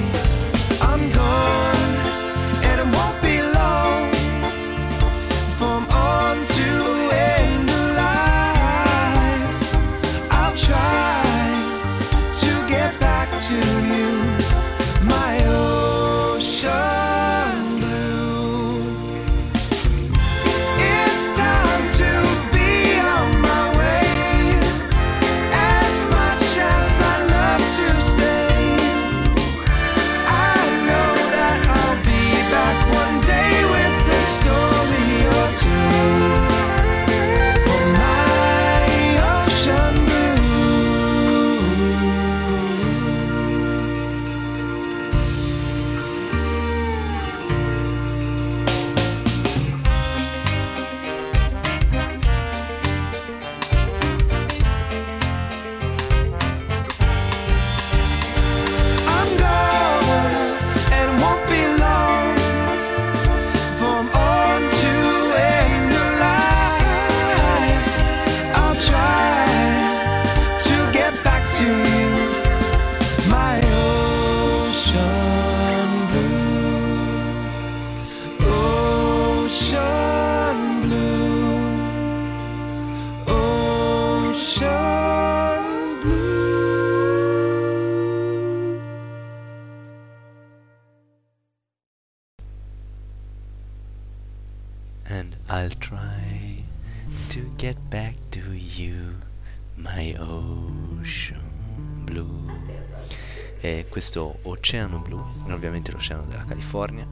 Questo 104.68 104.76
oceano 104.76 104.98
blu 104.98 105.24
ovviamente 105.52 105.92
l'oceano 105.92 106.26
della 106.26 106.44
California. 106.44 107.06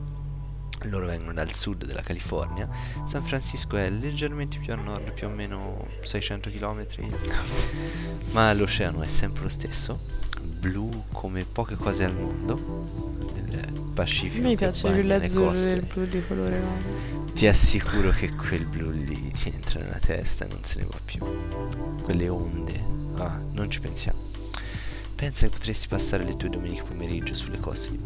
Loro 0.82 1.06
vengono 1.06 1.32
dal 1.32 1.54
sud 1.54 1.86
della 1.86 2.02
California. 2.02 2.68
San 3.06 3.22
Francisco 3.24 3.78
è 3.78 3.88
leggermente 3.88 4.58
più 4.58 4.74
a 4.74 4.76
nord, 4.76 5.12
più 5.12 5.26
o 5.26 5.30
meno 5.30 5.86
600 6.02 6.50
km. 6.50 6.86
Ma 8.32 8.52
l'oceano 8.52 9.00
è 9.00 9.06
sempre 9.06 9.44
lo 9.44 9.48
stesso, 9.48 9.98
blu 10.42 11.04
come 11.12 11.44
poche 11.44 11.76
cose 11.76 12.04
al 12.04 12.14
mondo. 12.14 13.24
Il 13.34 13.84
Pacifico 13.94 14.46
Mi 14.46 14.56
piace 14.56 14.90
più 14.90 15.02
l'azzurro 15.02 15.46
coste. 15.46 15.68
del 15.68 15.86
blu 15.90 16.04
di 16.04 16.22
colore 16.26 16.58
nuovo. 16.58 17.32
Ti 17.32 17.46
assicuro 17.46 18.10
che 18.10 18.34
quel 18.34 18.66
blu 18.66 18.90
lì 18.90 19.32
ti 19.32 19.48
entra 19.48 19.80
nella 19.80 19.98
testa 19.98 20.44
e 20.44 20.48
non 20.48 20.62
se 20.62 20.80
ne 20.80 20.86
va 20.86 20.98
più. 21.02 21.20
Quelle 22.02 22.28
onde, 22.28 22.84
ah, 23.16 23.40
non 23.52 23.70
ci 23.70 23.80
pensiamo. 23.80 24.25
Pensa 25.16 25.46
che 25.46 25.52
potresti 25.52 25.88
passare 25.88 26.24
le 26.24 26.36
tue 26.36 26.48
domeniche 26.50 26.82
pomeriggio 26.82 27.34
sulle 27.34 27.58
coste 27.58 27.94
eh, 27.94 27.98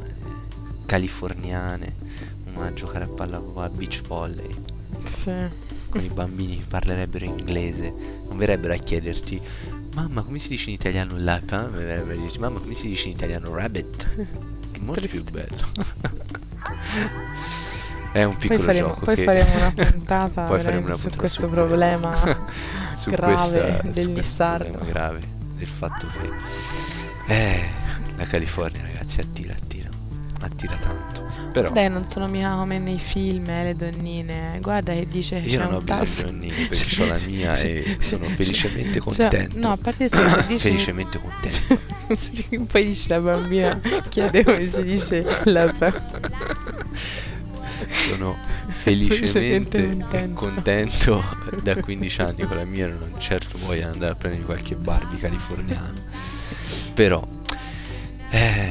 californiane, 0.87 1.95
a 2.57 2.73
giocare 2.73 3.05
a 3.05 3.09
palla 3.09 3.43
a 3.55 3.69
beach 3.69 4.03
volley 4.07 4.49
Sì. 5.23 5.33
con 5.89 6.03
i 6.05 6.09
bambini 6.09 6.59
che 6.59 6.67
parlerebbero 6.69 7.25
inglese, 7.25 7.93
non 8.29 8.37
verrebbero 8.37 8.75
a 8.75 8.77
chiederti 8.77 9.41
mamma 9.95 10.23
come 10.23 10.39
si 10.39 10.49
dice 10.51 10.69
in 10.71 10.75
italiano 10.77 11.15
lapin, 11.19 11.69
ma 11.71 11.79
verrebbero 11.79 12.17
a 12.19 12.21
dirti 12.23 12.39
mamma 12.39 12.61
come 12.61 12.75
si 12.75 12.87
dice 12.89 13.09
in 13.09 13.15
italiano 13.15 13.53
rabbit. 13.55 14.09
È 14.73 14.79
molto 14.79 15.01
più 15.09 15.25
Triste. 15.25 15.31
bello. 15.31 15.67
È 18.13 18.23
un 18.25 18.37
Poi 18.37 18.41
piccolo 18.41 18.63
faremo, 18.63 18.89
gioco 18.89 19.05
poi 19.05 19.15
che 19.17 19.25
faremo 19.25 19.57
una 19.57 19.73
puntata 19.91 20.43
Poi 20.45 20.61
faremo 20.61 20.85
una 20.87 20.95
su 20.95 21.01
puntata 21.03 21.21
questo 21.21 21.41
su 21.43 21.49
problema 21.49 22.15
su 22.97 23.11
grave 23.11 23.79
questa- 23.83 23.83
del 24.59 24.75
su 24.75 24.85
grave 24.85 25.21
del 25.55 25.67
fatto 25.69 26.07
che 26.09 26.31
eh, 27.31 27.65
la 28.17 28.25
California 28.27 28.83
ragazzi 28.83 29.21
attira 29.21 29.55
attira. 29.55 29.89
Attira 30.43 30.77
tanto. 30.77 31.29
Però 31.53 31.71
Beh, 31.71 31.89
non 31.89 32.09
sono 32.09 32.27
mica 32.29 32.55
come 32.55 32.79
nei 32.79 32.99
film, 32.99 33.49
eh, 33.49 33.65
le 33.65 33.75
donnine. 33.75 34.59
Guarda 34.61 34.93
che 34.93 35.07
dice 35.07 35.37
io 35.37 35.63
non 35.63 35.75
ho 35.75 35.81
bisogno 35.81 36.07
di 36.07 36.23
donnine 36.23 36.67
perché 36.67 37.03
ho 37.03 37.07
la 37.07 37.19
mia 37.27 37.57
e 37.57 37.97
sono 38.01 38.27
felicemente 38.31 39.01
Cioè, 39.01 39.29
contento. 39.29 39.59
no, 39.59 39.73
a 39.73 39.77
parte 39.77 40.09
se 40.09 40.17
si 40.17 40.47
dice 40.47 40.59
felicemente 40.71 41.21
contento. 41.21 41.79
Poi 42.73 42.85
dice 42.85 43.09
la 43.09 43.21
bambina, 43.21 43.81
chiede 44.09 44.45
come 44.45 44.69
si 44.71 44.83
dice 44.83 45.25
la 45.45 45.73
sono 48.09 48.37
felicemente 48.69 49.79
Felicemente 49.79 50.33
contento 50.35 51.25
da 51.63 51.77
15 51.77 52.21
anni 52.21 52.43
con 52.45 52.57
la 52.57 52.65
mia 52.65 52.89
non 52.89 53.15
certo 53.19 53.57
voglio 53.59 53.87
andare 53.89 54.13
a 54.13 54.15
prendere 54.15 54.45
qualche 54.45 54.75
Barbie 54.75 55.19
californiana 55.19 56.40
però 56.95 57.27
eh, 58.31 58.71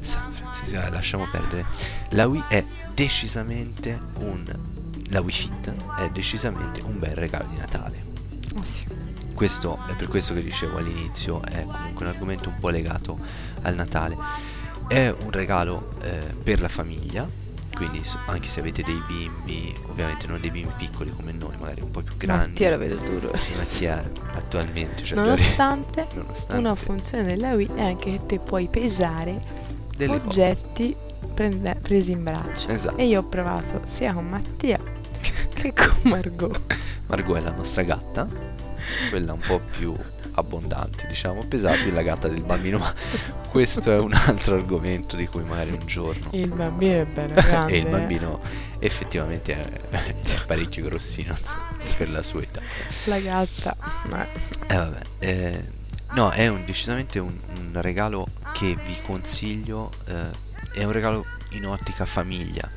San 0.00 0.32
Francisco 0.32 0.76
eh, 0.80 0.90
lasciamo 0.90 1.26
perdere 1.30 1.64
la 2.10 2.26
Wii 2.26 2.44
è 2.48 2.64
decisamente 2.94 3.98
un 4.18 4.44
la 5.08 5.20
Wii 5.20 5.32
Fit 5.32 5.74
è 5.98 6.08
decisamente 6.10 6.80
un 6.82 6.98
bel 6.98 7.14
regalo 7.14 7.46
di 7.50 7.56
Natale 7.56 8.10
Ah, 8.54 8.64
sì. 8.64 8.84
questo 9.34 9.78
è 9.88 9.94
per 9.94 10.08
questo 10.08 10.34
che 10.34 10.42
dicevo 10.42 10.76
all'inizio, 10.76 11.42
è 11.42 11.64
comunque 11.64 12.04
un 12.04 12.12
argomento 12.12 12.50
un 12.50 12.58
po' 12.58 12.68
legato 12.68 13.18
al 13.62 13.74
Natale. 13.74 14.14
È 14.86 15.08
un 15.08 15.30
regalo 15.30 15.94
eh, 16.02 16.18
per 16.42 16.60
la 16.60 16.68
famiglia, 16.68 17.26
quindi 17.74 18.02
anche 18.26 18.46
se 18.46 18.60
avete 18.60 18.82
dei 18.82 19.02
bimbi, 19.06 19.74
ovviamente 19.88 20.26
non 20.26 20.40
dei 20.40 20.50
bimbi 20.50 20.72
piccoli 20.76 21.10
come 21.10 21.32
noi, 21.32 21.56
magari 21.58 21.80
un 21.80 21.90
po' 21.90 22.02
più 22.02 22.16
grandi. 22.16 22.48
Mattia 22.50 22.70
lo 22.70 22.78
vedo 22.78 22.94
duro. 22.96 23.32
Mattia 23.56 24.10
attualmente, 24.34 25.02
cioè 25.02 25.18
Nonostante 25.18 26.06
nonostante 26.14 26.56
una 26.56 26.74
funzione 26.74 27.24
della 27.24 27.54
Wii 27.54 27.70
è 27.74 27.82
anche 27.82 28.12
che 28.12 28.20
te 28.26 28.38
puoi 28.38 28.68
pesare 28.68 29.40
oggetti 30.06 30.94
prende- 31.34 31.76
presi 31.80 32.12
in 32.12 32.22
braccio. 32.22 32.68
Esatto. 32.68 32.96
E 32.96 33.06
io 33.06 33.20
ho 33.20 33.24
provato 33.24 33.82
sia 33.84 34.12
con 34.12 34.28
Mattia 34.28 34.78
che 35.54 35.72
con 35.72 35.96
Margot. 36.10 36.60
Margot 37.06 37.36
è 37.36 37.40
la 37.40 37.52
nostra 37.52 37.82
gatta, 37.82 38.26
quella 39.10 39.32
un 39.32 39.40
po' 39.40 39.60
più 39.76 39.94
abbondante, 40.34 41.06
diciamo, 41.06 41.42
pesabile, 41.46 41.90
la 41.92 42.02
gatta 42.02 42.28
del 42.28 42.42
bambino, 42.42 42.78
ma 42.78 42.92
questo 43.50 43.90
è 43.90 43.98
un 43.98 44.12
altro 44.14 44.54
argomento 44.54 45.16
di 45.16 45.26
cui 45.26 45.42
magari 45.42 45.70
un 45.70 45.86
giorno 45.86 46.28
Il 46.32 46.48
bambino 46.48 47.00
è 47.00 47.04
bello 47.06 47.34
grande. 47.34 47.72
e 47.74 47.78
il 47.78 47.86
eh. 47.86 47.90
bambino 47.90 48.40
effettivamente 48.78 49.54
è, 49.90 49.90
è 49.90 50.14
parecchio 50.46 50.84
grossino 50.84 51.34
per 51.96 52.10
la 52.10 52.22
sua 52.22 52.42
età. 52.42 52.60
La 53.04 53.18
gatta. 53.18 53.76
Ma 54.08 54.26
Eh, 54.66 54.74
vabbè, 54.74 55.00
eh, 55.18 55.64
no, 56.14 56.30
è 56.30 56.48
un- 56.48 56.64
decisamente 56.64 57.18
un, 57.18 57.36
un 57.58 57.70
regalo 57.80 58.26
che 58.54 58.76
vi 58.86 58.96
consiglio, 59.04 59.90
eh, 60.06 60.50
è 60.72 60.84
un 60.84 60.92
regalo 60.92 61.24
in 61.50 61.66
ottica 61.66 62.04
famiglia. 62.06 62.68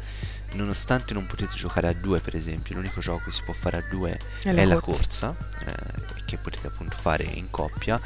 Nonostante 0.55 1.13
non 1.13 1.25
potete 1.25 1.55
giocare 1.55 1.87
a 1.87 1.93
due, 1.93 2.19
per 2.19 2.35
esempio, 2.35 2.75
l'unico 2.75 2.99
gioco 3.01 3.25
che 3.25 3.31
si 3.31 3.41
può 3.43 3.53
fare 3.53 3.77
a 3.77 3.83
due 3.89 4.17
è 4.43 4.53
è 4.53 4.65
la 4.65 4.79
corsa. 4.79 5.35
eh, 5.65 6.13
che 6.25 6.37
potete 6.37 6.65
appunto 6.67 6.97
fare 6.97 7.23
in 7.23 7.51
coppia, 7.51 8.01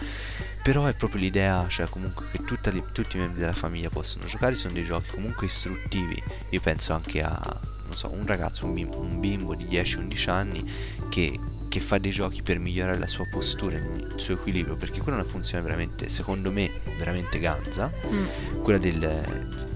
però 0.62 0.86
è 0.86 0.94
proprio 0.94 1.22
l'idea, 1.22 1.66
cioè 1.70 1.88
comunque 1.88 2.26
che 2.32 2.44
tutta 2.44 2.70
tutti 2.92 3.16
i 3.16 3.20
membri 3.20 3.40
della 3.40 3.54
famiglia 3.54 3.90
possono 3.90 4.26
giocare, 4.26 4.56
sono 4.56 4.74
dei 4.74 4.84
giochi 4.84 5.10
comunque 5.12 5.46
istruttivi, 5.46 6.22
io 6.50 6.60
penso 6.60 6.92
anche 6.94 7.22
a, 7.24 7.40
non 7.86 7.96
so, 7.96 8.12
un 8.12 8.26
ragazzo, 8.26 8.66
un 8.66 8.74
bimbo, 8.74 9.00
un 9.00 9.22
bimbo 9.22 9.56
di 9.56 9.64
10-11 9.66 10.30
anni 10.30 10.70
che, 11.08 11.40
che 11.70 11.80
fa 11.80 11.98
dei 11.98 12.12
giochi 12.12 12.42
per 12.42 12.60
migliorare 12.60 12.98
la 13.00 13.08
sua 13.08 13.26
postura, 13.32 13.78
il 13.78 14.14
suo 14.18 14.34
equilibrio, 14.34 14.76
perché 14.76 15.00
quella 15.00 15.18
è 15.18 15.22
una 15.22 15.30
funzione 15.30 15.64
veramente, 15.64 16.10
secondo 16.10 16.52
me, 16.52 16.72
veramente 16.98 17.40
ganza, 17.40 17.90
Mm. 18.06 18.62
quella 18.64 18.80
del 18.80 19.69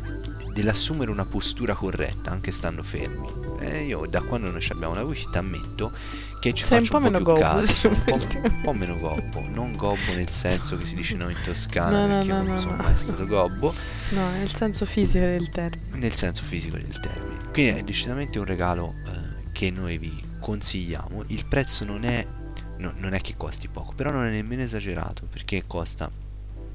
dell'assumere 0.54 1.10
una 1.12 1.26
postura 1.26 1.74
corretta 1.74 2.32
anche 2.32 2.52
stando 2.52 2.84
fermi. 2.84 3.28
Eh, 3.60 3.86
io 3.86 4.06
da 4.08 4.22
quando 4.22 4.50
noi 4.52 4.62
ci 4.62 4.72
abbiamo 4.72 4.94
la 4.94 5.04
Wi-Fi 5.04 5.28
ti 5.32 5.38
ammetto 5.38 5.92
che 6.40 6.54
ci 6.54 6.66
Sei 6.66 6.80
un 6.80 6.86
faccio 6.86 7.00
po' 7.00 7.06
un 7.06 7.12
po' 7.12 7.20
meno 7.20 7.24
più 7.24 7.34
gobbo, 7.34 7.62
caso, 7.62 7.88
un 7.90 8.04
po', 8.04 8.14
un 8.16 8.62
po' 8.62 8.74
meno 8.74 8.98
gobbo, 9.00 9.40
non 9.50 9.72
gobbo 9.76 10.14
nel 10.14 10.30
senso 10.30 10.78
che 10.78 10.86
si 10.86 10.96
dice 10.96 11.16
noi 11.16 11.32
in 11.32 11.40
Toscana 11.44 12.06
No, 12.06 12.08
no, 12.08 12.08
perché 12.16 12.28
io 12.28 12.34
no, 12.36 12.44
non 12.44 12.52
no, 12.52 12.58
sono 12.58 12.76
no. 12.76 12.84
mai 12.84 12.98
stato 12.98 13.26
gobbo, 13.26 13.74
No, 14.10 14.30
nel 14.32 14.54
senso 14.54 14.86
fisico 14.86 15.20
del 15.24 15.50
termine. 15.50 15.98
nel 15.98 16.14
senso 16.16 16.44
fisico 16.44 16.76
del 16.76 17.00
termine. 17.00 17.38
Quindi 17.52 17.80
è 17.80 17.84
decisamente 17.84 18.40
un 18.40 18.46
regalo 18.46 18.96
eh, 19.08 19.52
che 19.54 19.72
noi 19.72 19.98
vi 19.98 20.22
consigliamo. 20.40 21.24
Il 21.28 21.46
prezzo 21.46 21.86
non 21.86 22.04
è, 22.04 22.28
no- 22.78 22.94
non 22.98 23.14
è 23.14 23.22
che 23.22 23.36
costi 23.38 23.70
poco, 23.70 23.94
però 23.96 24.12
non 24.12 24.26
è 24.26 24.30
nemmeno 24.32 24.62
esagerato 24.64 25.26
perché 25.32 25.64
costa, 25.66 26.12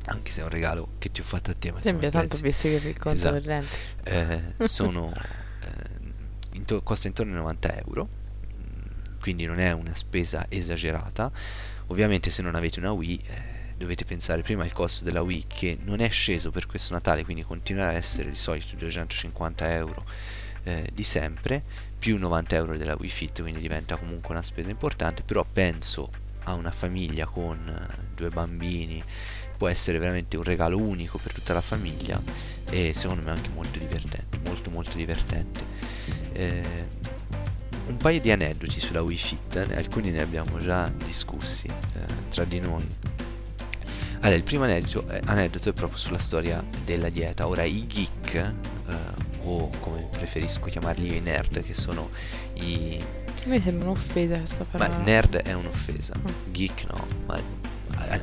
anche 0.09 0.31
se 0.33 0.41
è 0.41 0.45
un 0.45 0.51
regalo 0.51 0.89
che 0.99 1.11
ti 1.13 1.21
ho 1.21 1.25
fatto 1.25 1.51
a 1.51 1.55
te, 1.59 1.71
ma 1.73 1.81
Sembra 1.83 2.11
tanto 2.11 2.37
visto 2.39 2.69
che 2.69 2.75
il 2.75 2.99
conto 2.99 3.19
Esatto. 3.19 3.35
corrente. 3.41 3.77
eh, 4.05 4.43
sono 4.69 5.13
eh, 5.13 6.57
into- 6.57 6.83
costa 6.83 7.07
intorno 7.09 7.33
ai 7.33 7.39
90 7.39 7.77
euro 7.79 8.09
mm, 8.09 9.21
quindi 9.21 9.45
non 9.47 9.59
è 9.61 9.73
una 9.73 9.95
spesa 9.95 10.47
esagerata 10.49 11.31
ovviamente 11.87 12.31
se 12.31 12.43
non 12.43 12.55
avete 12.55 12.79
una 12.79 12.93
Wii 12.93 13.21
eh, 13.27 13.75
dovete 13.77 14.05
pensare 14.05 14.43
prima 14.43 14.65
al 14.65 14.73
costo 14.73 15.05
della 15.05 15.23
Wii 15.23 15.45
che 15.47 15.79
non 15.83 16.01
è 16.01 16.09
sceso 16.11 16.51
per 16.51 16.67
questo 16.67 16.93
Natale 16.95 17.25
quindi 17.25 17.43
continuerà 17.45 17.91
a 17.91 17.93
essere 17.95 18.29
di 18.31 18.37
solito 18.37 18.75
250 18.77 19.75
euro 19.75 20.05
eh, 20.65 20.89
di 20.93 21.05
sempre 21.05 21.63
più 21.99 22.19
90 22.19 22.57
euro 22.57 22.77
della 22.77 22.97
Wii 22.99 23.09
Fit 23.11 23.41
quindi 23.43 23.61
diventa 23.61 23.97
comunque 23.97 24.33
una 24.35 24.43
spesa 24.43 24.69
importante 24.71 25.23
però 25.23 25.45
penso 25.51 26.11
a 26.45 26.55
una 26.55 26.71
famiglia 26.71 27.27
con 27.27 27.59
eh, 27.69 28.05
due 28.15 28.31
bambini 28.31 29.03
può 29.59 29.69
essere 29.69 29.99
veramente 29.99 30.39
un 30.39 30.45
regalo 30.45 30.79
unico 30.79 31.19
per 31.19 31.33
tutta 31.35 31.53
la 31.53 31.61
famiglia 31.61 32.19
e 32.71 32.93
secondo 32.95 33.23
me 33.25 33.31
anche 33.33 33.51
molto 33.55 33.79
divertente, 33.79 34.39
molto 34.47 34.71
molto 34.71 34.97
divertente. 34.97 35.61
Eh, 36.33 36.87
un 37.89 37.97
paio 37.97 38.21
di 38.21 38.31
aneddoti 38.31 38.81
sulla 38.81 39.03
Wii 39.03 39.17
Fit, 39.17 39.57
eh, 39.57 39.75
alcuni 39.77 40.11
ne 40.11 40.23
abbiamo 40.23 40.59
già 40.59 40.91
discussi 41.05 41.67
eh, 41.67 42.01
tra 42.31 42.45
di 42.45 42.61
noi. 42.61 42.87
Allora, 44.21 44.35
il 44.37 44.43
primo 44.43 44.65
aneddoto 44.65 45.07
è, 45.09 45.21
aneddoto 45.25 45.69
è 45.69 45.73
proprio 45.73 45.99
sulla 45.99 46.19
storia 46.19 46.63
della 46.85 47.09
dieta. 47.09 47.47
Ora, 47.47 47.63
i 47.65 47.87
geek, 47.87 48.35
eh, 48.35 48.55
o 49.43 49.71
come 49.81 50.07
preferisco 50.11 50.67
chiamarli 50.67 51.17
i 51.17 51.21
nerd, 51.21 51.63
che 51.63 51.75
sono 51.75 52.11
i... 52.55 52.99
A 53.45 53.49
me 53.49 53.61
sembra 53.63 53.87
un'offesa 53.91 54.37
questa 54.39 54.67
Ma 54.73 54.79
parola. 54.87 54.99
nerd 55.05 55.37
è 55.37 55.53
un'offesa, 55.55 56.15
Mm. 56.19 56.53
geek 56.53 56.85
no, 56.91 57.07
ma 57.27 57.41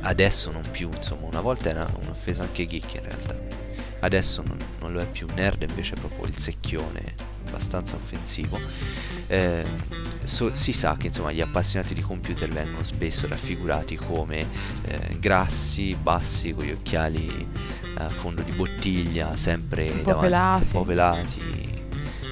adesso 0.00 0.50
non 0.50 0.62
più, 0.70 0.88
insomma, 0.94 1.26
una 1.26 1.40
volta 1.40 1.68
era 1.68 1.86
un'offesa 2.02 2.42
anche 2.42 2.66
geek 2.66 2.94
in 2.94 3.02
realtà. 3.02 3.36
Adesso 4.00 4.42
non, 4.46 4.58
non 4.80 4.92
lo 4.92 5.00
è 5.00 5.06
più, 5.06 5.26
nerd 5.34 5.62
invece 5.62 5.94
è 5.94 5.98
proprio 5.98 6.26
il 6.26 6.38
secchione 6.38 7.14
abbastanza 7.46 7.96
offensivo. 7.96 8.58
Eh, 9.28 9.64
so- 10.22 10.54
si 10.54 10.72
sa 10.72 10.96
che 10.96 11.08
insomma 11.08 11.32
gli 11.32 11.40
appassionati 11.40 11.94
di 11.94 12.02
computer 12.02 12.48
vengono 12.48 12.84
spesso 12.84 13.26
raffigurati 13.26 13.96
come 13.96 14.46
eh, 14.84 15.16
grassi, 15.18 15.96
bassi, 16.00 16.52
con 16.52 16.64
gli 16.64 16.70
occhiali 16.72 17.48
a 17.98 18.08
fondo 18.10 18.42
di 18.42 18.52
bottiglia, 18.52 19.36
sempre 19.36 19.88
Un 19.88 20.02
davanti, 20.02 20.20
pelati. 20.26 20.62
un 20.64 20.70
po' 20.70 20.84
pelati, 20.84 21.40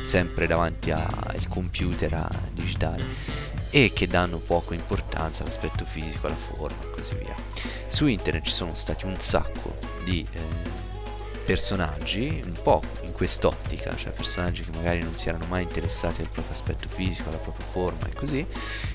sempre 0.05 0.47
davanti 0.47 0.90
al 0.90 1.47
computer 1.49 2.28
digitale 2.53 3.03
e 3.76 3.90
che 3.92 4.06
danno 4.06 4.38
poco 4.38 4.72
importanza 4.72 5.42
all'aspetto 5.42 5.84
fisico, 5.84 6.28
alla 6.28 6.36
forma 6.36 6.80
e 6.80 6.90
così 6.90 7.12
via. 7.16 7.34
Su 7.88 8.06
internet 8.06 8.44
ci 8.44 8.52
sono 8.52 8.76
stati 8.76 9.04
un 9.04 9.18
sacco 9.18 9.74
di 10.04 10.24
eh, 10.30 10.38
personaggi, 11.44 12.40
un 12.46 12.56
po' 12.62 12.80
in 13.02 13.10
quest'ottica, 13.10 13.96
cioè 13.96 14.12
personaggi 14.12 14.62
che 14.62 14.70
magari 14.76 15.02
non 15.02 15.16
si 15.16 15.28
erano 15.28 15.46
mai 15.46 15.64
interessati 15.64 16.20
al 16.20 16.28
proprio 16.28 16.54
aspetto 16.54 16.86
fisico, 16.88 17.30
alla 17.30 17.38
propria 17.38 17.66
forma 17.66 18.06
e 18.06 18.12
così, 18.14 18.46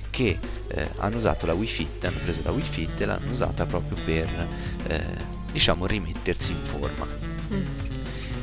che 0.10 0.40
eh, 0.70 0.90
hanno 1.00 1.18
usato 1.18 1.46
la 1.46 1.54
Wii 1.54 1.68
Fit, 1.68 2.06
hanno 2.06 2.20
preso 2.24 2.40
la 2.46 2.52
Wii 2.52 2.64
Fit 2.64 3.02
e 3.02 3.06
l'hanno 3.06 3.34
usata 3.34 3.66
proprio 3.66 3.98
per, 4.06 4.48
eh, 4.88 5.04
diciamo, 5.52 5.88
rimettersi 5.88 6.54
in 6.54 6.64
forma. 6.64 7.06
Mm. 7.54 7.66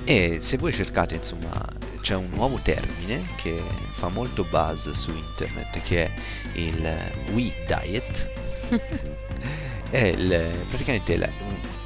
E 0.05 0.37
se 0.41 0.59
voi 0.59 0.75
cercate, 0.75 1.15
insomma, 1.15 1.67
c'è 2.07 2.15
un 2.15 2.31
nuovo 2.35 2.61
termine 2.63 3.27
che 3.35 3.61
fa 3.91 4.07
molto 4.07 4.45
buzz 4.45 4.91
su 4.91 5.11
internet 5.11 5.83
che 5.83 6.05
è 6.05 6.13
il 6.53 7.13
Wii 7.33 7.55
Diet. 7.67 8.31
è 9.91 10.05
il, 10.05 10.57
praticamente 10.69 11.17
la, 11.17 11.29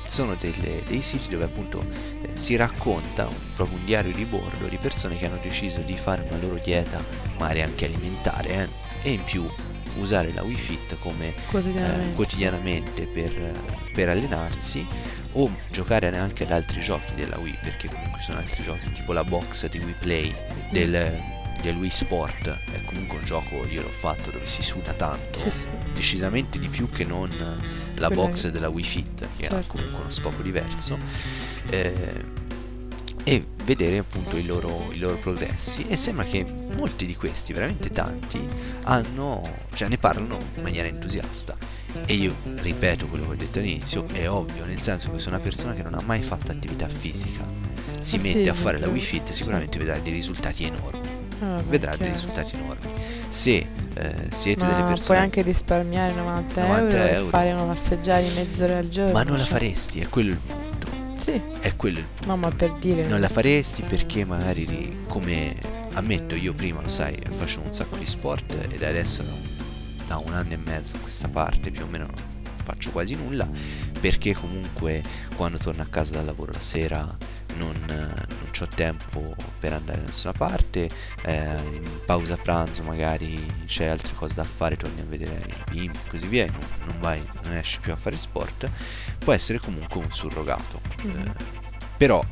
sono 0.07 0.35
delle, 0.35 0.83
dei 0.87 1.01
siti 1.01 1.31
dove 1.31 1.45
appunto 1.45 1.83
eh, 2.21 2.29
si 2.35 2.55
racconta 2.57 3.29
un, 3.29 3.37
proprio 3.57 3.79
un 3.79 3.85
diario 3.87 4.13
di 4.13 4.27
bordo 4.27 4.67
di 4.67 4.77
persone 4.77 5.17
che 5.17 5.25
hanno 5.25 5.39
deciso 5.41 5.81
di 5.81 5.97
fare 5.97 6.27
una 6.29 6.39
loro 6.39 6.61
dieta, 6.63 7.03
magari 7.39 7.63
anche 7.63 7.87
alimentare, 7.87 8.69
eh, 9.03 9.09
e 9.09 9.13
in 9.13 9.25
più 9.25 9.51
usare 9.97 10.33
la 10.33 10.43
Wii 10.43 10.57
Fit 10.57 10.97
come 10.99 11.35
Quotidianamente. 11.51 12.09
eh, 12.11 12.15
quotidianamente 12.15 13.07
per, 13.07 13.61
per 13.93 14.09
allenarsi 14.09 14.87
o 15.33 15.51
giocare 15.71 16.09
anche 16.17 16.45
ad 16.45 16.53
altri 16.53 16.81
giochi 16.81 17.15
della 17.15 17.39
Wii 17.39 17.59
perché 17.63 17.89
comunque 17.89 18.19
ci 18.21 18.27
sono 18.27 18.39
altri 18.39 18.63
giochi 18.63 18.91
tipo 18.93 19.13
la 19.13 19.25
box 19.25 19.69
di 19.69 19.79
Wii 19.79 19.95
Play 19.99 20.35
del, 20.71 21.23
del 21.63 21.77
Wii 21.77 21.91
Sport 21.91 22.49
è 22.73 22.85
comunque 22.85 23.19
un 23.19 23.25
gioco 23.25 23.65
io 23.67 23.83
l'ho 23.83 23.89
fatto 23.91 24.31
dove 24.31 24.47
si 24.47 24.63
suda 24.63 24.93
tanto 24.93 25.39
Sì, 25.39 25.51
sì. 25.51 25.67
decisamente 25.95 26.59
di 26.59 26.69
più 26.69 26.91
che 26.91 27.05
non 27.05 27.29
la 27.95 28.07
Quella 28.09 28.09
box 28.27 28.43
che- 28.43 28.51
della 28.51 28.69
Wii 28.69 28.85
Fit 28.85 29.27
che 29.37 29.47
ha 29.47 29.51
Certo. 29.51 29.73
comunque 29.75 30.01
uno 30.01 30.11
scopo 30.11 30.43
diverso 30.43 30.99
eh, 31.69 32.39
e 33.25 33.45
vedere 33.65 33.99
appunto 33.99 34.37
i 34.37 34.45
loro, 34.47 34.89
i 34.93 34.99
loro 34.99 35.17
progressi. 35.17 35.87
E 35.89 35.97
sembra 35.97 36.25
che 36.25 36.45
molti 36.75 37.07
di 37.07 37.15
questi, 37.15 37.53
veramente 37.53 37.91
tanti, 37.91 38.41
hanno, 38.85 39.43
cioè 39.75 39.89
ne 39.89 39.99
parlano 39.99 40.37
in 40.57 40.63
maniera 40.63 40.89
entusiasta. 40.89 41.57
E 42.07 42.15
io 42.15 42.35
ripeto 42.45 43.07
quello 43.07 43.27
che 43.27 43.33
ho 43.33 43.37
detto 43.37 43.59
all'inizio, 43.59 44.07
è 44.13 44.29
ovvio, 44.29 44.65
nel 44.65 44.81
senso 44.81 45.11
che 45.11 45.19
se 45.19 45.29
una 45.29 45.41
persona 45.41 45.75
che 45.75 45.83
non 45.83 45.95
ha 45.95 46.03
mai 46.05 46.23
fatto 46.23 46.51
attività 46.53 46.89
fisica. 46.89 47.45
Si 48.01 48.17
Ah, 48.17 48.21
mette 48.21 48.43
sì, 48.45 48.49
a 48.49 48.55
fare 48.55 48.79
la 48.79 48.89
Wii 48.89 49.01
Fit 49.01 49.31
sicuramente 49.31 49.77
vedrà 49.79 49.99
dei 49.99 50.13
risultati 50.13 50.65
enormi. 50.65 51.09
Ah, 51.41 51.63
vedrà 51.69 51.97
dei 51.97 52.09
risultati 52.11 52.55
enormi. 52.55 52.91
Se 53.29 53.57
eh, 53.95 54.29
siete 54.33 54.65
Ma 54.65 54.71
delle 54.71 54.83
puoi 54.83 54.95
persone 54.95 55.19
anche 55.19 55.43
risparmiare 55.43 56.15
90, 56.15 56.63
90 56.63 56.97
euro, 56.97 57.15
euro. 57.15 57.29
fare 57.29 57.53
una 57.53 57.65
passeggiata 57.65 58.21
di 58.27 58.35
mezz'ora 58.35 58.79
al 58.79 58.89
giorno. 58.89 59.13
ma 59.13 59.23
non 59.23 59.37
la 59.37 59.45
cioè. 59.45 59.53
faresti 59.53 60.01
è 60.01 60.09
quello 60.09 60.31
il 60.33 60.39
punto 60.39 60.70
Sì, 61.23 61.41
è 61.61 61.77
quello 61.77 61.99
il 61.99 62.05
punto 62.05 62.27
no, 62.27 62.37
ma 62.37 62.51
per 62.51 62.73
dire. 62.79 63.05
non 63.07 63.21
la 63.21 63.29
faresti 63.29 63.83
perché 63.83 64.25
magari 64.25 64.65
ri- 64.65 64.97
come 65.07 65.55
ammetto 65.93 66.35
io 66.35 66.55
prima 66.55 66.81
lo 66.81 66.89
sai 66.89 67.19
facevo 67.31 67.67
un 67.67 67.73
sacco 67.75 67.97
di 67.97 68.07
sport 68.07 68.57
ed 68.71 68.83
adesso 68.83 69.23
da 70.07 70.17
un 70.19 70.33
anno 70.33 70.53
e 70.53 70.57
mezzo 70.57 70.97
a 70.97 70.99
questa 71.01 71.29
parte 71.29 71.71
più 71.71 71.85
o 71.85 71.87
meno 71.87 72.07
non 72.07 72.15
faccio 72.63 72.91
quasi 72.91 73.15
nulla 73.15 73.49
perché 74.01 74.35
comunque 74.35 75.03
quando 75.37 75.59
torno 75.59 75.83
a 75.83 75.87
casa 75.87 76.13
dal 76.13 76.25
lavoro 76.25 76.53
la 76.53 76.61
sera 76.61 77.17
non, 77.61 77.75
non 77.87 78.51
ho 78.61 78.67
tempo 78.75 79.35
per 79.59 79.73
andare 79.73 79.99
da 80.01 80.07
nessuna 80.07 80.33
parte 80.33 80.91
eh, 81.25 81.55
in 81.73 81.83
pausa 82.05 82.37
pranzo 82.37 82.83
magari 82.83 83.65
c'è 83.67 83.87
altre 83.87 84.13
cose 84.15 84.35
da 84.35 84.45
fare 84.45 84.77
torni 84.77 85.01
a 85.01 85.05
vedere 85.05 85.47
i 85.47 85.71
bimbi 85.71 85.99
e 86.05 86.09
così 86.11 86.27
via 86.27 86.47
non, 86.47 86.61
non 86.87 87.01
vai 87.01 87.27
non 87.45 87.55
esci 87.55 87.81
più 87.81 87.93
a 87.93 87.97
fare 87.97 88.17
sport 88.19 88.69
può 89.19 89.33
essere 89.33 89.59
comunque 89.59 90.01
un 90.01 90.11
surrogato 90.13 90.81
Mhm. 91.03 91.21
eh, 91.27 91.33
però 91.97 92.23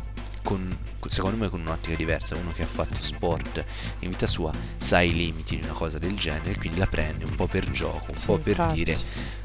con, 0.42 0.76
secondo 1.08 1.36
me 1.36 1.48
con 1.50 1.60
un'ottica 1.60 1.94
diversa 1.96 2.34
uno 2.36 2.52
che 2.52 2.62
ha 2.62 2.66
fatto 2.66 2.96
sport 3.00 3.64
in 4.00 4.10
vita 4.10 4.26
sua 4.26 4.50
sa 4.78 5.00
i 5.00 5.12
limiti 5.12 5.56
di 5.58 5.64
una 5.64 5.74
cosa 5.74 5.98
del 5.98 6.16
genere 6.16 6.56
quindi 6.56 6.78
la 6.78 6.86
prende 6.86 7.24
un 7.24 7.34
po' 7.34 7.46
per 7.46 7.70
gioco 7.70 8.06
un 8.08 8.14
Sì, 8.16 8.24
po' 8.26 8.38
per 8.38 8.52
infatti. 8.58 8.74
dire 8.84 8.98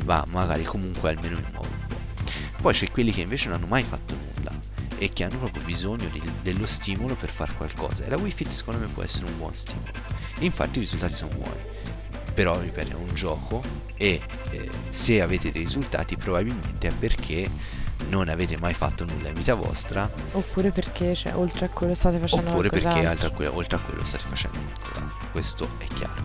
va 0.03 0.25
magari 0.29 0.63
comunque 0.63 1.09
almeno 1.09 1.35
mi 1.37 1.45
muovo 1.51 1.67
un 1.67 1.87
po' 1.87 2.01
poi 2.61 2.73
c'è 2.73 2.89
quelli 2.91 3.11
che 3.11 3.21
invece 3.21 3.49
non 3.49 3.57
hanno 3.57 3.67
mai 3.67 3.83
fatto 3.83 4.15
nulla 4.15 4.32
e 5.03 5.09
che 5.11 5.25
hanno 5.25 5.37
proprio 5.37 5.61
bisogno 5.63 6.07
di- 6.07 6.21
dello 6.41 6.65
stimolo 6.65 7.15
per 7.15 7.29
fare 7.29 7.51
qualcosa. 7.57 8.05
E 8.05 8.09
la 8.09 8.15
Wii 8.17 8.31
Fit 8.31 8.47
secondo 8.49 8.79
me 8.79 8.87
può 8.87 9.03
essere 9.03 9.25
un 9.25 9.37
buon 9.37 9.53
stimolo. 9.53 9.91
Infatti 10.39 10.77
i 10.77 10.81
risultati 10.81 11.13
sono 11.13 11.35
buoni. 11.35 11.59
Però 12.33 12.57
ripeto 12.59 12.91
è 12.91 12.95
un 12.95 13.13
gioco 13.13 13.61
e 13.95 14.21
eh, 14.51 14.69
se 14.91 15.21
avete 15.21 15.51
dei 15.51 15.61
risultati 15.61 16.15
probabilmente 16.15 16.87
è 16.87 16.91
perché 16.93 17.49
non 18.07 18.27
avete 18.29 18.57
mai 18.57 18.73
fatto 18.73 19.03
nulla 19.05 19.27
in 19.27 19.33
vita 19.35 19.53
vostra. 19.55 20.09
Oppure 20.31 20.71
perché, 20.71 21.13
cioè, 21.15 21.35
oltre 21.35 21.65
a 21.65 21.69
quello 21.69 21.93
state 21.93 22.17
facendo 22.17 22.49
oppure 22.51 22.69
perché 22.69 23.05
altre 23.05 23.27
a 23.27 23.31
que- 23.31 23.47
oltre 23.47 23.75
a 23.75 23.79
quello 23.79 24.03
state 24.05 24.23
facendo 24.27 24.57
qualcos'altro. 24.59 25.27
questo 25.31 25.67
è 25.79 25.85
chiaro. 25.93 26.23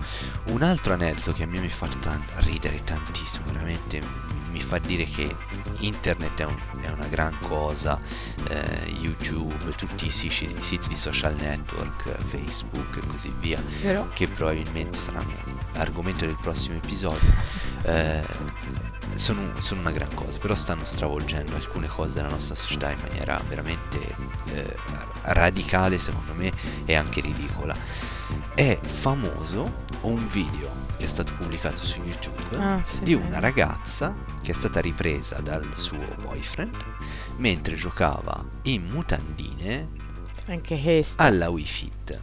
Un 0.51 0.63
altro 0.63 0.93
aneddoto 0.95 1.33
che 1.33 1.43
a 1.43 1.47
me 1.47 1.59
mi 1.59 1.69
fa 1.69 1.89
tan- 2.01 2.25
ridere 2.37 2.83
tantissimo 2.85 3.47
veramente 3.47 4.01
mi 4.51 4.61
fa 4.61 4.79
dire 4.79 5.05
che 5.05 5.35
internet 5.81 6.41
è, 6.41 6.45
un- 6.45 6.61
è 6.83 6.91
una 6.91 7.07
gran 7.07 7.37
cosa 7.41 8.01
eh, 8.49 8.91
youtube 9.01 9.73
tutti 9.77 10.07
i 10.07 10.11
siti, 10.11 10.45
i 10.45 10.63
siti 10.63 10.89
di 10.89 10.97
social 10.97 11.35
network 11.35 12.17
facebook 12.25 12.97
e 12.97 13.07
così 13.07 13.33
via 13.41 13.63
Però, 13.83 14.09
che 14.13 14.27
probabilmente 14.29 14.99
saranno 14.99 15.33
argomento 15.75 16.25
del 16.27 16.37
prossimo 16.41 16.77
episodio, 16.77 17.31
eh, 17.83 18.25
sono, 19.15 19.41
sono 19.61 19.81
una 19.81 19.91
gran 19.91 20.13
cosa, 20.15 20.39
però 20.39 20.55
stanno 20.55 20.85
stravolgendo 20.85 21.55
alcune 21.55 21.87
cose 21.89 22.15
della 22.15 22.29
nostra 22.29 22.55
società 22.55 22.91
in 22.91 22.99
maniera 23.01 23.41
veramente 23.49 23.99
eh, 24.53 24.77
radicale 25.23 25.99
secondo 25.99 26.35
me 26.35 26.53
e 26.85 26.95
anche 26.95 27.21
ridicola. 27.21 27.75
È 28.55 28.79
famoso 28.83 29.85
un 30.03 30.27
video 30.29 30.88
che 30.99 31.05
è 31.05 31.09
stato 31.09 31.33
pubblicato 31.39 31.85
su 31.85 32.03
YouTube 32.03 32.57
Ah, 32.59 32.83
sì, 32.85 33.03
di 33.05 33.15
una 33.15 33.39
ragazza 33.39 34.15
che 34.43 34.51
è 34.51 34.55
stata 34.55 34.81
ripresa 34.81 35.41
dal 35.41 35.67
suo 35.77 36.05
boyfriend 36.21 36.77
mentre 37.37 37.77
giocava 37.77 38.45
in 38.63 38.85
mutandine 38.91 39.89
alla 41.17 41.49
Wii 41.51 41.65
Fit. 41.65 42.21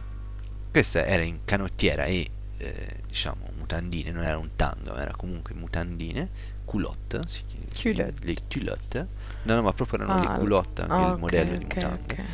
Questa 0.70 1.04
era 1.06 1.22
in 1.22 1.44
canottiera 1.44 2.04
e 2.04 2.28
eh, 2.58 3.02
diciamo 3.06 3.48
mutandine, 3.56 4.10
non 4.10 4.22
era 4.24 4.36
un 4.36 4.50
tango, 4.56 4.94
era 4.96 5.12
comunque 5.16 5.54
mutandine, 5.54 6.28
culotte, 6.64 7.22
si 7.26 7.44
Culotte. 7.80 8.26
le 8.26 8.36
culotte. 8.50 9.06
No, 9.44 9.54
no, 9.54 9.62
ma 9.62 9.72
proprio 9.72 10.00
erano 10.00 10.18
Ah, 10.20 10.32
le 10.32 10.38
culotte, 10.38 10.82
Ah, 10.82 11.00
il 11.02 11.12
ok, 11.12 11.18
modello 11.18 11.56
di 11.56 11.64
ok, 11.64 11.74
mutande. 11.74 12.12
ok. 12.12 12.24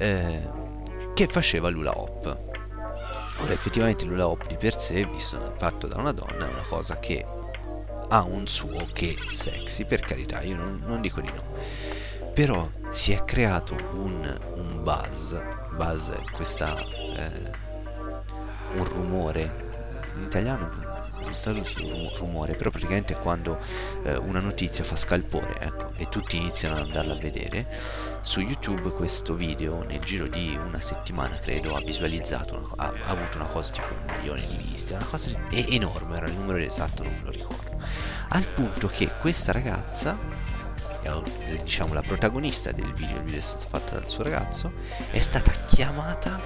eh, 0.00 0.50
che 1.14 1.26
faceva 1.26 1.68
l'ula 1.68 1.98
hop. 1.98 2.52
Ora 3.38 3.52
effettivamente 3.52 4.04
l'ula 4.04 4.28
hop 4.28 4.46
di 4.46 4.56
per 4.56 4.80
sé, 4.80 5.04
visto 5.06 5.54
fatto 5.58 5.86
da 5.86 5.98
una 5.98 6.12
donna, 6.12 6.46
è 6.46 6.50
una 6.50 6.64
cosa 6.68 6.98
che 6.98 7.24
ha 8.08 8.22
un 8.22 8.46
suo 8.46 8.86
che 8.92 9.16
sexy, 9.32 9.84
per 9.84 10.00
carità, 10.00 10.40
io 10.42 10.56
non, 10.56 10.82
non 10.86 11.00
dico 11.00 11.20
di 11.20 11.30
no. 11.34 11.42
Però 12.32 12.68
si 12.90 13.12
è 13.12 13.24
creato 13.24 13.74
un, 13.74 14.38
un 14.54 14.82
buzz, 14.82 15.34
buzz 15.76 16.08
è 16.08 16.22
questa, 16.32 16.78
eh, 16.78 17.50
un 18.76 18.84
rumore, 18.84 19.62
in 20.16 20.22
italiano 20.24 20.83
traduce 21.36 21.80
rum- 21.80 22.10
rumore, 22.16 22.54
però 22.54 22.70
praticamente 22.70 23.14
è 23.14 23.16
quando 23.16 23.58
eh, 24.04 24.16
una 24.16 24.40
notizia 24.40 24.84
fa 24.84 24.96
scalpore, 24.96 25.58
ecco, 25.60 25.92
e 25.96 26.08
tutti 26.08 26.36
iniziano 26.36 26.76
ad 26.76 26.82
andarla 26.82 27.14
a 27.14 27.18
vedere. 27.18 27.66
Su 28.22 28.40
YouTube 28.40 28.90
questo 28.92 29.34
video 29.34 29.82
nel 29.82 30.00
giro 30.00 30.26
di 30.26 30.58
una 30.62 30.80
settimana 30.80 31.36
credo 31.36 31.76
ha 31.76 31.80
visualizzato, 31.80 32.54
una 32.56 32.84
ha, 32.84 32.92
ha 33.06 33.10
avuto 33.10 33.36
una 33.36 33.46
cosa 33.46 33.72
tipo 33.72 33.92
un 33.92 34.16
milione 34.16 34.40
di 34.46 34.56
viste, 34.56 34.94
una 34.94 35.04
cosa 35.04 35.30
è 35.30 35.66
enorme, 35.70 36.16
era 36.16 36.26
il 36.26 36.34
numero 36.34 36.58
esatto, 36.58 37.02
non 37.02 37.12
me 37.12 37.24
lo 37.24 37.30
ricordo. 37.30 37.82
Al 38.28 38.44
punto 38.44 38.88
che 38.88 39.10
questa 39.20 39.52
ragazza, 39.52 40.16
diciamo 41.62 41.92
la 41.92 42.02
protagonista 42.02 42.72
del 42.72 42.92
video, 42.92 43.16
il 43.16 43.22
video 43.24 43.40
è 43.40 43.42
stato 43.42 43.66
fatto 43.68 43.94
dal 43.94 44.08
suo 44.08 44.22
ragazzo, 44.22 44.72
è 45.10 45.20
stata 45.20 45.52
chiamata 45.66 46.40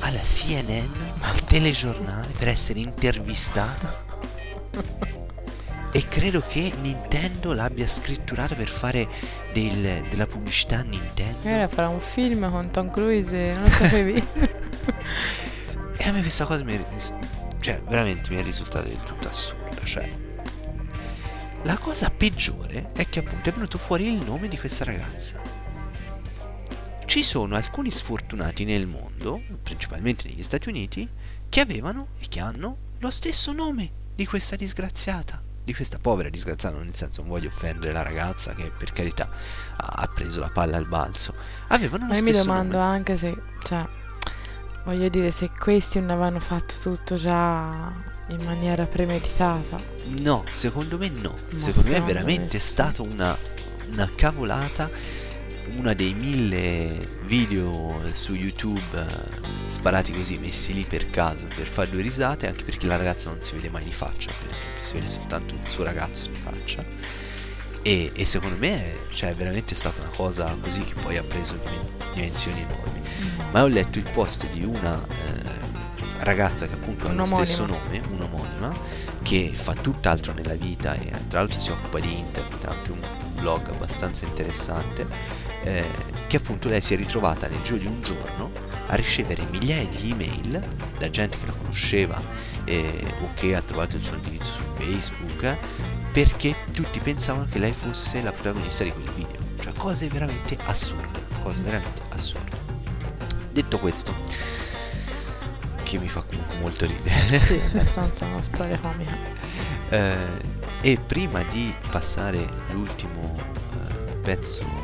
alla 0.00 0.20
CNN, 0.20 1.20
al 1.20 1.44
telegiornale, 1.44 2.32
per 2.36 2.48
essere 2.48 2.80
intervistata. 2.80 4.11
E 5.94 6.08
credo 6.08 6.40
che 6.46 6.72
Nintendo 6.80 7.52
l'abbia 7.52 7.86
scritturata 7.86 8.54
per 8.54 8.68
fare 8.68 9.06
del- 9.52 10.02
della 10.08 10.26
pubblicità 10.26 10.78
a 10.78 10.82
Nintendo. 10.82 11.46
Era 11.46 11.68
farà 11.68 11.88
un 11.88 12.00
film 12.00 12.50
con 12.50 12.70
Tom 12.70 12.90
Cruise, 12.90 13.36
e 13.36 13.52
non 13.52 13.62
lo 13.64 13.68
sapevi? 13.70 14.24
E 15.98 16.08
a 16.08 16.12
me 16.12 16.20
questa 16.22 16.46
cosa 16.46 16.64
mi 16.64 16.74
è, 16.74 16.84
cioè, 17.60 17.80
veramente 17.86 18.30
mi 18.30 18.36
è 18.36 18.42
risultata 18.42 18.88
del 18.88 18.98
tutto 19.04 19.28
assurda. 19.28 19.84
Cioè, 19.84 20.10
la 21.62 21.76
cosa 21.78 22.10
peggiore 22.10 22.90
è 22.94 23.08
che 23.08 23.20
appunto 23.20 23.48
è 23.48 23.52
venuto 23.52 23.78
fuori 23.78 24.06
il 24.12 24.24
nome 24.24 24.48
di 24.48 24.58
questa 24.58 24.82
ragazza. 24.84 25.38
ci 27.06 27.22
sono 27.22 27.54
alcuni 27.54 27.90
sfortunati 27.90 28.64
nel 28.64 28.86
mondo, 28.86 29.40
principalmente 29.62 30.26
negli 30.26 30.42
Stati 30.42 30.68
Uniti, 30.70 31.06
che 31.48 31.60
avevano 31.60 32.08
e 32.18 32.26
che 32.28 32.40
hanno 32.40 32.76
lo 32.98 33.10
stesso 33.10 33.52
nome 33.52 34.00
di 34.14 34.26
questa 34.26 34.56
disgraziata, 34.56 35.42
di 35.64 35.74
questa 35.74 35.98
povera 35.98 36.28
disgraziata, 36.28 36.76
nel 36.78 36.94
senso 36.94 37.22
non 37.22 37.30
voglio 37.30 37.48
offendere 37.48 37.92
la 37.92 38.02
ragazza 38.02 38.54
che 38.54 38.70
per 38.76 38.92
carità 38.92 39.28
ha, 39.76 40.10
preso 40.12 40.40
la 40.40 40.50
palla 40.50 40.76
al 40.76 40.86
balzo, 40.86 41.34
avevano 41.68 42.06
Ma 42.06 42.16
io 42.16 42.22
mi 42.22 42.32
domando 42.32 42.78
nome. 42.78 42.90
anche 42.90 43.16
se, 43.16 43.36
cioè, 43.62 43.86
voglio 44.84 45.08
dire, 45.08 45.30
se 45.30 45.50
questi 45.50 46.00
non 46.00 46.10
avevano 46.10 46.40
fatto 46.40 46.74
tutto 46.80 47.14
già 47.14 47.92
in 48.28 48.42
maniera 48.44 48.86
premeditata. 48.86 49.80
No, 50.20 50.44
secondo 50.50 50.98
me 50.98 51.08
no. 51.08 51.38
Ma 51.50 51.58
secondo 51.58 51.88
me 51.88 51.94
è 51.94 51.98
secondo 51.98 52.04
veramente 52.04 52.54
me 52.54 52.60
sì. 52.60 52.66
stata 52.66 53.02
una, 53.02 53.36
una 53.88 54.10
cavolata. 54.14 54.90
Una 55.76 55.94
dei 55.94 56.12
mille 56.12 57.08
video 57.22 58.00
su 58.12 58.34
YouTube 58.34 58.80
eh, 58.94 59.70
sparati 59.70 60.12
così, 60.12 60.36
messi 60.38 60.74
lì 60.74 60.84
per 60.84 61.08
caso 61.08 61.46
per 61.54 61.66
fare 61.66 61.90
due 61.90 62.02
risate, 62.02 62.46
anche 62.46 62.64
perché 62.64 62.86
la 62.86 62.96
ragazza 62.96 63.30
non 63.30 63.40
si 63.40 63.54
vede 63.54 63.70
mai 63.70 63.84
di 63.84 63.92
faccia, 63.92 64.32
per 64.38 64.50
esempio, 64.50 64.84
si 64.84 64.92
vede 64.92 65.06
soltanto 65.06 65.54
il 65.54 65.68
suo 65.68 65.84
ragazzo 65.84 66.28
di 66.28 66.36
faccia. 66.36 66.84
E, 67.82 68.12
e 68.14 68.24
secondo 68.24 68.56
me 68.58 69.06
cioè, 69.10 69.30
è 69.30 69.34
veramente 69.34 69.74
stata 69.74 70.00
una 70.02 70.10
cosa 70.10 70.54
così 70.60 70.80
che 70.82 70.94
poi 71.00 71.16
ha 71.16 71.22
preso 71.22 71.54
dimen- 71.54 72.12
dimensioni 72.12 72.60
enormi. 72.60 73.00
Ma 73.50 73.62
ho 73.62 73.68
letto 73.68 73.98
il 73.98 74.08
post 74.12 74.48
di 74.50 74.64
una 74.64 74.94
eh, 74.94 76.24
ragazza 76.24 76.66
che 76.66 76.74
appunto 76.74 77.08
ha 77.08 77.12
lo 77.12 77.24
stesso 77.24 77.66
nome, 77.66 78.00
un'omonima, 78.10 78.76
che 79.22 79.50
fa 79.52 79.74
tutt'altro 79.74 80.32
nella 80.32 80.54
vita 80.54 80.94
e 80.94 81.10
tra 81.28 81.40
l'altro 81.40 81.58
si 81.58 81.70
occupa 81.70 81.98
di 81.98 82.18
internet, 82.18 82.64
ha 82.64 82.70
anche 82.70 82.92
un 82.92 83.00
blog 83.40 83.68
abbastanza 83.68 84.24
interessante, 84.24 85.06
eh, 85.64 85.88
che 86.26 86.36
appunto 86.36 86.68
lei 86.68 86.80
si 86.80 86.94
è 86.94 86.96
ritrovata 86.96 87.46
nel 87.48 87.62
giro 87.62 87.76
di 87.76 87.86
un 87.86 88.02
giorno 88.02 88.50
a 88.86 88.94
ricevere 88.94 89.42
migliaia 89.50 89.86
di 89.88 90.10
email 90.10 90.62
da 90.98 91.10
gente 91.10 91.38
che 91.38 91.46
la 91.46 91.52
conosceva 91.52 92.20
eh, 92.64 93.04
o 93.20 93.28
che 93.34 93.54
ha 93.54 93.60
trovato 93.60 93.96
il 93.96 94.02
suo 94.02 94.16
indirizzo 94.16 94.52
su 94.52 94.62
Facebook 94.76 95.56
perché 96.12 96.54
tutti 96.72 96.98
pensavano 97.00 97.46
che 97.50 97.58
lei 97.58 97.72
fosse 97.72 98.20
la 98.22 98.32
protagonista 98.32 98.84
di 98.84 98.92
quel 98.92 99.10
video. 99.10 99.40
Cioè 99.60 99.72
cose 99.72 100.08
veramente 100.08 100.56
assurde, 100.66 101.18
cose 101.42 101.62
veramente 101.62 102.02
assurde. 102.10 102.56
Detto 103.50 103.78
questo, 103.78 104.14
che 105.82 105.98
mi 105.98 106.08
fa 106.08 106.22
comunque 106.22 106.58
molto 106.58 106.86
ridere. 106.86 107.38
Sì, 107.38 107.54
è 107.54 107.64
abbastanza 107.66 108.26
una 108.26 108.42
storia 108.42 108.78
comica. 108.78 109.40
Eh, 109.92 110.14
e 110.80 110.98
prima 111.06 111.42
di 111.50 111.70
passare 111.90 112.48
l'ultimo 112.70 113.36
eh, 113.36 114.14
pezzo 114.22 114.81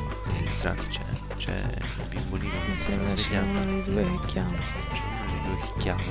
Sraki 0.59 0.89
c'è, 0.89 1.01
c'è 1.37 1.53
il 1.53 2.09
bimbolino 2.09 2.51
che 2.67 2.73
si 2.73 2.81
sta 2.81 2.91
sembra 2.91 3.15
c'è 3.15 3.23
svegliando. 3.23 3.61
uno 3.61 3.65
dei 3.71 3.83
due 3.85 4.05
che 4.05 4.27
chiama. 4.27 4.57
C'è 4.57 5.01
uno 5.07 5.31
dei 5.31 5.43
due 5.45 5.59
che 5.61 5.73
chiama. 5.79 6.03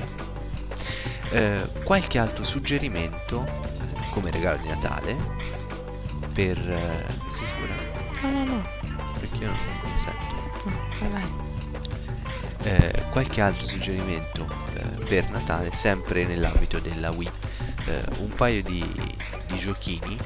Eh, 1.32 1.70
qualche 1.84 2.18
altro 2.18 2.44
suggerimento 2.46 3.46
eh, 3.46 4.10
come 4.12 4.32
regalo 4.32 4.58
di 4.62 4.70
Natale 4.70 5.18
per... 6.32 6.58
Eh, 6.58 7.06
sei 7.30 7.46
sicura? 7.46 7.74
No, 8.22 8.30
no, 8.30 8.46
no. 8.46 8.66
Perché 9.20 9.44
io 9.44 9.48
non 9.48 9.92
lo 9.92 9.98
sento. 9.98 10.70
no 10.70 10.78
vai, 11.00 11.10
vai. 11.10 11.46
Eh, 12.64 13.04
qualche 13.10 13.42
altro 13.42 13.68
suggerimento 13.68 14.48
eh, 14.76 15.04
per 15.04 15.30
Natale, 15.30 15.74
sempre 15.74 16.24
nell'ambito 16.26 16.80
della 16.80 17.12
Wii. 17.12 17.32
Eh, 17.88 18.04
un 18.20 18.30
paio 18.30 18.64
di, 18.64 18.82
di 19.48 19.58
giochini 19.58 20.18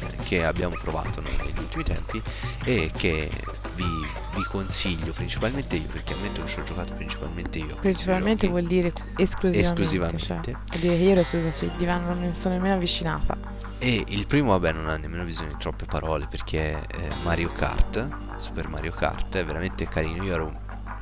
eh, 0.00 0.16
che 0.24 0.44
abbiamo 0.44 0.76
provato 0.80 1.20
negli 1.20 1.52
ultimi 1.56 1.84
tempi 1.84 2.20
e 2.64 2.90
che 2.96 3.30
vi, 3.78 4.06
vi 4.34 4.42
consiglio 4.42 5.12
principalmente 5.12 5.76
io, 5.76 5.86
perché 5.86 6.14
ammetto 6.14 6.42
che 6.42 6.48
ci 6.48 6.58
ho 6.58 6.64
giocato 6.64 6.92
principalmente 6.94 7.58
io. 7.58 7.74
a 7.74 7.78
Principalmente 7.78 8.48
vuol 8.48 8.66
dire 8.66 8.92
esclusivamente. 9.16 9.58
Esclusivamente. 9.60 10.18
Cioè, 10.24 10.52
vuol 10.52 10.80
dire 10.80 10.96
che 10.96 11.02
io 11.02 11.10
ero 11.12 11.22
scusa 11.22 11.50
sui 11.50 11.70
divani, 11.76 12.04
non 12.04 12.18
mi 12.18 12.34
sono 12.34 12.54
nemmeno 12.54 12.74
avvicinata. 12.74 13.36
E 13.78 14.04
il 14.08 14.26
primo, 14.26 14.50
vabbè, 14.50 14.72
non 14.72 14.88
ha 14.88 14.96
nemmeno 14.96 15.22
bisogno 15.22 15.50
di 15.50 15.56
troppe 15.58 15.84
parole 15.84 16.26
perché 16.28 16.80
è 16.80 17.08
Mario 17.22 17.52
Kart, 17.52 18.36
Super 18.36 18.68
Mario 18.68 18.90
Kart, 18.90 19.36
è 19.36 19.44
veramente 19.44 19.86
carino. 19.86 20.24
Io 20.24 20.34
ero 20.34 20.46
un, 20.46 20.58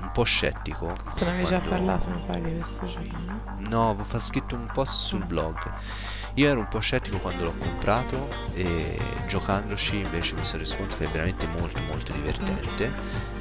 un 0.07 0.12
po' 0.12 0.24
scettico. 0.24 0.94
Questo 1.02 1.24
ne 1.24 1.30
avevi 1.30 1.46
già 1.46 1.61
parlato, 1.61 2.09
mi 2.09 2.22
pare, 2.26 2.40
di 2.40 2.59
questo 2.59 2.86
gioco, 2.86 3.16
no? 3.68 3.96
Fa- 4.04 4.20
scritto 4.20 4.54
un 4.54 4.68
post 4.72 5.02
sul 5.02 5.24
blog. 5.24 5.59
Io 6.34 6.48
ero 6.48 6.61
un 6.61 6.68
po' 6.68 6.80
scettico 6.80 7.16
quando 7.18 7.44
l'ho 7.44 7.54
comprato 7.59 8.28
e 8.54 8.98
giocandoci 9.26 9.96
invece 9.96 10.34
mi 10.34 10.44
sono 10.44 10.62
reso 10.62 10.76
conto 10.76 10.96
che 10.96 11.04
è 11.04 11.09
veramente 11.09 11.46
molto 11.59 11.80
molto 11.88 12.12
divertente. 12.12 12.92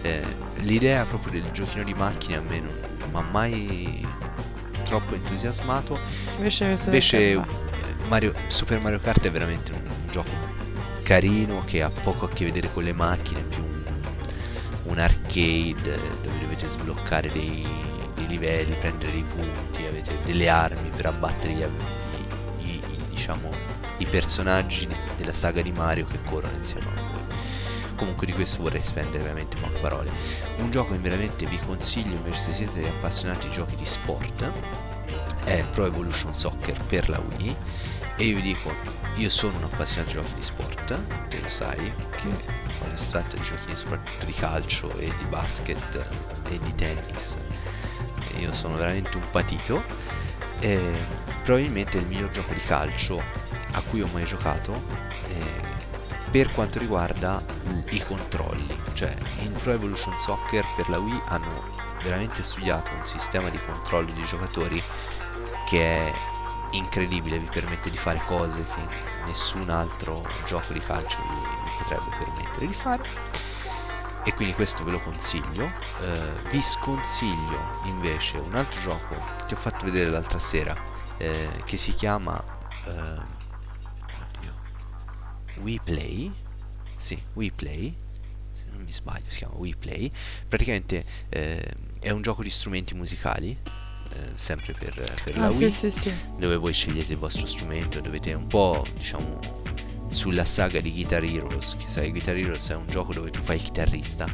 Eh, 0.01 0.23
l'idea 0.59 1.03
proprio 1.05 1.41
del 1.41 1.51
giochino 1.51 1.83
di 1.83 1.93
macchine 1.93 2.37
a 2.37 2.41
me 2.41 2.59
non 2.59 2.73
mi 3.11 3.17
ha 3.17 3.21
mai 3.31 4.07
troppo 4.85 5.13
entusiasmato. 5.13 5.99
Invece 6.37 6.77
Invece 6.85 7.31
eh. 7.31 7.41
Mario- 8.07 8.33
Super 8.47 8.81
Mario 8.81 8.99
Kart 8.99 9.25
è 9.25 9.31
veramente 9.31 9.71
un, 9.71 9.81
un 9.85 10.11
gioco 10.11 10.31
carino 11.03 11.63
che 11.65 11.83
ha 11.83 11.89
poco 11.89 12.25
a 12.25 12.29
che 12.29 12.45
vedere 12.45 12.71
con 12.71 12.83
le 12.83 12.93
macchine, 12.93 13.41
più 13.41 13.74
un, 14.85 14.99
arcade 14.99 15.99
dove 16.23 16.39
dovete 16.39 16.67
sbloccare 16.67 17.31
dei, 17.31 17.67
dei 18.15 18.27
livelli, 18.27 18.75
prendere 18.75 19.11
dei 19.11 19.23
punti, 19.23 19.85
avete 19.85 20.17
delle 20.23 20.49
armi 20.49 20.89
per 20.89 21.07
abbattere 21.07 21.53
gli, 21.53 21.61
i, 21.61 22.65
i- 22.65 22.81
i- 22.91 23.03
diciamo, 23.09 23.49
i 23.97 24.05
personaggi 24.05 24.87
de- 24.87 24.95
della 25.17 25.33
saga 25.33 25.61
di 25.61 25.71
Mario 25.71 26.05
che 26.07 26.19
corrono 26.23 26.55
insieme 26.57 26.87
a 26.87 27.01
voi. 27.01 27.13
Comunque 27.95 28.25
di 28.25 28.33
questo 28.33 28.61
vorrei 28.61 28.83
spendere 28.83 29.19
veramente 29.23 29.55
poche 29.55 29.79
parole. 29.79 30.11
Un 30.57 30.69
gioco 30.69 30.91
che 30.93 30.99
veramente 30.99 31.45
vi 31.45 31.57
consiglio 31.65 32.13
invece 32.15 32.53
se 32.53 32.67
siete 32.67 32.89
appassionati 32.89 33.47
di 33.47 33.53
giochi 33.53 33.75
di 33.77 33.85
sport 33.85 34.51
è 35.45 35.63
Pro 35.71 35.85
Evolution 35.85 36.33
Soccer 36.33 36.77
per 36.87 37.07
la 37.09 37.19
Wii 37.19 37.55
e 38.17 38.23
io 38.23 38.35
vi 38.35 38.41
dico, 38.41 38.73
io 39.15 39.29
sono 39.29 39.57
un 39.57 39.63
appassionato 39.63 40.13
di 40.13 40.21
giochi 40.23 40.33
di 40.35 40.41
sport, 40.43 40.99
te 41.29 41.39
lo 41.39 41.47
sai, 41.49 41.91
che 42.21 42.27
tratta 42.95 43.35
di 43.35 43.43
giochi 43.43 43.75
soprattutto 43.75 44.25
di 44.25 44.33
calcio 44.33 44.95
e 44.97 45.11
di 45.17 45.25
basket 45.25 46.07
e 46.49 46.59
di 46.59 46.75
tennis, 46.75 47.37
io 48.37 48.53
sono 48.53 48.75
veramente 48.75 49.17
un 49.17 49.23
patito. 49.31 49.83
E 50.59 50.79
probabilmente 51.43 51.97
il 51.97 52.05
miglior 52.05 52.31
gioco 52.31 52.53
di 52.53 52.61
calcio 52.61 53.21
a 53.71 53.81
cui 53.81 54.01
ho 54.01 54.07
mai 54.13 54.23
giocato 54.23 54.73
eh, 55.27 55.73
per 56.31 56.51
quanto 56.53 56.79
riguarda 56.79 57.43
i 57.89 58.03
controlli, 58.03 58.77
cioè 58.93 59.13
in 59.39 59.51
Pro 59.51 59.73
Evolution 59.73 60.17
Soccer 60.17 60.65
per 60.75 60.89
la 60.89 60.97
Wii 60.97 61.21
hanno 61.27 61.75
veramente 62.03 62.41
studiato 62.41 62.91
un 62.93 63.05
sistema 63.05 63.49
di 63.49 63.59
controlli 63.65 64.13
dei 64.13 64.25
giocatori 64.25 64.81
che 65.67 66.07
è 66.07 66.13
incredibile, 66.71 67.39
vi 67.39 67.49
permette 67.51 67.89
di 67.89 67.97
fare 67.97 68.21
cose 68.25 68.63
che 68.63 69.23
nessun 69.25 69.69
altro 69.69 70.23
gioco 70.45 70.73
di 70.73 70.79
calcio 70.79 71.19
vi, 71.21 71.83
potrebbe 71.83 72.15
permettere 72.17 72.67
di 72.67 72.73
fare. 72.73 73.03
E 74.23 74.33
quindi 74.33 74.55
questo 74.55 74.83
ve 74.83 74.91
lo 74.91 74.99
consiglio. 74.99 75.71
Eh, 76.01 76.49
vi 76.49 76.61
sconsiglio 76.61 77.79
invece 77.83 78.37
un 78.37 78.55
altro 78.55 78.81
gioco 78.81 79.15
che 79.45 79.53
ho 79.53 79.57
fatto 79.57 79.85
vedere 79.85 80.09
l'altra 80.09 80.39
sera, 80.39 80.75
eh, 81.17 81.61
che 81.65 81.77
si 81.77 81.93
chiama 81.93 82.43
eh, 82.85 83.33
We 85.57 85.79
Play. 85.83 86.31
Sì, 86.97 87.21
We 87.33 87.51
Play. 87.51 87.95
Se 88.53 88.63
non 88.71 88.83
mi 88.83 88.91
sbaglio, 88.91 89.25
si 89.27 89.39
chiama 89.39 89.55
We 89.55 89.75
Play. 89.77 90.11
Praticamente 90.47 91.03
eh, 91.29 91.73
è 91.99 92.09
un 92.09 92.21
gioco 92.21 92.43
di 92.43 92.49
strumenti 92.49 92.93
musicali. 92.93 93.57
Eh, 94.13 94.31
sempre 94.35 94.73
per, 94.77 94.93
per 95.23 95.37
la 95.37 95.45
Ah, 95.45 95.49
Wii 95.49 95.69
sì, 95.69 95.89
sì, 95.89 95.99
sì. 95.99 96.15
dove 96.37 96.55
voi 96.57 96.73
scegliete 96.73 97.13
il 97.13 97.17
vostro 97.17 97.45
strumento, 97.45 97.99
dovete 98.01 98.33
un 98.33 98.47
po', 98.47 98.83
diciamo, 98.95 99.39
sulla 100.09 100.45
saga 100.45 100.79
di 100.79 100.91
Guitar 100.91 101.23
Heroes, 101.23 101.75
che 101.77 101.85
sai, 101.87 102.11
Guitar 102.11 102.35
Heroes 102.35 102.69
è 102.69 102.75
un 102.75 102.87
gioco 102.87 103.13
dove 103.13 103.31
tu 103.31 103.41
fai 103.41 103.57
il 103.57 103.63
chitarrista, 103.63 104.25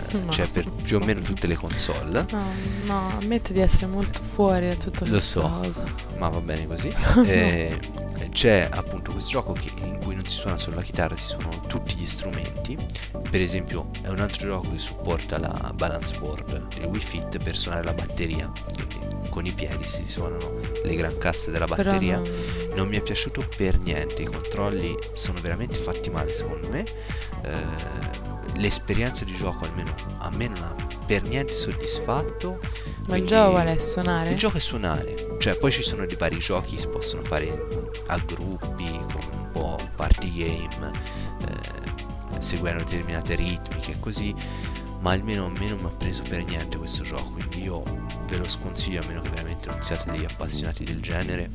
eh, 0.10 0.18
No. 0.18 0.30
cioè 0.32 0.48
per 0.48 0.68
più 0.70 0.96
o 0.96 1.04
meno 1.04 1.20
tutte 1.20 1.46
le 1.46 1.54
console, 1.56 2.24
No, 2.30 2.42
no, 2.86 3.18
ammetto 3.20 3.52
di 3.52 3.60
essere 3.60 3.86
molto 3.86 4.20
fuori 4.22 4.68
da 4.68 4.74
tutto 4.74 5.04
Lo 5.06 5.20
so. 5.20 5.40
cosa. 5.40 5.82
ma 6.18 6.28
va 6.28 6.40
bene 6.40 6.66
così. 6.66 6.88
Eh, 7.26 7.78
c'è 8.30 8.68
appunto 8.70 9.12
questo 9.12 9.30
gioco 9.30 9.52
che- 9.52 9.70
in 9.84 9.98
cui 9.98 10.14
non 10.14 10.24
si 10.24 10.36
suona 10.36 10.58
solo 10.58 10.76
la 10.76 10.82
chitarra, 10.82 11.16
si 11.16 11.28
suonano 11.28 11.60
tutti 11.66 11.94
gli 11.96 12.06
strumenti. 12.06 12.76
Per 13.30 13.40
esempio, 13.40 13.88
è 14.02 14.08
un 14.08 14.20
altro 14.20 14.46
gioco 14.48 14.70
che 14.70 14.78
supporta 14.78 15.38
la 15.38 15.72
balance 15.74 16.16
board, 16.18 16.66
il 16.78 16.84
Wii 16.84 17.00
Fit 17.00 17.42
per 17.42 17.56
suonare 17.56 17.84
la 17.84 17.92
batteria. 17.94 18.50
Quindi 18.74 18.96
con 19.30 19.46
i 19.46 19.52
piedi 19.52 19.84
si 19.86 20.04
suonano 20.06 20.52
le 20.84 20.94
gran 20.94 21.16
casse 21.18 21.50
della 21.50 21.66
batteria. 21.66 22.16
non- 22.16 22.56
non 22.74 22.88
mi 22.88 22.96
è 22.96 23.00
piaciuto 23.00 23.44
per 23.56 23.78
niente, 23.80 24.22
i 24.22 24.26
controlli 24.26 24.96
sono 25.14 25.40
veramente 25.40 25.76
fatti 25.78 26.10
male 26.10 26.32
secondo 26.32 26.68
me, 26.70 26.84
Eh, 27.44 28.37
l'esperienza 28.56 29.24
di 29.24 29.36
gioco 29.36 29.64
almeno 29.64 29.94
a 30.18 30.30
me 30.30 30.48
non 30.48 30.62
ha 30.62 30.86
per 31.06 31.22
niente 31.22 31.52
soddisfatto. 31.52 32.60
Ma 33.06 33.16
il 33.16 33.26
gioco 33.26 33.52
qual 33.52 33.66
è? 33.68 33.78
Suonare? 33.78 34.30
Il 34.30 34.36
gioco 34.36 34.58
è 34.58 34.60
suonare, 34.60 35.36
cioè 35.38 35.56
poi 35.56 35.72
ci 35.72 35.82
sono 35.82 36.04
dei 36.04 36.16
vari 36.16 36.38
giochi 36.38 36.74
che 36.74 36.82
si 36.82 36.86
possono 36.88 37.22
fare 37.22 37.48
a 38.08 38.18
gruppi, 38.18 38.84
con 38.84 39.22
un 39.32 39.48
po' 39.52 39.78
party 39.96 40.32
game, 40.32 40.90
eh, 41.46 42.40
seguendo 42.40 42.84
determinate 42.84 43.34
ritmiche 43.34 43.92
e 43.92 44.00
così, 44.00 44.34
ma 45.00 45.12
almeno 45.12 45.46
a 45.46 45.48
me 45.48 45.68
non 45.68 45.78
mi 45.78 45.86
ha 45.86 45.94
preso 45.96 46.22
per 46.28 46.44
niente 46.44 46.76
questo 46.76 47.02
gioco, 47.02 47.30
quindi 47.30 47.62
io 47.62 47.82
ve 48.26 48.36
lo 48.36 48.48
sconsiglio 48.48 49.00
a 49.00 49.06
meno 49.06 49.22
che 49.22 49.30
veramente 49.30 49.70
non 49.70 49.82
siate 49.82 50.10
degli 50.10 50.24
appassionati 50.24 50.84
del 50.84 51.00
genere 51.00 51.50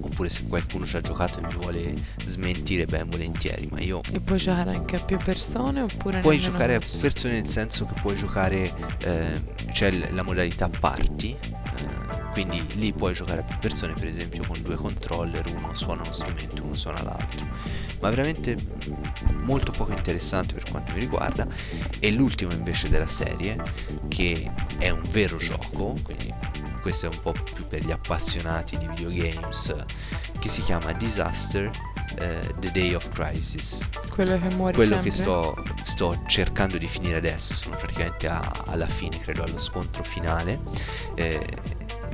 oppure 0.00 0.28
se 0.28 0.46
qualcuno 0.46 0.86
ci 0.86 0.96
ha 0.96 1.00
giocato 1.00 1.38
e 1.38 1.46
mi 1.46 1.54
vuole 1.54 1.94
smentire 2.26 2.86
ben 2.86 3.08
volentieri 3.08 3.68
ma 3.70 3.80
io 3.80 4.00
E 4.12 4.20
puoi 4.20 4.38
giocare 4.38 4.74
anche 4.74 4.96
a 4.96 5.00
più 5.00 5.16
persone 5.18 5.82
oppure 5.82 6.20
puoi 6.20 6.38
giocare 6.38 6.74
a 6.74 6.78
questo? 6.78 6.98
persone 6.98 7.34
nel 7.34 7.48
senso 7.48 7.86
che 7.86 7.94
puoi 8.00 8.16
giocare 8.16 8.72
eh, 9.04 9.42
c'è 9.72 9.90
l- 9.92 10.08
la 10.14 10.22
modalità 10.22 10.68
party 10.68 11.36
eh, 11.36 12.30
quindi 12.32 12.64
lì 12.76 12.92
puoi 12.92 13.12
giocare 13.12 13.40
a 13.40 13.44
più 13.44 13.58
persone 13.58 13.92
per 13.92 14.06
esempio 14.06 14.42
con 14.46 14.60
due 14.62 14.76
controller 14.76 15.44
uno 15.56 15.74
suona 15.74 16.02
uno 16.02 16.12
strumento 16.12 16.62
uno 16.64 16.74
suona 16.74 17.02
l'altro 17.02 17.46
ma 18.00 18.08
veramente 18.10 18.56
molto 19.42 19.70
poco 19.70 19.92
interessante 19.92 20.54
per 20.54 20.64
quanto 20.70 20.92
mi 20.94 21.00
riguarda 21.00 21.46
e 22.00 22.10
l'ultimo 22.10 22.52
invece 22.52 22.88
della 22.88 23.06
serie 23.06 23.56
che 24.08 24.50
è 24.78 24.88
un 24.88 25.02
vero 25.10 25.36
gioco 25.36 25.94
quindi 26.02 26.32
questo 26.82 27.06
è 27.06 27.08
un 27.10 27.20
po' 27.22 27.32
più 27.32 27.66
per 27.66 27.84
gli 27.84 27.90
appassionati 27.92 28.76
di 28.76 28.86
videogames 28.88 29.74
che 30.38 30.48
si 30.48 30.60
chiama 30.62 30.92
Disaster 30.92 31.70
eh, 32.16 32.52
The 32.58 32.70
Day 32.72 32.92
of 32.94 33.08
Crisis 33.08 33.88
Quello 34.10 34.38
che 34.38 34.54
muore 34.56 34.74
quello 34.74 34.94
sempre. 34.94 35.10
che 35.10 35.16
sto, 35.16 35.62
sto 35.84 36.20
cercando 36.26 36.76
di 36.76 36.86
finire 36.86 37.16
adesso, 37.16 37.54
sono 37.54 37.76
praticamente 37.76 38.28
a- 38.28 38.64
alla 38.66 38.86
fine, 38.86 39.18
credo 39.20 39.42
allo 39.44 39.58
scontro 39.58 40.02
finale. 40.04 40.60
Eh, 41.14 41.40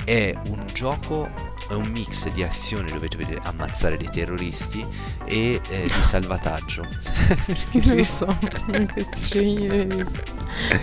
è 0.05 0.33
un 0.45 0.65
gioco, 0.73 1.29
è 1.67 1.73
un 1.73 1.87
mix 1.89 2.29
di 2.29 2.41
azione 2.41 2.89
dove 2.89 3.09
dovete 3.09 3.37
ammazzare 3.43 3.97
dei 3.97 4.09
terroristi 4.09 4.85
e 5.25 5.59
eh, 5.69 5.91
di 5.93 6.01
salvataggio. 6.01 6.87
Perché 7.45 7.79
Non 7.85 7.97
lo 7.97 8.03
so, 8.05 8.37
in 8.73 8.89
questi 8.89 9.27
televisivi 9.29 10.05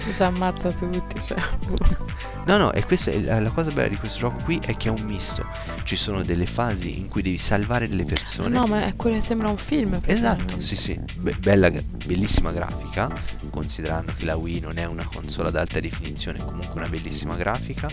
si 0.14 0.22
ammazza 0.22 0.70
tutti, 0.70 1.22
cioè, 1.24 1.43
boh. 1.66 2.36
No, 2.47 2.57
no, 2.59 2.72
e 2.72 2.84
questa 2.84 3.11
è 3.11 3.20
la, 3.20 3.40
la 3.40 3.51
cosa 3.51 3.70
bella 3.72 3.88
di 3.88 3.97
questo 3.97 4.20
gioco 4.20 4.42
qui 4.44 4.61
è 4.64 4.76
che 4.76 4.88
è 4.88 4.92
un 4.92 5.05
misto. 5.05 5.44
Ci 5.82 5.97
sono 5.97 6.22
delle 6.22 6.47
fasi 6.47 6.97
in 6.97 7.09
cui 7.09 7.20
devi 7.20 7.38
salvare 7.38 7.88
delle 7.88 8.05
persone. 8.05 8.49
No, 8.51 8.64
ma 8.66 8.84
è 8.86 8.94
quello 8.94 9.16
che 9.16 9.22
sembra 9.22 9.49
un 9.49 9.57
film. 9.59 10.01
Esatto, 10.05 10.61
sì 10.61 10.76
sì, 10.76 10.99
Be- 11.18 11.34
bella, 11.40 11.68
bellissima 12.05 12.53
grafica, 12.53 13.11
considerando 13.51 14.12
che 14.16 14.24
la 14.24 14.36
Wii 14.36 14.61
non 14.61 14.78
è 14.78 14.84
una 14.84 15.05
console 15.12 15.49
ad 15.49 15.57
alta 15.57 15.80
definizione, 15.80 16.38
comunque 16.38 16.78
una 16.80 16.88
bellissima 16.88 17.34
grafica, 17.34 17.88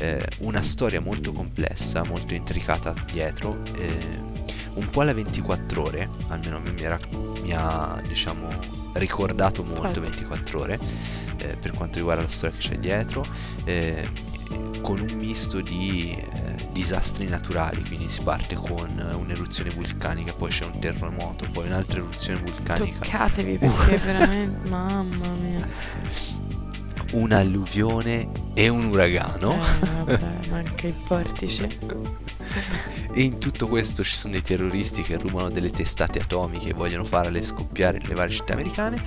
eh, 0.00 0.22
una 0.40 0.62
storia 0.62 1.00
molto 1.00 1.32
complessa, 1.32 2.04
molto 2.04 2.34
intricata 2.34 2.92
dietro, 3.10 3.62
eh, 3.78 3.96
un 4.74 4.90
po' 4.90 5.00
alla 5.00 5.14
24 5.14 5.82
ore, 5.82 6.10
almeno 6.28 6.60
mi, 6.60 6.74
era- 6.82 6.98
mi 7.42 7.52
ha 7.54 7.98
diciamo 8.06 8.48
ricordato 8.92 9.62
molto 9.62 9.82
Certo. 9.84 10.00
24 10.00 10.60
ore 10.60 10.78
eh, 11.50 11.56
per 11.56 11.72
quanto 11.72 11.98
riguarda 11.98 12.22
la 12.22 12.28
storia 12.28 12.56
che 12.56 12.68
c'è 12.68 12.76
dietro, 12.78 13.24
eh, 13.64 14.08
con 14.80 15.00
un 15.00 15.16
misto 15.16 15.60
di 15.60 16.10
eh, 16.16 16.54
disastri 16.72 17.26
naturali, 17.28 17.82
quindi 17.84 18.08
si 18.08 18.22
parte 18.22 18.54
con 18.54 18.86
un'eruzione 19.18 19.70
vulcanica, 19.70 20.32
poi 20.32 20.50
c'è 20.50 20.64
un 20.64 20.78
terremoto, 20.78 21.46
poi 21.50 21.66
un'altra 21.66 21.98
eruzione 21.98 22.40
vulcanica, 22.40 22.98
Toccatevi 23.00 23.58
perché 23.58 23.96
veramente, 24.04 24.68
mamma 24.68 25.28
mia. 25.40 25.66
un'alluvione 27.12 28.28
e 28.54 28.68
un 28.68 28.86
uragano. 28.86 29.52
Eh, 29.52 29.86
vabbè, 30.04 30.38
ma 30.50 30.56
anche 30.58 30.88
il 30.88 30.94
portice. 31.06 31.68
E 33.12 33.22
in 33.22 33.38
tutto 33.38 33.66
questo 33.66 34.02
ci 34.04 34.14
sono 34.14 34.32
dei 34.32 34.42
terroristi 34.42 35.02
che 35.02 35.16
rubano 35.16 35.48
delle 35.50 35.70
testate 35.70 36.20
atomiche 36.20 36.70
e 36.70 36.72
vogliono 36.74 37.04
farle 37.04 37.42
scoppiare 37.42 37.98
nelle 37.98 38.14
varie 38.14 38.34
città 38.34 38.52
americane. 38.54 39.02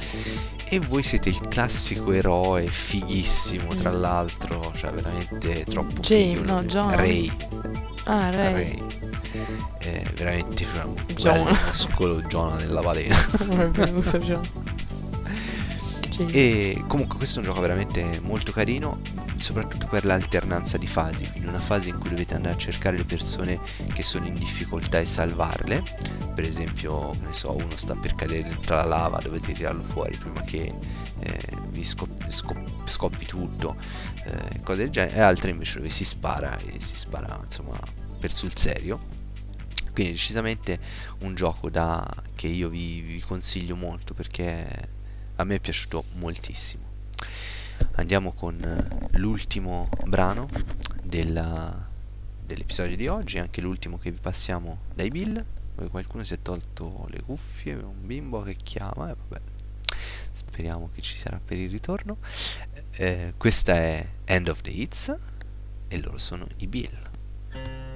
E 0.72 0.80
voi 0.80 1.02
siete 1.02 1.30
il 1.30 1.40
classico 1.48 2.12
eroe 2.12 2.68
fighissimo, 2.68 3.74
tra 3.74 3.90
Mm. 3.92 4.00
l'altro, 4.02 4.72
cioè 4.76 4.92
veramente 4.92 5.64
troppo 5.64 6.02
figo. 6.04 6.44
no, 6.44 6.64
John. 6.64 6.96
Ray. 6.96 7.32
Ah, 8.06 8.30
Ray. 8.30 8.54
Ray. 8.54 8.84
Eh, 9.80 10.04
veramente 10.16 10.66
cioè, 10.66 10.84
un 10.84 10.96
John. 11.16 11.58
muscolo 11.66 12.22
Jonah 12.22 12.56
nella 12.58 12.82
balena. 12.82 13.16
Già. 14.20 14.40
E 16.28 16.84
comunque 16.88 17.18
questo 17.18 17.40
è 17.40 17.42
un 17.42 17.48
gioco 17.48 17.62
veramente 17.62 18.20
molto 18.22 18.52
carino, 18.52 19.00
soprattutto 19.38 19.88
per 19.88 20.04
l'alternanza 20.04 20.78
di 20.78 20.86
fasi, 20.86 21.30
quindi 21.32 21.48
una 21.48 21.60
fase 21.60 21.90
in 21.90 21.98
cui 21.98 22.10
dovete 22.10 22.36
andare 22.36 22.56
a 22.56 22.58
cercare 22.58 22.98
le 22.98 23.06
persone 23.06 23.60
che 23.94 24.04
sono 24.04 24.28
in 24.28 24.34
difficoltà 24.34 25.00
e 25.00 25.06
salvarle. 25.06 25.82
Per 26.36 26.46
esempio, 26.46 27.14
ne 27.22 27.32
so, 27.32 27.56
uno 27.56 27.76
sta 27.76 27.96
per 27.96 28.16
cadere 28.16 28.44
dentro 28.44 28.76
la 28.76 28.84
lava, 28.84 29.18
dovete 29.20 29.54
tirarlo 29.54 29.84
fuori 29.84 30.18
prima 30.18 30.42
che 30.42 30.74
eh, 31.20 31.40
vi 31.70 31.84
scop- 31.84 32.30
scop- 32.30 32.88
scoppi 32.88 33.26
tutto, 33.26 33.78
eh, 34.26 34.62
cose 34.62 34.84
del 34.84 34.90
genere, 34.90 35.16
e 35.16 35.22
altre 35.22 35.52
invece 35.52 35.78
dove 35.78 35.90
si 35.90 36.04
spara 36.04 36.58
e 36.58 36.82
si 36.82 36.96
spara 36.98 37.40
insomma 37.44 37.80
per 38.20 38.34
sul 38.34 38.56
serio. 38.58 39.18
Quindi 39.94 40.12
decisamente 40.12 40.80
un 41.22 41.34
gioco 41.34 41.70
da, 41.70 42.06
che 42.36 42.48
io 42.48 42.70
vi, 42.70 43.02
vi 43.02 43.22
consiglio 43.22 43.76
molto 43.76 44.14
perché 44.14 44.98
a 45.40 45.46
me 45.46 45.56
è 45.56 45.60
piaciuto 45.60 46.04
moltissimo. 46.16 46.88
Andiamo 47.94 48.34
con 48.34 48.62
eh, 48.62 49.18
l'ultimo 49.18 49.90
brano 50.06 50.50
della- 51.02 51.88
dell'episodio 52.46 52.98
di 52.98 53.08
oggi, 53.08 53.40
anche 53.40 53.62
l'ultimo 53.62 53.98
che 53.98 54.12
vi 54.12 54.20
passiamo 54.20 54.82
dai 54.94 55.10
Bill, 55.10 55.44
dove 55.76 55.90
qualcuno 55.90 56.26
si 56.26 56.34
è 56.34 56.42
tolto 56.42 57.08
le 57.10 57.22
cuffie, 57.22 57.76
un 57.76 58.06
bimbo 58.06 58.42
che 58.42 58.56
chiama, 58.56 59.12
e 59.12 59.16
vabbè, 59.16 59.42
speriamo 60.34 60.90
che 60.94 61.02
ci 61.02 61.16
sarà 61.16 61.40
per 61.44 61.58
il 61.58 61.70
ritorno. 61.70 62.18
Eh, 62.92 63.34
questa 63.38 63.76
è 63.76 64.06
End 64.26 64.50
of 64.50 64.60
the 64.62 64.72
Hits 64.72 65.18
e 65.88 66.02
loro 66.02 66.18
sono 66.18 66.48
i 66.58 66.68
Bill. 66.68 67.89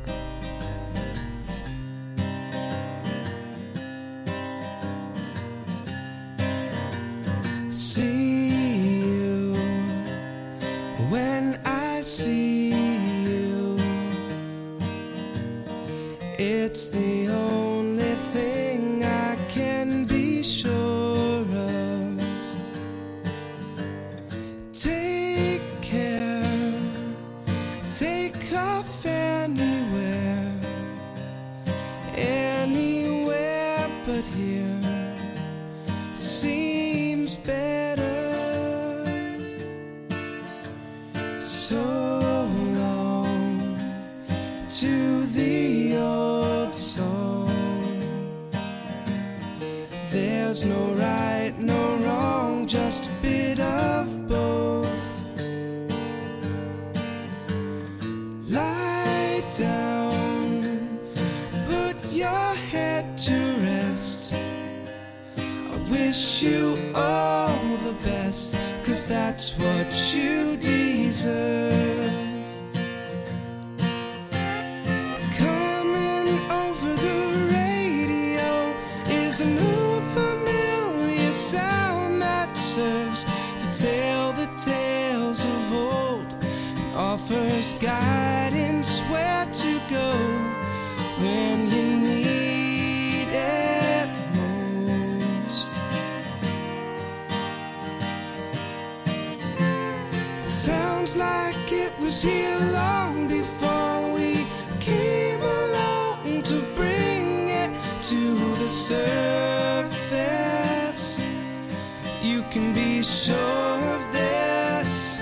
you 112.24 112.42
can 112.50 112.74
be 112.74 113.04
sure 113.04 113.80
of 113.96 114.14
this. 114.14 115.22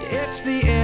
It's 0.00 0.42
the 0.42 0.62
end. 0.68 0.83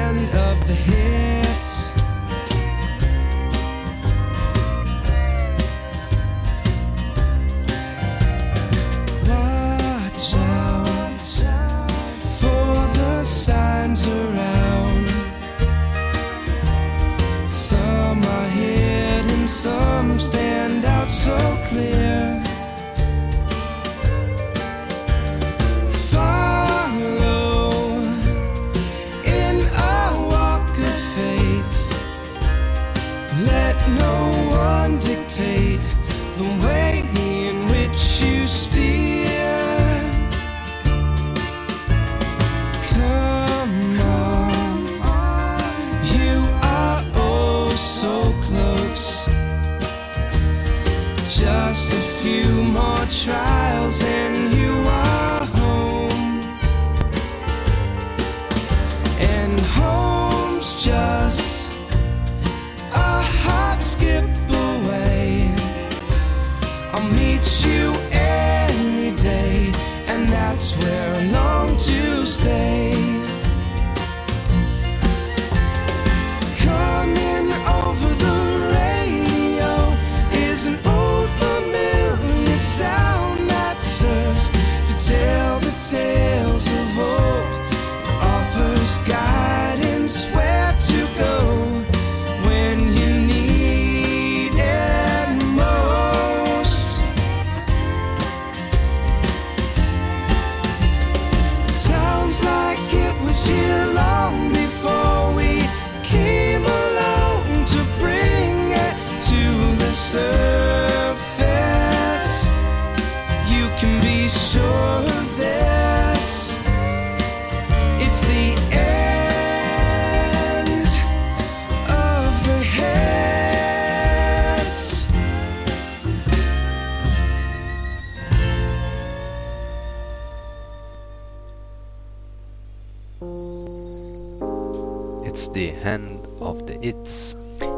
Of 136.51 136.65
the 136.65 136.77
hits. 136.81 137.37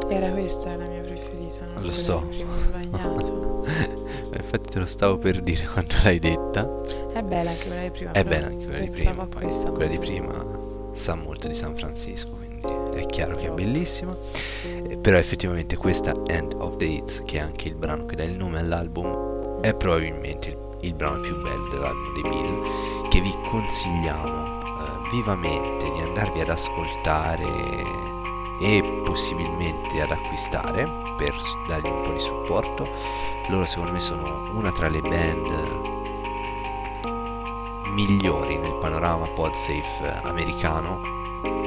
Era 0.09 0.29
questa 0.31 0.75
la 0.75 0.89
mia 0.89 1.01
preferita, 1.01 1.65
non 1.65 1.83
Lo 1.83 1.91
so. 1.91 2.23
Infatti 4.35 4.69
te 4.69 4.79
lo 4.79 4.85
stavo 4.85 5.17
per 5.17 5.41
dire 5.41 5.65
quando 5.71 5.93
l'hai 6.03 6.19
detta. 6.19 6.69
È 7.13 7.21
bella 7.21 7.51
anche 7.51 7.67
quella 7.67 7.81
di 7.81 7.91
prima. 7.91 8.11
È 8.11 8.23
bella 8.23 8.47
anche 8.47 8.65
quella 8.65 8.79
di 8.79 8.89
prima. 8.89 9.27
Poi 9.27 9.71
quella 9.71 9.91
di 9.91 9.99
prima 9.99 10.45
sa 10.91 11.15
molto 11.15 11.47
di 11.47 11.53
San 11.53 11.75
Francisco, 11.75 12.31
quindi 12.31 12.65
è 12.97 13.05
chiaro 13.07 13.35
che 13.35 13.47
è 13.47 13.51
bellissima. 13.51 14.15
Eh, 14.65 14.97
Però 14.97 15.17
effettivamente 15.17 15.75
questa 15.75 16.13
End 16.27 16.53
of 16.57 16.77
the 16.77 16.85
Hits, 16.85 17.23
che 17.25 17.37
è 17.37 17.41
anche 17.41 17.67
il 17.67 17.75
brano 17.75 18.05
che 18.05 18.15
dà 18.15 18.23
il 18.23 18.35
nome 18.37 18.59
all'album, 18.59 19.59
è 19.61 19.73
probabilmente 19.75 20.49
il, 20.49 20.55
il 20.81 20.93
brano 20.95 21.19
più 21.21 21.35
bello 21.41 21.69
dell'album 21.71 22.13
dei 22.13 22.21
Bill, 22.29 23.09
che 23.09 23.21
vi 23.21 23.33
consigliamo 23.49 24.61
eh, 24.61 25.09
vivamente 25.11 25.91
di 25.91 25.99
andarvi 25.99 26.41
ad 26.41 26.49
ascoltare 26.49 27.45
e 28.59 29.01
possibilmente 29.03 30.01
ad 30.01 30.11
acquistare 30.11 30.87
per 31.17 31.33
dargli 31.67 31.87
un 31.87 32.03
po' 32.03 32.11
di 32.11 32.19
supporto. 32.19 32.87
Loro 33.47 33.65
secondo 33.65 33.91
me 33.91 33.99
sono 33.99 34.49
una 34.53 34.71
tra 34.71 34.87
le 34.87 35.01
band 35.01 35.91
migliori 37.93 38.57
nel 38.57 38.73
panorama 38.79 39.27
podsafe 39.27 39.83
eh, 40.01 40.19
americano 40.23 40.99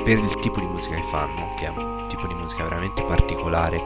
per 0.05 0.19
il 0.19 0.35
tipo 0.41 0.61
di 0.61 0.67
musica 0.67 0.97
che 0.97 1.07
fanno, 1.11 1.55
che 1.57 1.67
è 1.67 1.69
un 1.69 2.07
tipo 2.09 2.27
di 2.27 2.35
musica 2.35 2.65
veramente 2.65 3.03
particolare 3.03 3.81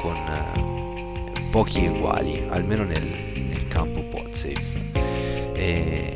con 0.00 0.16
eh, 0.16 1.48
pochi 1.50 1.84
eguali, 1.84 2.46
almeno 2.50 2.84
nel, 2.84 3.02
nel 3.02 3.68
campo 3.68 4.02
podsafe. 4.02 4.90
E, 5.54 6.12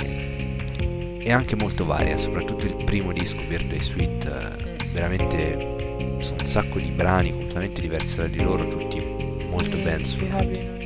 è 1.19 1.31
anche 1.33 1.57
molto 1.57 1.85
varia, 1.85 2.17
soprattutto 2.17 2.65
il 2.65 2.75
primo 2.85 3.13
disco, 3.13 3.43
Birthday 3.47 3.81
Suite, 3.81 4.29
eh, 4.29 4.77
veramente 4.93 5.78
sono 6.21 6.39
un 6.41 6.47
sacco 6.47 6.79
di 6.79 6.91
brani 6.91 7.31
completamente 7.31 7.81
diversi 7.81 8.17
tra 8.17 8.27
di 8.27 8.43
loro, 8.43 8.67
tutti 8.69 9.03
molto 9.51 9.77
ben 9.79 10.05
suonati 10.05 10.77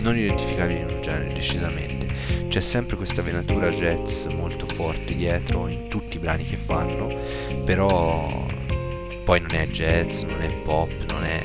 non 0.00 0.16
identificabili 0.16 0.80
in 0.80 0.86
un 0.90 1.02
genere, 1.02 1.32
decisamente. 1.32 2.06
C'è 2.48 2.60
sempre 2.60 2.96
questa 2.96 3.22
venatura 3.22 3.68
jazz 3.70 4.26
molto 4.26 4.66
forte 4.66 5.14
dietro 5.14 5.66
in 5.68 5.88
tutti 5.88 6.16
i 6.16 6.20
brani 6.20 6.44
che 6.44 6.56
fanno, 6.56 7.08
però 7.64 8.46
poi 9.24 9.40
non 9.40 9.54
è 9.54 9.66
jazz, 9.68 10.22
non 10.22 10.40
è 10.40 10.52
pop, 10.62 10.90
non 11.10 11.24
è 11.24 11.42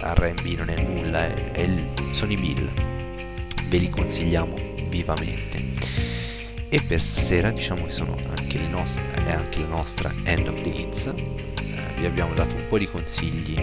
RB, 0.00 0.46
non 0.56 0.70
è 0.70 0.80
nulla, 0.80 1.26
è, 1.26 1.52
è 1.52 1.60
il- 1.62 1.88
sono 2.10 2.32
i 2.32 2.36
Bill. 2.36 2.70
Ve 3.68 3.78
li 3.78 3.90
consigliamo 3.90 4.54
vivamente. 4.88 5.64
E 6.68 6.82
per 6.82 7.02
stasera 7.02 7.50
diciamo 7.50 7.84
che 7.84 7.90
sono 7.92 8.16
anche 8.38 8.58
le 8.58 8.68
nostre, 8.68 9.04
è 9.26 9.32
anche 9.32 9.60
la 9.60 9.68
nostra 9.68 10.12
End 10.24 10.48
of 10.48 10.62
the 10.62 10.68
Hits. 10.68 11.14
Eh, 11.96 12.00
vi 12.00 12.06
abbiamo 12.06 12.34
dato 12.34 12.54
un 12.54 12.66
po' 12.68 12.78
di 12.78 12.86
consigli 12.86 13.54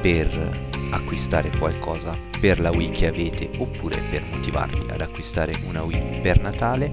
per 0.00 0.70
acquistare 0.90 1.50
qualcosa 1.58 2.16
per 2.40 2.60
la 2.60 2.70
Wii 2.70 2.90
che 2.90 3.06
avete 3.06 3.50
oppure 3.58 4.00
per 4.10 4.22
motivarvi 4.30 4.90
ad 4.90 5.00
acquistare 5.00 5.54
una 5.64 5.82
Wii 5.82 6.20
per 6.20 6.40
Natale. 6.40 6.90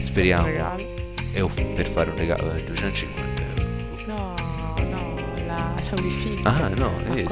Speriamo 0.00 0.46
e 1.32 1.40
off- 1.40 1.62
per 1.74 1.88
fare 1.88 2.10
un 2.10 2.16
regalo 2.16 2.52
di 2.52 2.64
250 2.64 3.42
euro. 3.42 4.04
No, 4.06 4.34
no, 4.88 5.14
la, 5.46 5.74
la 5.90 6.02
wifi. 6.02 6.38
Ah 6.44 6.68
no, 6.68 6.92
eh, 7.14 7.24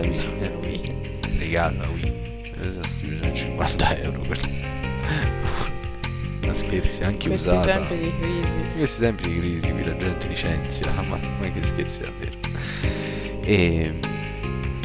di 0.00 0.08
bisogno 0.08 0.58
Wii. 0.62 0.78
Wii. 0.80 0.82
Eh, 0.82 1.38
Regalo 1.38 1.78
la 1.80 1.88
Wii. 1.88 2.12
Cosa 2.60 2.82
sti 2.84 3.06
250 3.08 3.96
euro 3.98 4.20
quello. 4.20 4.71
Scherzi, 6.72 7.04
anche 7.04 7.28
Questi 7.28 7.48
usata. 7.48 7.70
tempi 7.70 7.98
di 7.98 8.10
crisi. 8.18 8.58
In 8.58 8.72
questi 8.76 9.00
tempi 9.00 9.28
di 9.28 9.38
crisi 9.38 9.70
qui 9.72 9.84
la 9.84 9.96
gente 9.96 10.26
licenzia, 10.26 10.90
ma 11.06 11.18
ma 11.18 11.50
che 11.50 11.62
scherzi 11.62 12.00
davvero. 12.00 12.38
E 13.44 14.00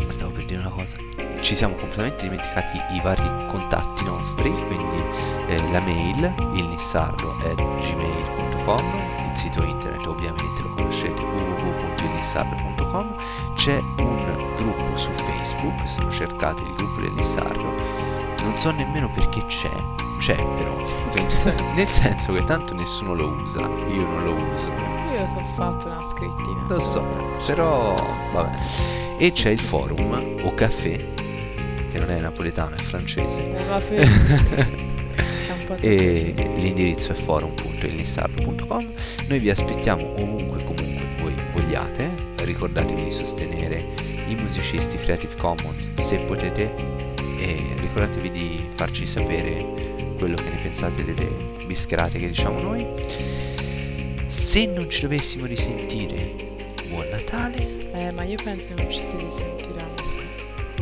stavo 0.09 0.31
per 0.31 0.43
dire 0.43 0.59
una 0.59 0.69
cosa. 0.69 0.97
Ci 1.39 1.55
siamo 1.55 1.75
completamente 1.75 2.23
dimenticati 2.23 2.77
i 2.93 2.99
vari 3.01 3.23
contatti 3.47 4.03
nostri, 4.03 4.49
quindi 4.49 5.01
eh, 5.47 5.57
la 5.71 5.79
mail, 5.79 6.33
il 6.55 6.65
nissardo 6.65 7.37
at 7.43 7.55
gmail.com, 7.55 9.29
il 9.31 9.37
sito 9.37 9.63
internet 9.63 10.05
ovviamente 10.07 10.61
lo 10.63 10.73
conoscete 10.73 11.21
www.ilnissardo.com, 11.21 13.15
c'è 13.55 13.77
un 13.99 14.53
gruppo 14.57 14.97
su 14.97 15.11
Facebook, 15.13 15.87
se 15.87 16.01
lo 16.01 16.11
cercate 16.11 16.63
il 16.63 16.73
gruppo 16.73 16.99
del 17.01 17.11
Nissardo, 17.11 17.75
non 18.41 18.57
so 18.57 18.71
nemmeno 18.71 19.09
perché 19.11 19.45
c'è, 19.45 19.69
c'è 20.19 20.35
però, 20.35 20.75
nel 21.75 21.87
senso 21.87 22.33
che 22.33 22.43
tanto 22.45 22.73
nessuno 22.73 23.13
lo 23.13 23.27
usa, 23.29 23.61
io 23.61 24.01
non 24.01 24.23
lo 24.23 24.33
uso, 24.33 24.71
Io 25.13 25.21
ho 25.23 25.43
fatto 25.53 25.87
una 25.87 26.03
scrittina. 26.03 26.65
lo 26.67 26.79
so, 26.79 27.03
però 27.45 27.93
vabbè. 28.31 28.57
E 29.19 29.31
c'è 29.31 29.49
il 29.49 29.59
forum 29.59 30.39
o 30.43 30.53
caffè, 30.53 30.97
che 31.91 31.99
non 31.99 32.09
è 32.09 32.19
napoletano, 32.19 32.75
è 32.75 32.79
francese. 32.79 33.41
E 35.81 36.33
l'indirizzo 36.55 37.11
è 37.11 37.15
forum.ilnissardo.com. 37.15 38.89
Noi 39.27 39.39
vi 39.39 39.49
aspettiamo 39.49 40.13
ovunque 40.17 40.63
comunque 40.63 41.05
voi 41.19 41.33
vogliate. 41.51 42.09
Ricordatevi 42.37 43.03
di 43.03 43.11
sostenere 43.11 43.83
i 44.27 44.35
musicisti 44.35 44.95
Creative 44.97 45.35
Commons 45.35 45.91
se 45.95 46.19
potete 46.19 46.73
e 47.37 47.73
ricordatevi 47.75 48.31
di 48.31 48.69
farci 48.75 49.05
sapere 49.05 49.95
quello 50.17 50.35
che 50.35 50.43
ne 50.49 50.59
pensate 50.61 51.03
delle 51.03 51.27
bischerate 51.65 52.19
che 52.19 52.27
diciamo 52.27 52.59
noi. 52.59 52.85
Se 54.25 54.65
non 54.65 54.89
ci 54.89 55.01
dovessimo 55.01 55.45
risentire, 55.45 56.33
buon 56.89 57.07
Natale. 57.09 57.91
Eh, 57.93 58.11
ma 58.11 58.23
io 58.23 58.35
penso 58.43 58.73
non 58.77 58.89
ci 58.91 59.01
si 59.01 59.15
risentirà, 59.17 59.85
mi 59.85 60.05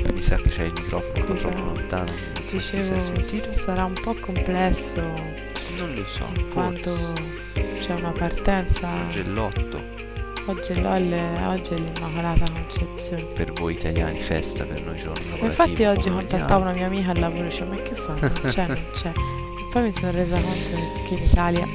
sa. 0.03 0.11
mi 0.13 0.21
sa 0.21 0.35
che 0.37 0.49
c'hai 0.49 0.65
il 0.67 0.73
microfono 0.73 1.25
Scusa. 1.25 1.47
troppo 1.49 1.65
lontano, 1.65 2.11
Dicevo, 2.49 2.83
sei 2.83 3.01
sentito. 3.01 3.51
sarà 3.51 3.85
un 3.85 3.93
po' 4.01 4.15
complesso 4.15 5.01
Non 5.77 5.93
lo 5.93 6.05
so, 6.07 6.27
quanto 6.51 7.13
c'è 7.79 7.93
una 7.93 8.11
partenza. 8.11 8.89
Oggi 9.05 9.19
è, 9.19 10.81
l'Olle- 10.81 11.39
oggi 11.45 11.73
è 11.73 11.77
l'Immacolata 11.77 12.45
Concezione. 12.67 13.23
Per 13.23 13.51
voi 13.53 13.73
italiani 13.73 14.19
festa, 14.19 14.65
per 14.65 14.81
noi 14.81 14.97
giorno 14.97 15.13
lavorativo. 15.29 15.45
Infatti 15.45 15.83
oggi 15.85 16.09
contattavo 16.09 16.61
una 16.61 16.73
mia 16.73 16.85
amica 16.87 17.11
al 17.11 17.19
lavoro 17.19 17.43
e 17.43 17.47
dicevo 17.49 17.71
ma 17.73 17.81
che 17.81 17.93
fa? 17.95 18.13
Non 18.19 18.31
c'è, 18.51 18.67
non 18.67 18.77
c'è. 18.93 19.09
E 19.09 19.13
poi 19.71 19.83
mi 19.83 19.91
sono 19.91 20.11
resa 20.11 20.35
conto 20.39 21.03
che 21.07 21.13
in 21.13 21.23
Italia 21.23 21.67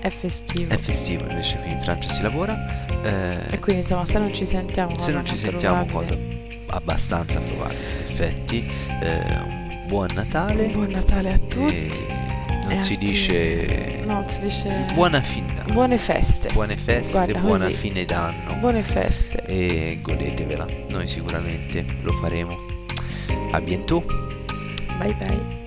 è 0.00 0.08
festivo. 0.10 0.72
È 0.74 0.76
festivo, 0.78 1.24
invece 1.28 1.58
qui 1.60 1.70
in 1.72 1.80
Francia 1.80 2.10
si 2.12 2.22
lavora. 2.22 2.86
eh, 3.02 3.38
E 3.54 3.58
quindi 3.58 3.82
insomma 3.82 4.06
se 4.06 4.18
non 4.18 4.32
ci 4.32 4.46
sentiamo... 4.46 4.90
se 4.90 4.96
cosa 4.96 5.12
non 5.12 5.24
ci 5.24 5.36
sentiamo 5.36 5.84
cosa 5.86 6.16
abbastanza 6.70 7.40
probabile, 7.40 7.78
in 8.06 8.10
effetti. 8.12 8.70
eh, 9.02 9.20
un 9.44 9.84
buon 9.86 10.08
Natale. 10.14 10.66
Buon 10.68 10.90
Natale 10.90 11.32
a 11.32 11.38
tutti. 11.38 12.06
non 12.68 12.78
si 12.78 12.92
anche- 12.92 12.96
dice 12.98 14.02
No, 14.04 14.24
si 14.28 14.40
dice... 14.40 14.86
buona 14.94 15.20
fin 15.22 15.46
d'anno. 15.46 15.57
Buone 15.72 15.98
feste. 15.98 16.50
Buone 16.52 16.76
feste, 16.76 17.12
Guarda, 17.12 17.38
buona 17.38 17.64
così. 17.66 17.76
fine 17.76 18.04
d'anno. 18.04 18.54
Buone 18.58 18.82
feste. 18.82 19.44
e 19.46 19.98
godetevela. 20.02 20.66
Noi 20.88 21.06
sicuramente 21.06 21.84
lo 22.02 22.12
faremo. 22.14 22.56
A 23.52 23.60
bientôt. 23.60 24.04
Bye 24.98 25.14
bye. 25.14 25.57